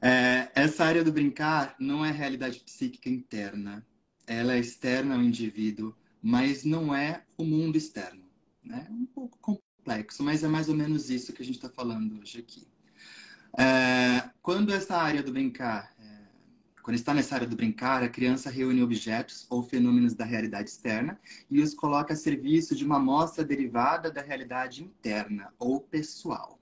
é, 0.00 0.52
essa 0.54 0.84
área 0.84 1.02
do 1.02 1.12
brincar 1.12 1.74
não 1.80 2.04
é 2.04 2.12
realidade 2.12 2.60
psíquica 2.60 3.08
interna. 3.08 3.84
Ela 4.28 4.54
é 4.54 4.60
externa 4.60 5.16
ao 5.16 5.20
indivíduo, 5.20 5.92
mas 6.22 6.64
não 6.64 6.94
é 6.94 7.24
o 7.36 7.44
mundo 7.44 7.76
externo. 7.76 8.24
Né? 8.62 8.86
Um 8.92 9.06
pouco 9.06 9.36
complexo, 9.40 10.22
mas 10.22 10.44
é 10.44 10.48
mais 10.48 10.68
ou 10.68 10.76
menos 10.76 11.10
isso 11.10 11.32
que 11.32 11.42
a 11.42 11.44
gente 11.44 11.56
está 11.56 11.68
falando 11.68 12.20
hoje 12.20 12.38
aqui. 12.38 12.73
É, 13.56 14.30
quando 14.42 14.72
essa 14.72 14.96
área 14.96 15.22
do 15.22 15.32
brincar 15.32 15.94
é, 15.98 16.14
quando 16.84 16.96
está 16.96 17.14
nessa 17.14 17.34
área 17.34 17.46
do 17.46 17.56
brincar, 17.56 18.02
a 18.02 18.10
criança 18.10 18.50
reúne 18.50 18.82
objetos 18.82 19.46
ou 19.48 19.62
fenômenos 19.62 20.12
da 20.12 20.26
realidade 20.26 20.68
externa 20.68 21.18
e 21.50 21.62
os 21.62 21.72
coloca 21.72 22.12
a 22.12 22.16
serviço 22.16 22.76
de 22.76 22.84
uma 22.84 22.96
amostra 22.96 23.42
derivada 23.42 24.10
da 24.10 24.20
realidade 24.20 24.84
interna 24.84 25.50
ou 25.58 25.80
pessoal. 25.80 26.60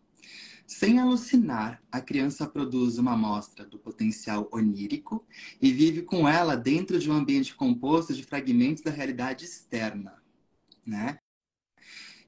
Sem 0.64 1.00
alucinar, 1.00 1.82
a 1.90 2.00
criança 2.00 2.46
produz 2.46 2.98
uma 2.98 3.14
amostra 3.14 3.66
do 3.66 3.80
potencial 3.80 4.48
onírico 4.52 5.26
e 5.60 5.72
vive 5.72 6.02
com 6.02 6.28
ela 6.28 6.56
dentro 6.56 7.00
de 7.00 7.10
um 7.10 7.14
ambiente 7.14 7.56
composto 7.56 8.14
de 8.14 8.22
fragmentos 8.22 8.80
da 8.80 8.92
realidade 8.92 9.44
externa, 9.44 10.22
né? 10.86 11.18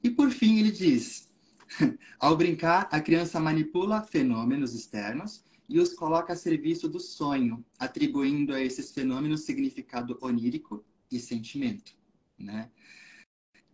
E 0.02 0.10
por 0.10 0.32
fim, 0.32 0.58
ele 0.58 0.72
diz: 0.72 1.32
ao 2.18 2.36
brincar, 2.36 2.88
a 2.90 3.00
criança 3.00 3.40
manipula 3.40 4.02
fenômenos 4.02 4.74
externos 4.74 5.44
e 5.68 5.78
os 5.78 5.92
coloca 5.94 6.32
a 6.32 6.36
serviço 6.36 6.88
do 6.88 7.00
sonho, 7.00 7.64
atribuindo 7.78 8.54
a 8.54 8.60
esses 8.60 8.92
fenômenos 8.92 9.44
significado 9.44 10.18
onírico 10.20 10.84
e 11.10 11.18
sentimento, 11.18 11.92
né? 12.38 12.70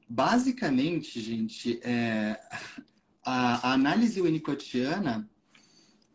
Basicamente, 0.09 1.21
gente, 1.21 1.81
é, 1.83 2.41
a, 3.25 3.73
análise 3.73 4.21
winnicottiana 4.21 5.29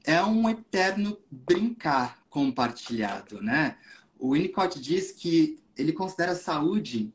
é 0.04 0.22
um 0.24 0.50
eterno 0.50 1.18
brincar 1.32 2.24
compartilhado, 2.30 3.42
né? 3.42 3.78
O 4.20 4.34
Winnicott 4.34 4.80
diz 4.80 5.12
que 5.12 5.60
ele 5.78 5.94
considera 5.94 6.34
a 6.34 6.36
saúde 6.36 7.14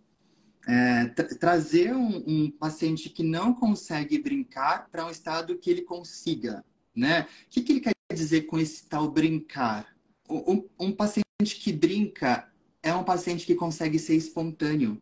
é, 0.67 1.07
tra 1.07 1.27
trazer 1.37 1.95
um, 1.95 2.23
um, 2.27 2.51
paciente 2.51 3.09
que 3.09 3.23
não 3.23 3.55
consegue 3.55 4.21
brincar 4.21 4.89
para 4.91 5.07
um 5.07 5.11
estado 5.11 5.57
que 5.59 5.71
ele 5.71 5.83
consiga, 5.83 6.65
né? 6.95 7.23
O 7.47 7.51
que, 7.51 7.63
que 7.63 7.73
ele 7.73 7.81
quer 7.81 7.95
dizer 8.15 8.43
com 8.43 8.59
esse 8.59 8.87
tal 8.87 9.11
brincar? 9.11 9.95
Um, 10.29 10.69
um 10.79 10.93
paciente 10.93 11.57
que 11.59 11.73
brinca 11.73 12.51
é 12.83 12.95
um 12.95 13.05
paciente 13.05 13.47
que 13.47 13.55
consegue 13.55 13.99
ser 13.99 14.17
espontâneo. 14.17 15.01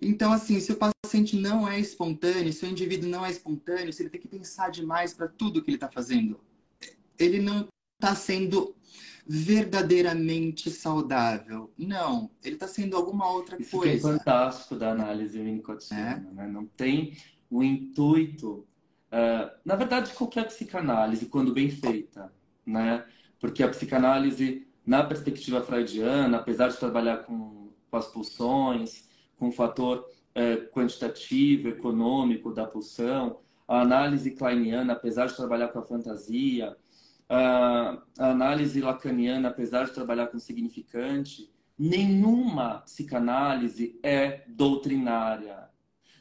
Então, 0.00 0.32
assim, 0.32 0.58
se 0.58 0.72
o 0.72 0.76
paciente 0.76 1.36
não 1.36 1.68
é 1.68 1.78
espontâneo, 1.78 2.52
se 2.52 2.64
o 2.64 2.68
indivíduo 2.68 3.08
não 3.08 3.24
é 3.24 3.30
espontâneo, 3.30 3.92
se 3.92 4.02
ele 4.02 4.10
tem 4.10 4.20
que 4.20 4.26
pensar 4.26 4.70
demais 4.70 5.14
para 5.14 5.28
tudo 5.28 5.62
que 5.62 5.70
ele 5.70 5.76
está 5.76 5.88
fazendo, 5.88 6.40
ele 7.16 7.40
não 7.40 7.68
está 8.00 8.16
sendo 8.16 8.74
verdadeiramente 9.26 10.70
saudável. 10.70 11.72
Não, 11.78 12.30
ele 12.42 12.54
está 12.54 12.66
sendo 12.66 12.96
alguma 12.96 13.30
outra 13.30 13.60
Isso 13.60 13.76
coisa. 13.76 13.94
Isso 13.94 14.08
é 14.08 14.12
fantástico 14.18 14.76
da 14.76 14.90
análise 14.90 15.38
winnicottiana, 15.38 16.28
é. 16.30 16.34
né? 16.34 16.46
Não 16.48 16.66
tem 16.66 17.16
o 17.50 17.62
intuito... 17.62 18.66
Uh, 19.14 19.52
na 19.62 19.76
verdade, 19.76 20.10
qualquer 20.14 20.46
psicanálise, 20.46 21.26
quando 21.26 21.52
bem 21.52 21.68
feita, 21.68 22.32
né? 22.64 23.04
Porque 23.38 23.62
a 23.62 23.68
psicanálise, 23.68 24.66
na 24.86 25.04
perspectiva 25.04 25.60
freudiana, 25.60 26.38
apesar 26.38 26.68
de 26.68 26.78
trabalhar 26.78 27.18
com, 27.18 27.68
com 27.90 27.96
as 27.98 28.06
pulsões, 28.06 29.06
com 29.36 29.48
o 29.48 29.52
fator 29.52 29.98
uh, 29.98 30.66
quantitativo, 30.72 31.68
econômico 31.68 32.54
da 32.54 32.64
pulsão, 32.64 33.40
a 33.68 33.82
análise 33.82 34.30
kleiniana, 34.30 34.94
apesar 34.94 35.26
de 35.26 35.36
trabalhar 35.36 35.68
com 35.68 35.80
a 35.80 35.84
fantasia, 35.84 36.74
a 37.28 38.02
análise 38.18 38.80
lacaniana, 38.80 39.48
apesar 39.48 39.84
de 39.84 39.92
trabalhar 39.92 40.26
com 40.28 40.38
significante, 40.38 41.50
nenhuma 41.78 42.80
psicanálise 42.80 43.98
é 44.02 44.42
doutrinária. 44.48 45.68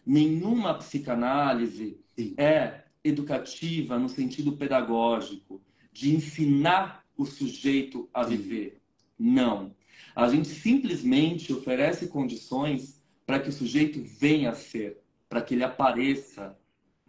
Nenhuma 0.05 0.73
psicanálise 0.75 1.99
Sim. 2.17 2.33
é 2.37 2.85
educativa 3.03 3.97
no 3.97 4.09
sentido 4.09 4.53
pedagógico, 4.53 5.61
de 5.91 6.15
ensinar 6.15 7.03
o 7.17 7.25
sujeito 7.25 8.09
a 8.13 8.23
viver. 8.23 8.81
Não. 9.17 9.75
A 10.15 10.27
gente 10.29 10.47
simplesmente 10.47 11.53
oferece 11.53 12.07
condições 12.07 13.01
para 13.25 13.39
que 13.39 13.49
o 13.49 13.53
sujeito 13.53 14.01
venha 14.01 14.49
a 14.51 14.55
ser, 14.55 15.01
para 15.29 15.41
que 15.41 15.53
ele 15.53 15.63
apareça, 15.63 16.57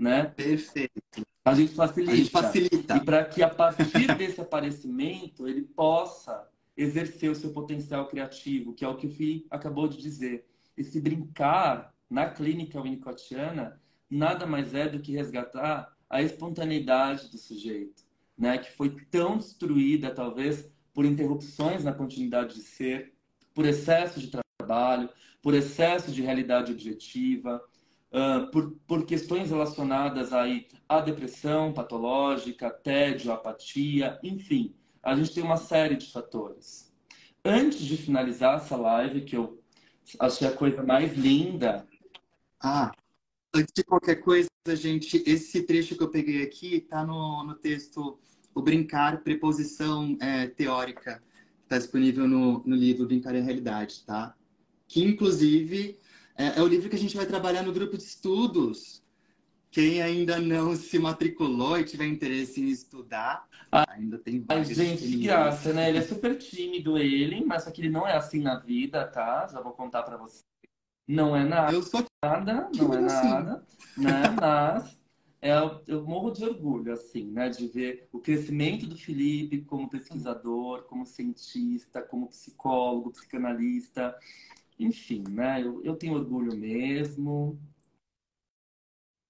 né? 0.02 0.24
Perfeito. 0.24 1.24
A 1.44 1.54
gente 1.54 1.74
facilita. 1.74 2.12
A 2.12 2.16
gente 2.16 2.30
facilita. 2.30 2.96
E 2.96 3.00
para 3.04 3.24
que 3.24 3.42
a 3.42 3.48
partir 3.48 4.14
desse 4.18 4.40
aparecimento 4.40 5.46
ele 5.46 5.62
possa 5.62 6.48
exercer 6.76 7.30
o 7.30 7.34
seu 7.34 7.52
potencial 7.52 8.08
criativo, 8.08 8.74
que 8.74 8.84
é 8.84 8.88
o 8.88 8.96
que 8.96 9.06
o 9.06 9.10
Fih 9.10 9.46
acabou 9.50 9.86
de 9.86 9.98
dizer. 9.98 10.46
Esse 10.76 11.00
brincar 11.00 11.94
na 12.10 12.28
clínica 12.28 12.80
winnicottiana 12.80 13.80
nada 14.10 14.46
mais 14.46 14.74
é 14.74 14.88
do 14.88 15.00
que 15.00 15.12
resgatar 15.12 15.94
a 16.10 16.20
espontaneidade 16.20 17.30
do 17.30 17.38
sujeito, 17.38 18.02
né? 18.36 18.58
que 18.58 18.72
foi 18.72 18.90
tão 19.10 19.38
destruída, 19.38 20.14
talvez, 20.14 20.70
por 20.92 21.04
interrupções 21.04 21.84
na 21.84 21.92
continuidade 21.92 22.54
de 22.54 22.62
ser, 22.62 23.14
por 23.54 23.64
excesso 23.64 24.20
de 24.20 24.30
trabalho, 24.58 25.08
por 25.40 25.54
excesso 25.54 26.12
de 26.12 26.22
realidade 26.22 26.72
objetiva, 26.72 27.62
uh, 28.12 28.50
por, 28.50 28.72
por 28.86 29.04
questões 29.04 29.50
relacionadas 29.50 30.32
aí 30.32 30.68
à 30.88 31.00
depressão 31.00 31.72
patológica, 31.72 32.70
tédio, 32.70 33.32
apatia, 33.32 34.18
enfim, 34.22 34.74
a 35.02 35.16
gente 35.16 35.34
tem 35.34 35.42
uma 35.42 35.56
série 35.56 35.96
de 35.96 36.12
fatores. 36.12 36.92
Antes 37.44 37.80
de 37.80 37.96
finalizar 37.96 38.56
essa 38.56 38.76
live, 38.76 39.22
que 39.22 39.36
eu 39.36 39.60
achei 40.18 40.46
a 40.46 40.52
coisa 40.52 40.82
mais 40.82 41.16
linda. 41.16 41.86
Ah, 42.62 42.92
antes 43.52 43.72
de 43.74 43.82
qualquer 43.82 44.16
coisa, 44.16 44.48
gente, 44.74 45.22
esse 45.26 45.62
trecho 45.62 45.96
que 45.96 46.02
eu 46.02 46.10
peguei 46.10 46.42
aqui 46.42 46.76
está 46.76 47.04
no, 47.04 47.42
no 47.42 47.54
texto 47.54 48.18
O 48.54 48.62
Brincar, 48.62 49.22
Preposição 49.22 50.16
é, 50.20 50.46
Teórica, 50.46 51.20
está 51.64 51.78
disponível 51.78 52.28
no, 52.28 52.62
no 52.64 52.76
livro 52.76 53.06
Brincar 53.06 53.34
em 53.34 53.42
Realidade, 53.42 54.04
tá? 54.04 54.36
Que, 54.86 55.02
inclusive, 55.02 55.98
é, 56.36 56.58
é 56.58 56.62
o 56.62 56.66
livro 56.66 56.88
que 56.88 56.96
a 56.96 56.98
gente 56.98 57.16
vai 57.16 57.26
trabalhar 57.26 57.62
no 57.62 57.72
grupo 57.72 57.96
de 57.96 58.04
estudos. 58.04 59.02
Quem 59.70 60.02
ainda 60.02 60.38
não 60.38 60.76
se 60.76 60.98
matriculou 60.98 61.78
e 61.78 61.84
tiver 61.84 62.06
interesse 62.06 62.60
em 62.60 62.68
estudar, 62.68 63.48
ah, 63.70 63.86
ainda 63.88 64.18
tem 64.18 64.38
vários. 64.38 64.68
Gente, 64.68 65.02
que 65.02 65.22
graça, 65.22 65.72
né? 65.72 65.88
Ele 65.88 65.98
é 65.98 66.02
super 66.02 66.36
tímido, 66.36 66.98
ele, 66.98 67.42
mas 67.42 67.64
só 67.64 67.70
que 67.70 67.80
ele 67.80 67.88
não 67.88 68.06
é 68.06 68.14
assim 68.14 68.40
na 68.40 68.58
vida, 68.58 69.06
tá? 69.06 69.46
Já 69.50 69.62
vou 69.62 69.72
contar 69.72 70.02
para 70.02 70.18
você. 70.18 70.42
Não 71.08 71.34
é 71.34 71.42
nada. 71.42 71.72
Eu 71.72 71.82
sou 71.82 72.04
nada, 72.22 72.68
não 72.76 72.92
é 72.92 73.04
assim. 73.04 73.28
nada, 73.28 73.66
né? 73.96 74.22
Mas 74.38 75.02
é, 75.40 75.52
eu 75.88 76.04
morro 76.04 76.30
de 76.30 76.44
orgulho, 76.44 76.92
assim, 76.92 77.24
né? 77.32 77.48
De 77.48 77.66
ver 77.66 78.08
o 78.12 78.20
crescimento 78.20 78.86
do 78.86 78.96
Felipe 78.96 79.62
como 79.62 79.88
pesquisador, 79.88 80.82
como 80.82 81.06
cientista, 81.06 82.02
como 82.02 82.28
psicólogo, 82.28 83.10
psicanalista. 83.10 84.14
Enfim, 84.82 85.24
né? 85.28 85.62
Eu, 85.62 85.82
eu 85.84 85.96
tenho 85.96 86.14
orgulho 86.14 86.56
mesmo. 86.56 87.58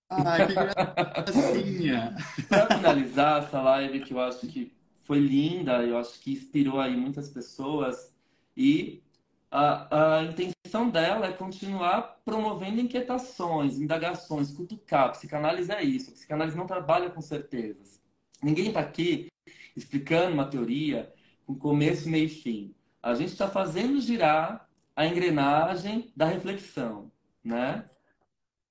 Ai, 0.08 0.46
que 0.46 0.54
gracinha! 0.54 2.14
Para 2.48 2.76
finalizar 2.76 3.42
essa 3.42 3.60
live, 3.60 4.00
que 4.00 4.12
eu 4.12 4.20
acho 4.20 4.46
que 4.46 4.72
foi 5.04 5.18
linda, 5.18 5.82
eu 5.84 5.98
acho 5.98 6.20
que 6.20 6.32
inspirou 6.32 6.80
aí 6.80 6.96
muitas 6.96 7.28
pessoas 7.28 8.14
e 8.56 9.02
a, 9.50 10.18
a 10.18 10.24
intenção 10.24 10.88
dela 10.88 11.26
é 11.26 11.32
continuar 11.32 12.20
promovendo 12.24 12.80
inquietações, 12.80 13.78
indagações, 13.78 14.50
cutucar. 14.50 15.12
Psicanálise 15.12 15.70
é 15.70 15.82
isso. 15.82 16.12
Psicanálise 16.12 16.56
não 16.56 16.66
trabalha 16.66 17.10
com 17.10 17.20
certezas. 17.20 18.00
Ninguém 18.42 18.68
está 18.68 18.80
aqui 18.80 19.28
explicando 19.76 20.32
uma 20.32 20.48
teoria 20.48 21.12
com 21.46 21.54
começo, 21.54 22.08
meio 22.08 22.26
e 22.26 22.28
fim. 22.28 22.74
A 23.02 23.14
gente 23.14 23.32
está 23.32 23.48
fazendo 23.48 24.00
girar 24.00 24.68
a 24.94 25.06
engrenagem 25.06 26.12
da 26.14 26.26
reflexão, 26.26 27.10
né? 27.42 27.84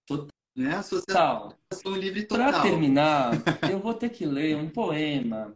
Total. 0.06 0.28
Né? 0.56 0.76
Associação 0.76 1.56
livre 1.86 2.24
total. 2.26 2.52
Para 2.52 2.62
terminar, 2.62 3.32
eu 3.72 3.80
vou 3.80 3.94
ter 3.94 4.10
que 4.10 4.26
ler 4.26 4.56
um 4.58 4.70
poema 4.70 5.56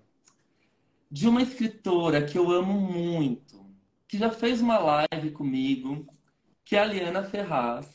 de 1.11 1.27
uma 1.27 1.41
escritora 1.41 2.25
que 2.25 2.37
eu 2.37 2.49
amo 2.51 2.79
muito, 2.79 3.65
que 4.07 4.17
já 4.17 4.31
fez 4.31 4.61
uma 4.61 4.77
live 4.79 5.31
comigo, 5.31 6.07
que 6.63 6.75
é 6.75 6.79
a 6.79 6.85
Liana 6.85 7.23
Ferraz. 7.23 7.87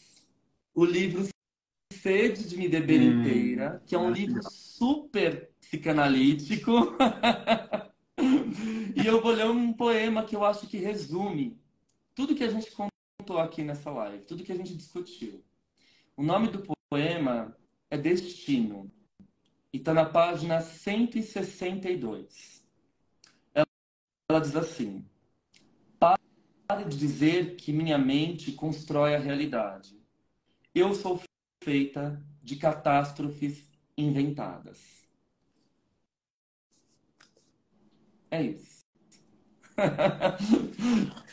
O 0.75 0.85
livro 0.85 1.27
Sede 1.93 2.49
de 2.49 2.57
Me 2.57 2.69
Beber 2.69 3.01
hum, 3.01 3.21
Inteira, 3.21 3.83
que 3.87 3.95
é 3.95 3.99
um 3.99 4.11
livro 4.11 4.41
super 4.51 5.51
psicanalítico. 5.61 6.97
e 8.95 9.07
eu 9.07 9.21
vou 9.21 9.33
ler 9.33 9.47
um 9.47 9.73
poema 9.73 10.23
que 10.25 10.37
eu 10.37 10.45
acho 10.45 10.67
que 10.67 10.79
resume 10.79 11.59
tudo 12.15 12.35
que 12.35 12.45
a 12.45 12.51
gente 12.51 12.71
contou 12.71 13.39
aqui 13.39 13.63
nessa 13.63 13.91
live, 13.91 14.25
tudo 14.25 14.45
que 14.45 14.53
a 14.53 14.57
gente 14.57 14.77
discutiu. 14.77 15.43
O 16.17 16.23
nome 16.23 16.49
do 16.49 16.63
poema 16.91 17.57
é 17.91 17.97
Destino 17.97 18.91
e 19.73 19.79
está 19.79 19.95
na 19.95 20.05
página 20.05 20.61
162. 20.61 22.65
Ela, 23.55 23.67
ela 24.29 24.41
diz 24.41 24.57
assim: 24.57 25.05
Pare 25.99 26.85
de 26.89 26.97
dizer 26.97 27.57
que 27.57 27.73
minha 27.73 27.99
mente 27.99 28.53
constrói 28.53 29.15
a 29.15 29.19
realidade. 29.19 29.99
Eu 30.75 30.95
sou 30.95 31.21
feita 31.63 32.21
de 32.43 32.57
catástrofes 32.57 33.71
inventadas. 33.97 35.01
É 38.31 38.43
isso. 38.43 38.81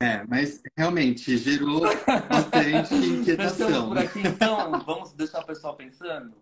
É, 0.00 0.24
mas 0.26 0.62
realmente 0.76 1.36
gerou 1.36 1.80
bastante 2.28 2.94
inquietação. 3.02 3.66
Fechamos 3.66 3.88
por 3.88 3.98
aqui, 3.98 4.20
então. 4.20 4.84
Vamos 4.84 5.12
deixar 5.12 5.40
o 5.40 5.46
pessoal 5.46 5.76
pensando? 5.76 6.36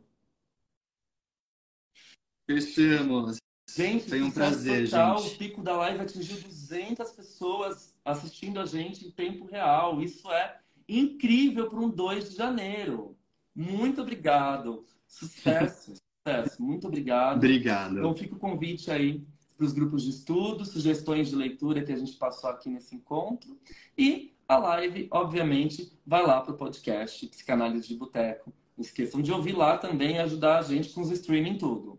Fechamos. 2.47 3.39
Gente, 3.69 4.09
foi 4.09 4.23
um 4.23 4.31
prazer, 4.31 4.89
total, 4.89 5.19
gente. 5.19 5.35
O 5.35 5.39
pico 5.39 5.63
da 5.63 5.77
live 5.77 6.01
atingiu 6.01 6.41
200 6.41 7.11
pessoas 7.13 7.95
assistindo 8.05 8.61
a 8.61 8.67
gente 8.67 9.07
em 9.07 9.11
tempo 9.11 9.47
real. 9.47 10.01
Isso 10.03 10.31
é 10.31 10.59
incrível 10.89 11.69
para 11.69 11.79
um 11.79 11.89
2 11.89 12.31
de 12.31 12.37
janeiro. 12.37 13.17
Muito 13.55 14.03
obrigado. 14.03 14.85
Sucesso, 15.07 15.95
sucesso. 16.25 16.63
Muito 16.63 16.87
obrigado. 16.87 17.39
Obrigado. 17.39 17.99
Então 17.99 18.15
fica 18.15 18.35
o 18.35 18.39
convite 18.39 18.91
aí 18.91 19.27
para 19.57 19.67
os 19.67 19.73
grupos 19.73 20.03
de 20.03 20.11
estudo, 20.11 20.65
sugestões 20.65 21.29
de 21.29 21.37
leitura 21.37 21.83
que 21.83 21.93
a 21.93 21.97
gente 21.97 22.17
passou 22.17 22.51
aqui 22.51 22.69
nesse 22.69 22.95
encontro. 22.95 23.59
E 23.97 24.35
a 24.49 24.57
live, 24.59 25.09
obviamente, 25.11 25.93
vai 26.07 26.25
lá 26.25 26.41
para 26.41 26.53
o 26.53 26.57
podcast 26.57 27.27
Psicanálise 27.27 27.89
de 27.89 27.97
Boteco. 27.97 28.53
Não 28.77 28.85
esqueçam 28.85 29.23
de 29.23 29.33
ouvir 29.33 29.57
lá 29.57 29.79
também 29.79 30.17
e 30.17 30.19
ajudar 30.19 30.59
a 30.59 30.63
gente 30.63 30.91
com 30.91 31.01
os 31.01 31.11
streaming 31.11 31.57
tudo. 31.57 31.99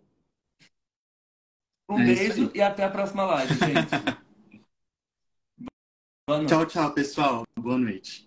Um 1.89 1.99
é 1.99 2.05
beijo 2.05 2.51
e 2.53 2.61
até 2.61 2.83
a 2.83 2.91
próxima 2.91 3.25
live, 3.25 3.53
gente. 3.53 3.89
tchau, 6.47 6.65
tchau, 6.65 6.93
pessoal. 6.93 7.43
Boa 7.57 7.77
noite. 7.77 8.26